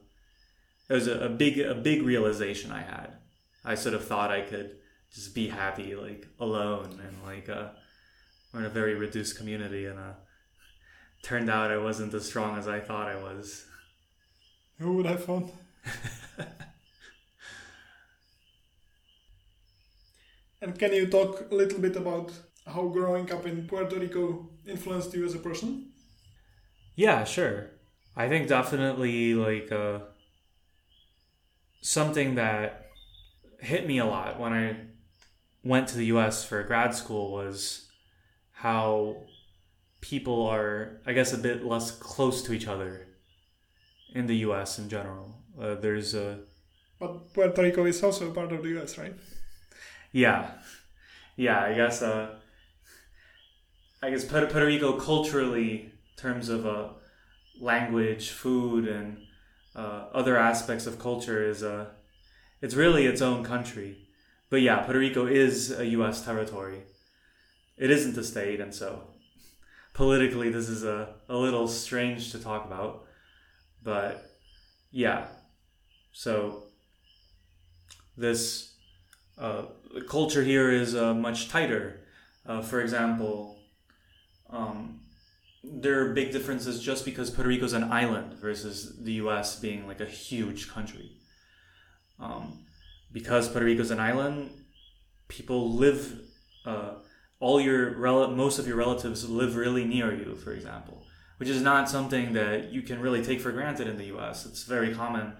[0.87, 3.17] it was a, a big, a big realization I had.
[3.63, 4.75] I sort of thought I could
[5.11, 7.69] just be happy like alone and like uh,
[8.53, 10.13] we're in a very reduced community and uh,
[11.23, 13.65] turned out I wasn't as strong as I thought I was.
[14.77, 15.51] Who would have fun?
[20.61, 22.31] and can you talk a little bit about
[22.65, 25.91] how growing up in Puerto Rico influenced you as a person?
[26.95, 27.71] Yeah, sure.
[28.15, 29.99] I think definitely like uh,
[31.81, 32.87] something that
[33.59, 34.77] hit me a lot when I
[35.63, 37.87] went to the US for grad school was
[38.51, 39.23] how
[40.01, 43.07] people are, I guess, a bit less close to each other
[44.13, 44.79] in the U.S.
[44.79, 45.35] in general.
[45.59, 46.39] Uh, there's a
[46.99, 49.13] but Puerto Rico is also part of the U.S., right?
[50.13, 50.51] Yeah,
[51.35, 51.61] yeah.
[51.63, 52.01] I guess.
[52.01, 52.35] Uh,
[54.05, 56.89] I guess Puerto, Rico culturally, in terms of uh,
[57.59, 59.17] language, food, and
[59.75, 61.87] uh, other aspects of culture, is uh,
[62.61, 64.07] it's really its own country.
[64.51, 66.23] But yeah, Puerto Rico is a U.S.
[66.23, 66.83] territory.
[67.77, 69.07] It isn't a state, and so
[69.95, 73.07] politically, this is a, a little strange to talk about.
[73.81, 74.23] But
[74.91, 75.25] yeah,
[76.11, 76.65] so
[78.15, 78.75] this
[79.39, 79.63] uh,
[80.07, 82.01] culture here is uh, much tighter.
[82.45, 83.54] Uh, for example,
[84.49, 85.01] um,
[85.63, 89.59] there are big differences just because Puerto Rico is an island versus the U.S.
[89.59, 91.11] being like a huge country.
[92.19, 92.65] Um,
[93.11, 94.51] because Puerto Rico is an island,
[95.27, 96.21] people live.
[96.65, 96.95] Uh,
[97.39, 101.05] all your rel- most of your relatives live really near you, for example,
[101.37, 104.45] which is not something that you can really take for granted in the U.S.
[104.45, 105.33] It's very common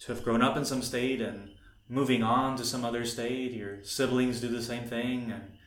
[0.00, 1.50] to have grown up in some state and
[1.88, 3.52] moving on to some other state.
[3.52, 5.57] Your siblings do the same thing, and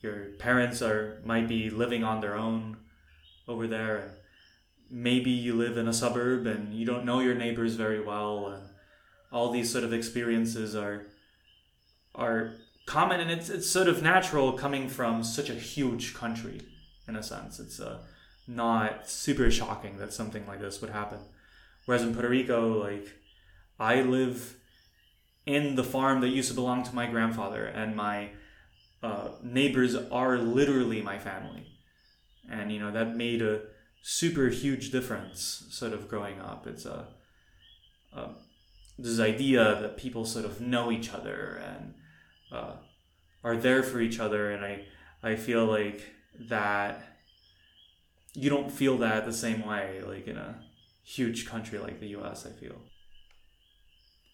[0.00, 2.76] your parents are might be living on their own
[3.46, 3.96] over there.
[3.98, 4.12] And
[4.90, 8.62] maybe you live in a suburb and you don't know your neighbors very well, and
[9.32, 11.06] all these sort of experiences are
[12.14, 12.54] are
[12.86, 16.60] common, and it's it's sort of natural coming from such a huge country.
[17.06, 18.00] In a sense, it's uh,
[18.46, 21.20] not super shocking that something like this would happen.
[21.86, 23.08] Whereas in Puerto Rico, like
[23.80, 24.56] I live
[25.46, 28.30] in the farm that used to belong to my grandfather, and my
[29.02, 31.66] uh, neighbors are literally my family.
[32.50, 33.62] And, you know, that made a
[34.02, 36.66] super huge difference sort of growing up.
[36.66, 37.08] It's a,
[38.12, 38.30] a
[38.98, 41.94] this idea that people sort of know each other and
[42.50, 42.72] uh,
[43.44, 44.50] are there for each other.
[44.50, 44.84] And I,
[45.22, 46.02] I feel like
[46.48, 47.02] that
[48.34, 50.56] you don't feel that the same way, like in a
[51.04, 52.76] huge country like the US, I feel.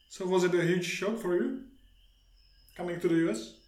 [0.09, 1.63] So was it a huge shock for you
[2.77, 3.64] coming to the US?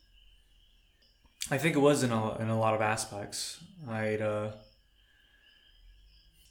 [1.51, 3.60] I think it was in a in a lot of aspects.
[3.89, 4.51] I'd uh,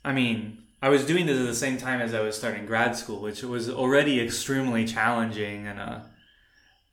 [0.06, 2.96] I mean, I was doing this at the same time as I was starting grad
[2.96, 6.00] school, which was already extremely challenging and uh,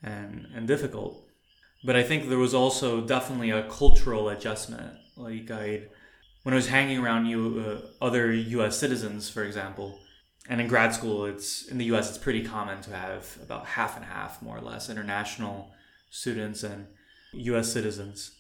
[0.02, 1.28] and and difficult.
[1.84, 4.94] But I think there was also definitely a cultural adjustment.
[5.16, 5.82] Like I,
[6.42, 8.78] when I was hanging around you, uh, other U.S.
[8.78, 9.98] citizens, for example,
[10.48, 12.08] and in grad school, it's in the U.S.
[12.08, 15.70] It's pretty common to have about half and half, more or less, international
[16.10, 16.86] students and
[17.32, 17.72] U.S.
[17.72, 18.32] citizens.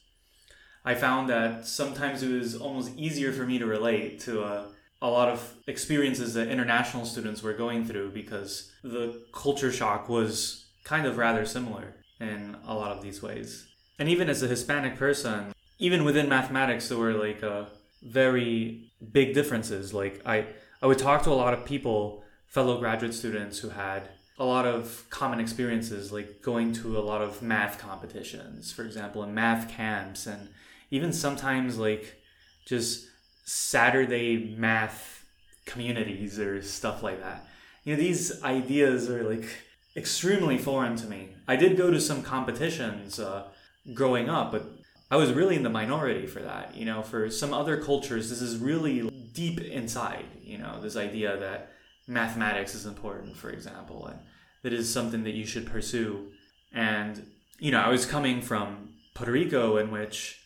[0.84, 4.68] I found that sometimes it was almost easier for me to relate to a,
[5.00, 10.66] a lot of experiences that international students were going through because the culture shock was
[10.84, 13.66] kind of rather similar in a lot of these ways.
[13.98, 17.66] And even as a Hispanic person, even within mathematics, there were like uh,
[18.02, 19.94] very big differences.
[19.94, 20.46] Like I
[20.80, 24.66] I would talk to a lot of people, fellow graduate students who had a lot
[24.66, 29.68] of common experiences, like going to a lot of math competitions, for example, and math
[29.68, 30.48] camps, and
[30.90, 32.20] even sometimes like
[32.66, 33.06] just
[33.44, 35.24] Saturday math
[35.66, 37.46] communities or stuff like that.
[37.84, 39.48] You know, these ideas are like
[39.96, 41.30] extremely foreign to me.
[41.46, 43.44] I did go to some competitions uh,
[43.92, 44.64] growing up, but
[45.10, 46.74] I was really in the minority for that.
[46.76, 51.36] You know, for some other cultures, this is really deep inside, you know, this idea
[51.38, 51.72] that
[52.06, 54.18] mathematics is important, for example, and
[54.62, 56.30] that is something that you should pursue.
[56.72, 57.26] And,
[57.58, 60.40] you know, I was coming from Puerto Rico, in which,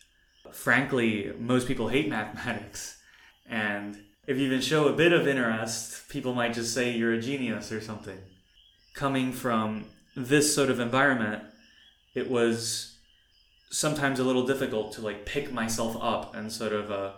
[0.53, 2.99] frankly, most people hate mathematics.
[3.49, 3.97] And
[4.27, 7.71] if you even show a bit of interest, people might just say you're a genius
[7.71, 8.19] or something.
[8.95, 11.45] Coming from this sort of environment,
[12.15, 12.97] it was
[13.71, 17.13] sometimes a little difficult to like pick myself up and sort of uh,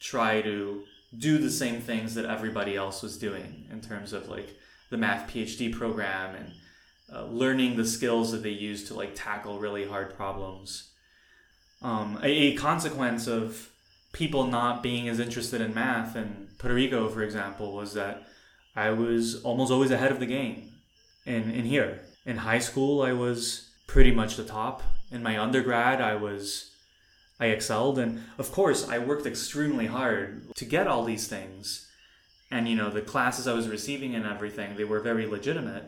[0.00, 0.84] try to
[1.18, 4.56] do the same things that everybody else was doing in terms of like
[4.90, 6.52] the math PhD program and
[7.12, 10.90] uh, learning the skills that they use to like tackle really hard problems.
[11.82, 13.70] Um, a, a, consequence of
[14.12, 18.26] people not being as interested in math in Puerto Rico, for example, was that
[18.74, 20.72] I was almost always ahead of the game.
[21.26, 24.82] In in here in high school, I was pretty much the top.
[25.10, 26.70] In my undergrad, I was
[27.44, 27.98] I excelled.
[27.98, 31.90] And of course, I worked extremely hard to get all these things.
[32.50, 35.84] And, you know, the classes I was receiving and everything, they were very legitimate.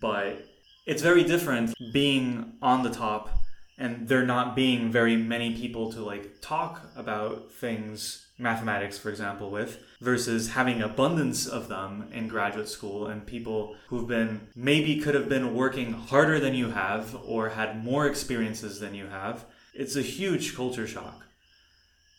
[0.00, 0.44] But
[0.84, 3.30] it's very different being on the top
[3.78, 9.50] and there not being very many people to like talk about things mathematics for example
[9.50, 15.14] with versus having abundance of them in graduate school and people who've been maybe could
[15.14, 19.44] have been working harder than you have or had more experiences than you have
[19.78, 21.22] it's a huge culture shock.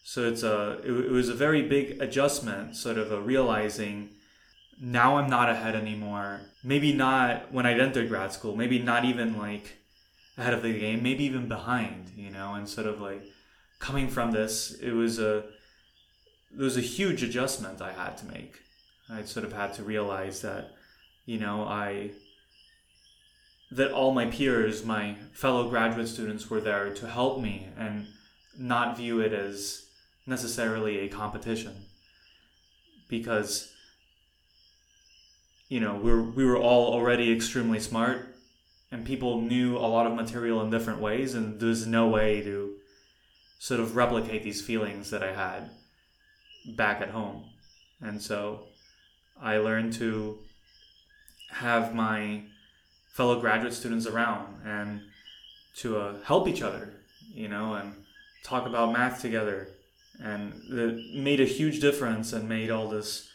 [0.03, 4.09] So it's a it, it was a very big adjustment, sort of a realizing
[4.79, 6.41] now I'm not ahead anymore.
[6.63, 8.55] Maybe not when I'd entered grad school.
[8.55, 9.77] Maybe not even like
[10.37, 11.03] ahead of the game.
[11.03, 12.11] Maybe even behind.
[12.15, 13.23] You know, and sort of like
[13.79, 15.45] coming from this, it was a
[16.57, 18.59] it was a huge adjustment I had to make.
[19.09, 20.71] I sort of had to realize that,
[21.25, 22.11] you know, I
[23.71, 28.07] that all my peers, my fellow graduate students were there to help me and
[28.57, 29.85] not view it as
[30.25, 31.85] necessarily a competition.
[33.09, 33.71] Because
[35.69, 38.35] you know, we were, we were all already extremely smart
[38.91, 42.75] and people knew a lot of material in different ways and there's no way to
[43.59, 45.71] sort of replicate these feelings that I had
[46.75, 47.45] back at home.
[48.01, 48.67] And so
[49.41, 50.39] I learned to
[51.51, 52.43] have my
[53.17, 55.01] fellow graduate students around and
[55.75, 56.93] to uh, help each other,
[57.33, 57.95] you know, and
[58.43, 59.69] talk about math together.
[60.23, 63.27] And it made a huge difference and made all this,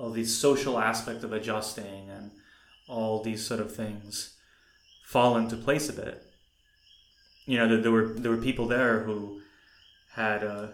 [0.00, 2.32] all these social aspect of adjusting and
[2.88, 4.34] all these sort of things
[5.04, 6.24] fall into place a bit.
[7.46, 9.40] You know, there were there were people there who
[10.14, 10.66] had uh,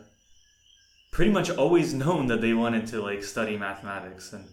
[1.10, 4.46] pretty much always known that they wanted to like study mathematics, and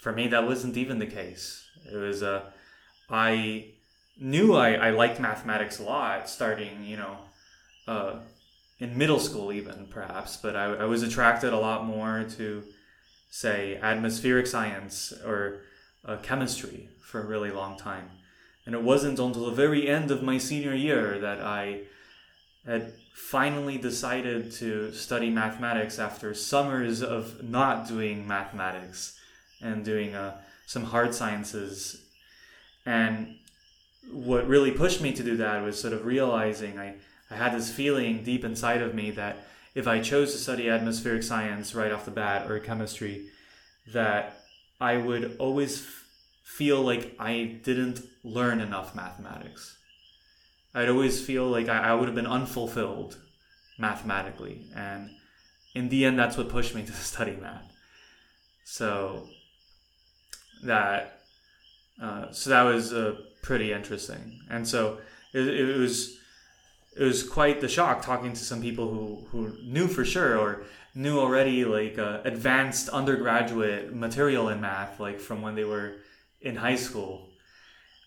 [0.00, 1.64] for me that wasn't even the case.
[1.90, 2.42] It was uh,
[3.10, 3.72] I
[4.18, 7.16] knew I, I liked mathematics a lot, starting you know
[7.86, 8.16] uh,
[8.78, 12.62] in middle school even perhaps, but I, I was attracted a lot more to
[13.30, 15.60] say atmospheric science or
[16.04, 18.10] uh, chemistry for a really long time.
[18.66, 21.82] And it wasn't until the very end of my senior year that I
[22.66, 29.18] had finally decided to study mathematics after summers of not doing mathematics
[29.60, 30.36] and doing uh,
[30.66, 32.07] some hard sciences.
[32.88, 33.36] And
[34.10, 36.94] what really pushed me to do that was sort of realizing I,
[37.30, 41.22] I had this feeling deep inside of me that if I chose to study atmospheric
[41.22, 43.26] science right off the bat or chemistry,
[43.92, 44.40] that
[44.80, 46.06] I would always f-
[46.42, 49.76] feel like I didn't learn enough mathematics.
[50.74, 53.18] I'd always feel like I, I would have been unfulfilled
[53.78, 54.64] mathematically.
[54.74, 55.10] And
[55.74, 57.70] in the end, that's what pushed me to study math.
[58.64, 59.28] So
[60.64, 61.17] that
[62.00, 64.40] uh, so that was uh, pretty interesting.
[64.50, 64.98] And so
[65.32, 66.18] it, it was
[66.96, 70.64] it was quite the shock talking to some people who, who knew for sure or
[70.94, 75.96] knew already like uh, advanced undergraduate material in math like from when they were
[76.40, 77.28] in high school.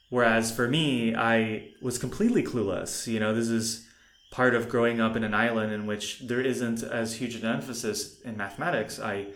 [0.09, 3.07] Whereas for me i was completely clueless.
[3.07, 3.87] You know this is
[4.31, 8.19] part of growing up in an island in which there isn't as huge an emphasis
[8.21, 8.99] in mathematics.
[8.99, 9.27] I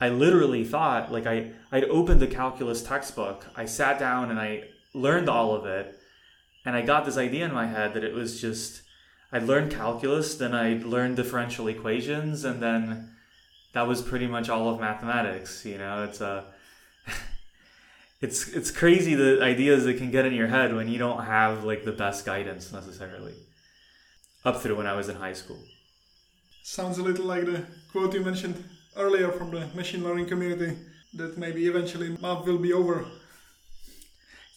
[0.00, 4.62] i literally thought like i i'd opened the calculus textbook i sat down and i
[4.94, 5.98] learned all of it
[6.68, 8.82] and I got this idea in my head that it was just
[9.32, 13.10] I'd learned calculus, then I'd learned differential equations, and then
[13.72, 15.64] that was pretty much all of mathematics.
[15.64, 16.44] You know, it's uh,
[17.06, 17.10] a
[18.20, 21.64] it's it's crazy the ideas that can get in your head when you don't have
[21.64, 23.34] like the best guidance necessarily.
[24.44, 25.58] Up through when I was in high school.
[26.62, 28.62] Sounds a little like the quote you mentioned
[28.96, 30.76] earlier from the machine learning community
[31.14, 33.06] that maybe eventually math will be over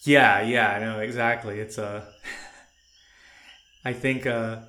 [0.04, 1.60] yeah, yeah, I know exactly.
[1.60, 1.86] It's a.
[1.86, 2.02] Uh,
[3.84, 4.60] I think uh,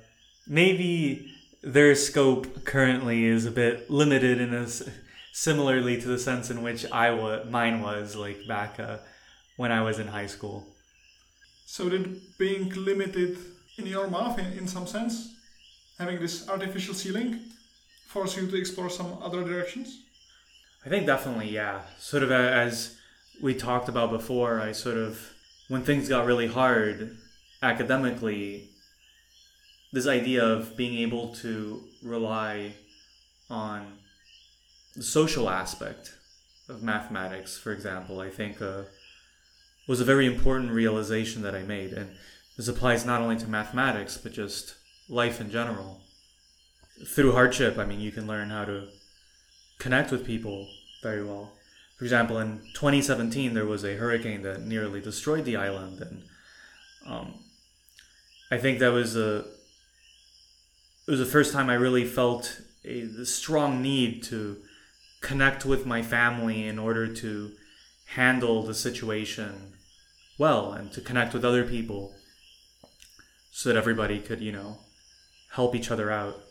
[0.46, 1.32] maybe
[1.62, 4.66] their scope currently is a bit limited in a
[5.32, 8.98] similarly to the sense in which I was mine was like back uh,
[9.56, 10.66] when I was in high school.
[11.66, 13.36] So did being limited
[13.78, 15.34] in your math in, in some sense,
[15.98, 17.40] having this artificial ceiling,
[18.14, 20.04] force you to explore some other directions?
[20.86, 21.80] I think definitely, yeah.
[21.98, 22.96] Sort of as
[23.42, 25.32] we talked about before, I sort of,
[25.66, 27.16] when things got really hard
[27.60, 28.70] academically,
[29.92, 32.74] this idea of being able to rely
[33.50, 33.98] on
[34.94, 36.14] the social aspect
[36.68, 38.82] of mathematics, for example, I think uh,
[39.88, 41.92] was a very important realization that I made.
[41.92, 42.10] And
[42.56, 44.76] this applies not only to mathematics, but just
[45.08, 46.03] life in general.
[47.06, 48.88] Through hardship, I mean, you can learn how to
[49.78, 50.68] connect with people
[51.02, 51.52] very well.
[51.96, 56.22] For example, in 2017, there was a hurricane that nearly destroyed the island, and
[57.06, 57.34] um,
[58.50, 59.44] I think that was a
[61.06, 64.56] it was the first time I really felt a strong need to
[65.20, 67.52] connect with my family in order to
[68.06, 69.74] handle the situation
[70.38, 72.14] well and to connect with other people
[73.50, 74.78] so that everybody could, you know,
[75.52, 76.42] help each other out.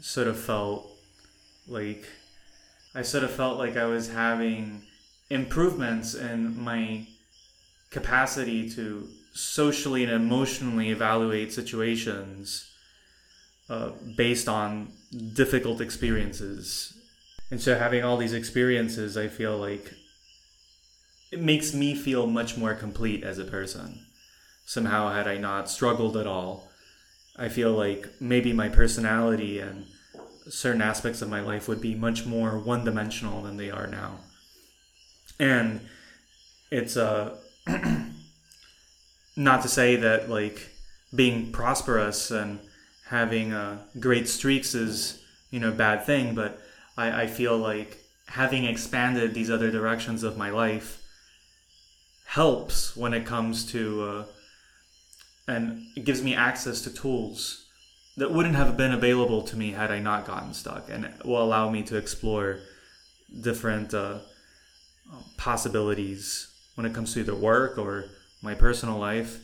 [0.00, 0.90] Sort of felt
[1.66, 2.04] like
[2.94, 4.82] I sort of felt like I was having
[5.30, 7.06] improvements in my
[7.90, 12.70] capacity to socially and emotionally evaluate situations
[13.68, 14.92] uh, based on
[15.32, 16.96] difficult experiences.
[17.50, 19.92] And so having all these experiences, I feel like
[21.32, 24.06] it makes me feel much more complete as a person.
[24.66, 26.68] Somehow, had I not struggled at all,
[27.36, 29.86] I feel like maybe my personality and
[30.48, 34.18] certain aspects of my life would be much more one dimensional than they are now.
[35.40, 35.80] And
[36.70, 37.36] it's uh,
[39.36, 40.70] not to say that like
[41.14, 42.60] being prosperous and
[43.06, 46.60] having uh, great streaks is you know a bad thing, but
[46.96, 51.02] I, I feel like having expanded these other directions of my life
[52.26, 54.24] helps when it comes to uh,
[55.46, 57.66] and it gives me access to tools
[58.16, 61.68] that wouldn't have been available to me had I not gotten stuck, and will allow
[61.70, 62.60] me to explore
[63.40, 64.18] different uh,
[65.36, 68.04] possibilities when it comes to either work or
[68.42, 69.40] my personal life.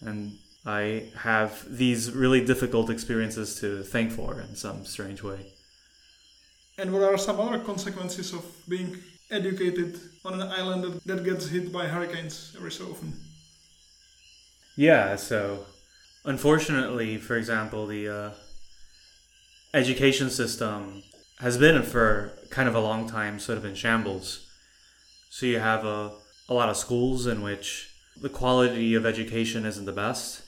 [0.00, 5.52] And I have these really difficult experiences to thank for in some strange way.
[6.78, 8.96] And what are some other consequences of being
[9.30, 13.12] educated on an island that gets hit by hurricanes every so often?
[14.78, 15.66] Yeah, so
[16.24, 18.30] unfortunately, for example, the uh,
[19.74, 21.02] education system
[21.40, 24.48] has been for kind of a long time sort of in shambles.
[25.30, 26.12] So you have a,
[26.48, 30.42] a lot of schools in which the quality of education isn't the best.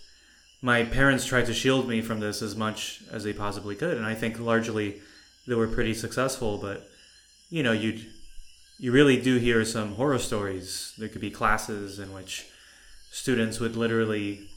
[0.62, 4.06] My parents tried to shield me from this as much as they possibly could, and
[4.06, 5.02] I think largely
[5.48, 6.56] they were pretty successful.
[6.56, 6.88] But
[7.48, 8.06] you know, you'd
[8.78, 10.94] you really do hear some horror stories.
[10.98, 12.46] There could be classes in which
[13.10, 14.48] students would literally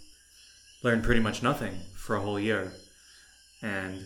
[0.84, 2.73] learn pretty much nothing for a whole year.
[3.61, 4.05] And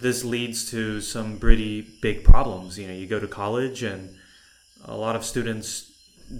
[0.00, 2.78] this leads to some pretty big problems.
[2.78, 4.16] You know, you go to college and
[4.84, 5.92] a lot of students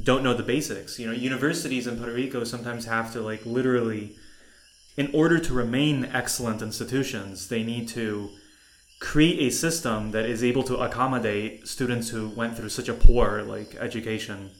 [0.05, 0.98] don't know the basics.
[0.98, 4.16] You know, universities in Puerto Rico sometimes have to like literally
[4.96, 8.30] in order to remain excellent institutions, they need to
[9.00, 13.42] create a system that is able to accommodate students who went through such a poor
[13.42, 14.50] like education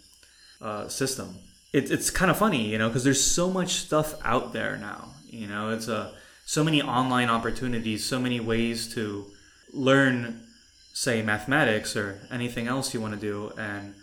[0.60, 1.34] uh, system
[1.72, 5.14] it, it's kind of funny, you know, because there's so much stuff out there now.
[5.26, 6.10] You know, it's a uh,
[6.44, 9.26] so many online opportunities, so many ways to
[9.74, 10.46] learn,
[10.94, 13.94] say, mathematics or anything else you want to do, and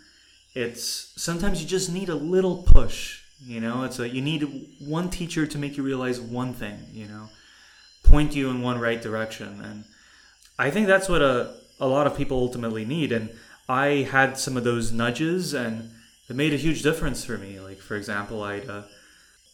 [0.54, 3.22] it's sometimes you just need a little push.
[3.44, 4.46] You know, it's a you need
[4.78, 6.78] one teacher to make you realize one thing.
[6.92, 7.28] You know,
[8.04, 9.84] point you in one right direction, and
[10.56, 13.10] I think that's what a a lot of people ultimately need.
[13.10, 13.30] And
[13.68, 15.90] I had some of those nudges and
[16.28, 17.60] it made a huge difference for me.
[17.60, 18.82] Like for example, I'd uh,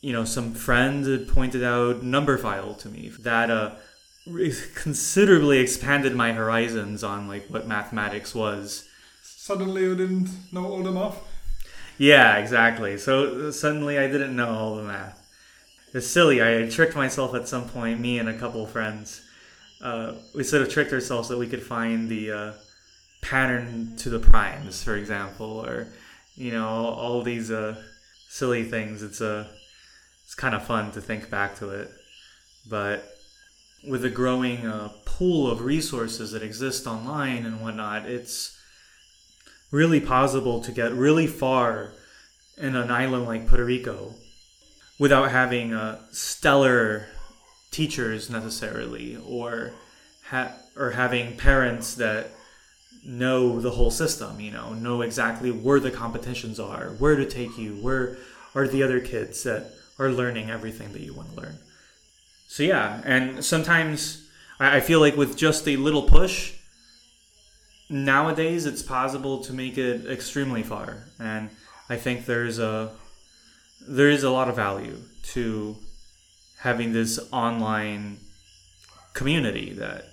[0.01, 3.73] you know some friend had pointed out Numberphile to me that uh,
[4.75, 8.89] considerably expanded my horizons on like what mathematics was.
[9.23, 11.19] Suddenly, you didn't know all the math.
[11.99, 12.97] Yeah, exactly.
[12.99, 15.19] So suddenly, I didn't know all the math.
[15.95, 16.43] It's silly.
[16.43, 18.01] I tricked myself at some point.
[18.01, 19.21] Me and a couple of friends,
[19.83, 22.53] uh, we sort of tricked ourselves that we could find the uh,
[23.21, 25.89] pattern to the primes, for example, or
[26.35, 27.77] you know all, all these uh,
[28.29, 29.03] silly things.
[29.03, 29.47] It's a uh,
[30.25, 31.91] it's kind of fun to think back to it,
[32.69, 33.05] but
[33.87, 38.59] with the growing uh, pool of resources that exist online and whatnot, it's
[39.71, 41.93] really possible to get really far
[42.57, 44.15] in an island like Puerto Rico
[44.99, 47.07] without having uh, stellar
[47.71, 49.73] teachers necessarily or
[50.29, 52.31] ha- or having parents that
[53.05, 57.59] know the whole system, you know, know exactly where the competitions are, where to take
[57.59, 58.17] you, where
[58.55, 61.59] are the other kids that are learning everything that you want to learn.
[62.49, 64.29] So, yeah, and sometimes
[64.61, 66.55] I feel like with just a little push,
[67.89, 71.05] nowadays it's possible to make it extremely far.
[71.19, 71.51] And
[71.89, 72.91] I think there's a
[73.89, 75.77] there is a lot of value to
[76.61, 78.19] having this online
[79.13, 80.05] community that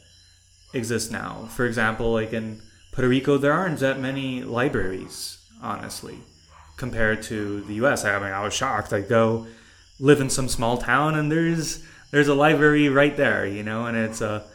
[0.74, 1.48] exists now.
[1.52, 2.62] For example, like in
[2.92, 6.20] Puerto Rico, there aren't that many libraries, honestly,
[6.78, 8.04] compared to the U.S.
[8.04, 8.94] I mean, I was shocked.
[8.94, 9.48] I go
[10.00, 13.96] live in some small town, and there's there's a library right there, you know, and
[13.96, 14.46] it's a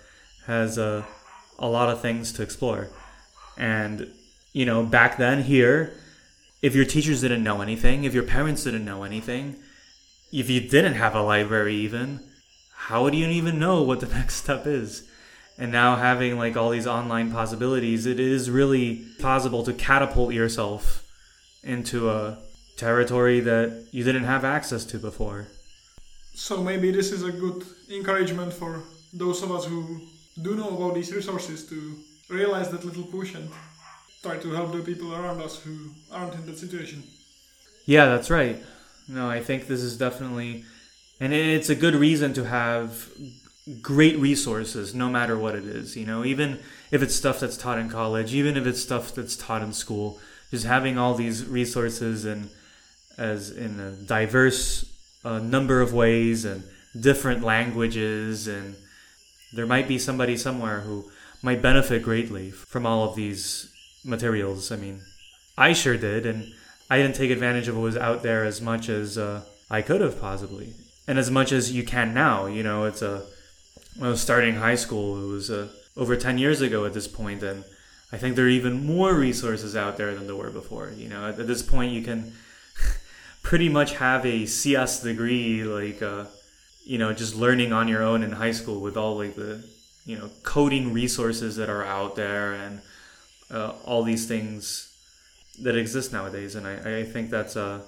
[0.46, 1.06] has a
[1.58, 2.88] a lot of things to explore.
[3.56, 4.12] And
[4.52, 5.94] you know, back then here,
[6.62, 9.56] if your teachers didn't know anything, if your parents didn't know anything,
[10.32, 12.20] if you didn't have a library even,
[12.74, 15.08] how would you even know what the next step is?
[15.58, 21.04] And now having like all these online possibilities it is really possible to catapult yourself
[21.62, 22.38] into a
[22.76, 25.46] territory that you didn't have access to before.
[26.34, 28.82] So maybe this is a good encouragement for
[29.12, 30.00] those of us who
[30.42, 31.96] do know about these resources to
[32.28, 33.48] realize that little push and
[34.22, 37.02] try to help the people around us who aren't in that situation.
[37.86, 38.62] Yeah that's right.
[39.06, 40.64] No i think this is definitely
[41.20, 43.08] and it's a good reason to have
[43.80, 46.24] great resources no matter what it is you know?
[46.24, 46.60] Even
[46.90, 50.18] if it's stuff that's taught in college even if it's stuff that's taught in school
[50.50, 52.50] just having all these resources and
[53.16, 54.84] as in a diverse
[55.24, 56.62] uh, number of ways and
[56.98, 58.76] different languages and
[59.52, 61.10] there might be somebody somewhere who
[61.42, 63.72] might benefit greatly from all of these
[64.04, 65.00] materials i mean
[65.56, 66.52] i sure did and
[66.90, 70.00] i didn't take advantage of what was out there as much as uh, i could
[70.00, 70.74] have possibly
[71.06, 72.84] and as much as you can now you know?
[72.84, 73.26] It's a
[73.96, 77.06] when I was starting high school, it was uh, over 10 years ago at this
[77.06, 77.64] point, and
[78.12, 80.90] I think there are even more resources out there than there were before.
[80.96, 82.32] You know, at, at this point, you can
[83.42, 86.24] pretty much have a CS degree, like, uh,
[86.84, 89.64] you know, just learning on your own in high school with all like the,
[90.04, 92.80] you know, coding resources that are out there and
[93.50, 94.90] uh, all these things
[95.62, 96.56] that exist nowadays.
[96.56, 97.80] And I, I think that's uh,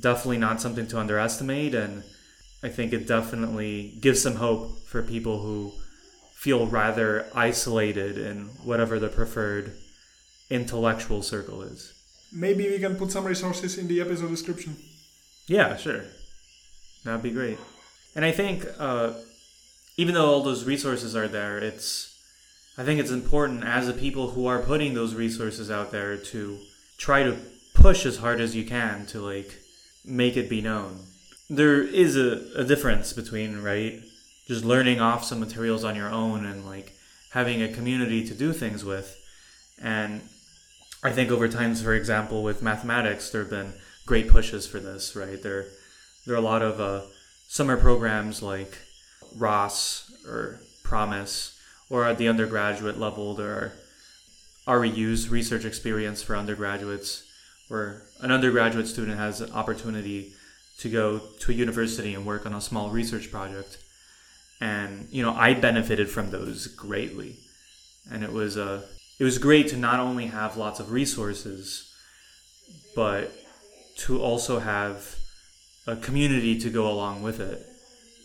[0.00, 1.74] definitely not something to underestimate.
[1.74, 2.02] And
[2.62, 5.72] I think it definitely gives some hope for people who
[6.32, 9.72] feel rather isolated in whatever the preferred
[10.50, 11.92] intellectual circle is.
[12.32, 14.76] Maybe we can put some resources in the episode description.
[15.46, 16.02] Yeah, sure.
[17.04, 17.58] That'd be great.
[18.14, 19.14] And I think uh,
[19.96, 22.08] even though all those resources are there, it's
[22.78, 26.58] I think it's important as the people who are putting those resources out there to
[26.96, 27.36] try to
[27.74, 29.58] push as hard as you can to like
[30.04, 31.06] make it be known
[31.48, 34.02] there is a, a difference between right
[34.46, 36.94] just learning off some materials on your own and like
[37.30, 39.18] having a community to do things with.
[39.80, 40.22] And
[41.04, 43.72] i think over times for example with mathematics there have been
[44.06, 45.42] great pushes for this right?
[45.42, 45.66] There
[46.24, 47.02] there are a lot of uh,
[47.48, 48.78] summer programs like
[49.36, 51.58] ross or PROMYS
[51.90, 53.72] or at the undergraduate level there
[54.66, 57.24] are REUs research experience for undergraduates
[57.68, 60.34] where an undergraduate student has an opportunity
[60.82, 63.78] to go to a university and work on a small research project.
[64.60, 67.36] And you know, I benefited from those greatly,
[68.10, 68.82] and it was uh,
[69.18, 71.94] it was great to not only have lots of resources,
[72.96, 73.32] but
[73.98, 75.16] to also have
[75.86, 77.64] a community to go along with it,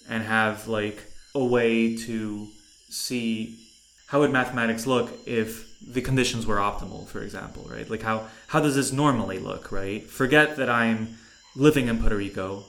[0.10, 2.48] and have like a way to
[2.90, 3.60] see
[4.08, 7.88] how would mathematics look if the conditions were optimal for example right?
[7.88, 10.10] Like how how does this normally look right?
[10.10, 11.18] Forget that i'm
[11.58, 12.64] living in Puerto Rico,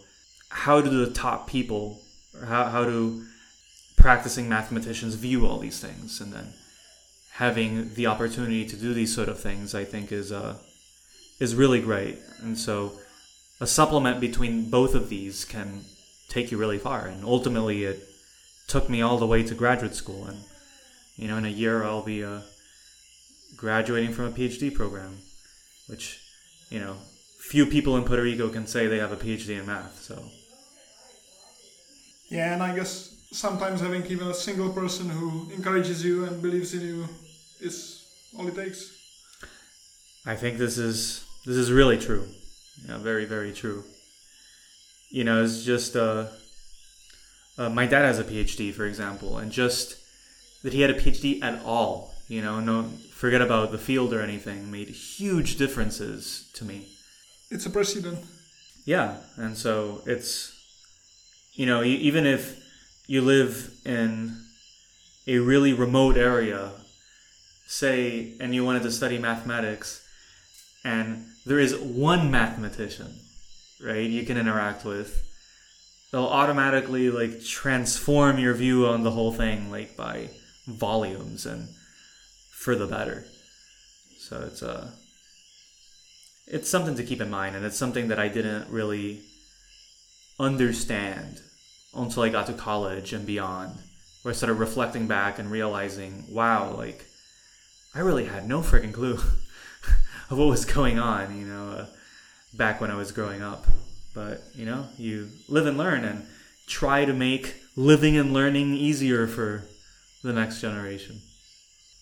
[0.48, 2.00] how do the top people,
[2.46, 3.24] how, how do
[3.96, 6.20] practicing mathematicians view all these things?
[6.20, 6.54] And then
[7.32, 10.56] having the opportunity to do these sort of things, I think, is, uh,
[11.38, 12.18] is really great.
[12.40, 12.92] And so
[13.60, 15.82] a supplement between both of these can
[16.28, 17.06] take you really far.
[17.06, 18.08] And ultimately, it
[18.68, 20.24] took me all the way to graduate school.
[20.24, 20.38] And,
[21.16, 22.40] you know, in a year, I'll be uh,
[23.56, 25.18] graduating from a PhD program,
[25.88, 26.20] which,
[26.70, 26.96] you know,
[27.48, 30.02] few people in Puerto Rico can say they have a PhD in math.
[30.02, 30.22] So.
[32.28, 36.74] Yeah, and I guess sometimes having even a single person who encourages you and believes
[36.74, 37.08] in you
[37.58, 38.04] is
[38.38, 38.92] all it takes.
[40.26, 42.28] I think this is this is really true.
[42.86, 43.82] Yeah, very very true.
[45.10, 46.26] You know, it's just uh,
[47.56, 49.96] uh, my dad has a PhD, for example, and just
[50.62, 54.20] that he had a PhD at all, you know, no forget about the field or
[54.20, 56.88] anything, made huge differences to me
[57.50, 58.24] it's a precedent.
[58.84, 60.54] Yeah, and so it's
[61.54, 62.62] you know even if
[63.06, 64.44] you live in
[65.26, 66.72] a really remote area,
[67.66, 70.06] say, and you wanted to study mathematics,
[70.84, 73.20] and there is one mathematician,
[73.84, 74.08] right?
[74.08, 75.24] You can interact with.
[76.10, 80.30] They'll automatically like transform your view on the whole thing, like by
[80.66, 81.68] volumes and
[82.50, 83.24] for the better.
[84.18, 84.90] So it's a uh,
[86.50, 89.20] it's something to keep in mind, and it's something that I didn't really
[90.40, 91.40] understand
[91.94, 93.78] until I got to college and beyond,
[94.22, 97.04] where I started reflecting back and realizing, wow, like
[97.94, 99.14] I really had no freaking clue
[100.30, 101.86] of what was going on, you know, uh,
[102.54, 103.66] back when I was growing up.
[104.14, 106.26] But you know, you live and learn, and
[106.66, 109.64] try to make living and learning easier for
[110.22, 111.20] the next generation.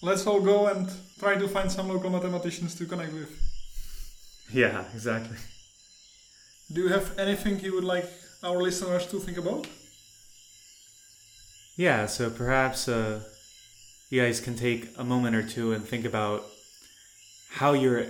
[0.03, 3.46] Let's all go and try to find some local mathematicians to connect with.
[4.53, 5.37] Yeah, exactly.
[6.73, 8.09] Do you have anything you would like
[8.43, 9.67] our listeners to think about?
[11.77, 13.21] Yeah, so perhaps uh,
[14.11, 16.45] you guys can take a moment or two and think about
[17.51, 18.07] how your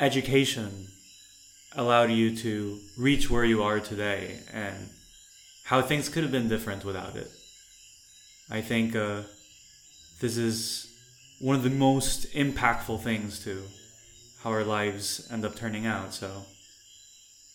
[0.00, 0.88] education
[1.74, 4.90] allowed you to reach where you are today and
[5.64, 7.30] how things could have been different without it.
[8.50, 9.22] I think uh,
[10.20, 10.86] this is
[11.40, 13.64] one of the most impactful things to
[14.48, 16.14] how our lives end up turning out.
[16.14, 16.44] So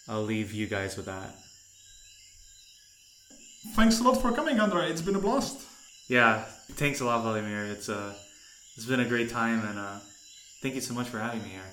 [0.07, 1.35] I'll leave you guys with that.
[3.75, 4.89] Thanks a lot for coming, André.
[4.89, 5.65] It's been a blast.
[6.07, 6.43] Yeah,
[6.73, 7.65] thanks a lot, Vladimir.
[7.65, 8.13] It's uh,
[8.75, 9.99] it's been a great time, and uh,
[10.61, 11.71] thank you so much for having me here.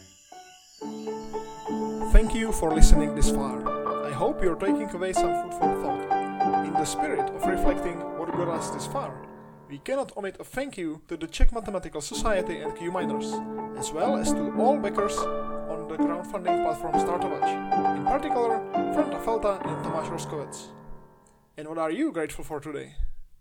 [2.12, 4.06] Thank you for listening this far.
[4.06, 6.66] I hope you're taking away some food for thought.
[6.66, 9.12] In the spirit of reflecting what got us this far,
[9.70, 12.90] we cannot omit a thank you to the Czech Mathematical Society and Q
[13.78, 18.58] as well as to all backers on the crowdfunding platform Startovač, in particular
[18.92, 20.56] Franta Felta and Tomáš Roskovec.
[21.56, 22.96] And what are you grateful for today?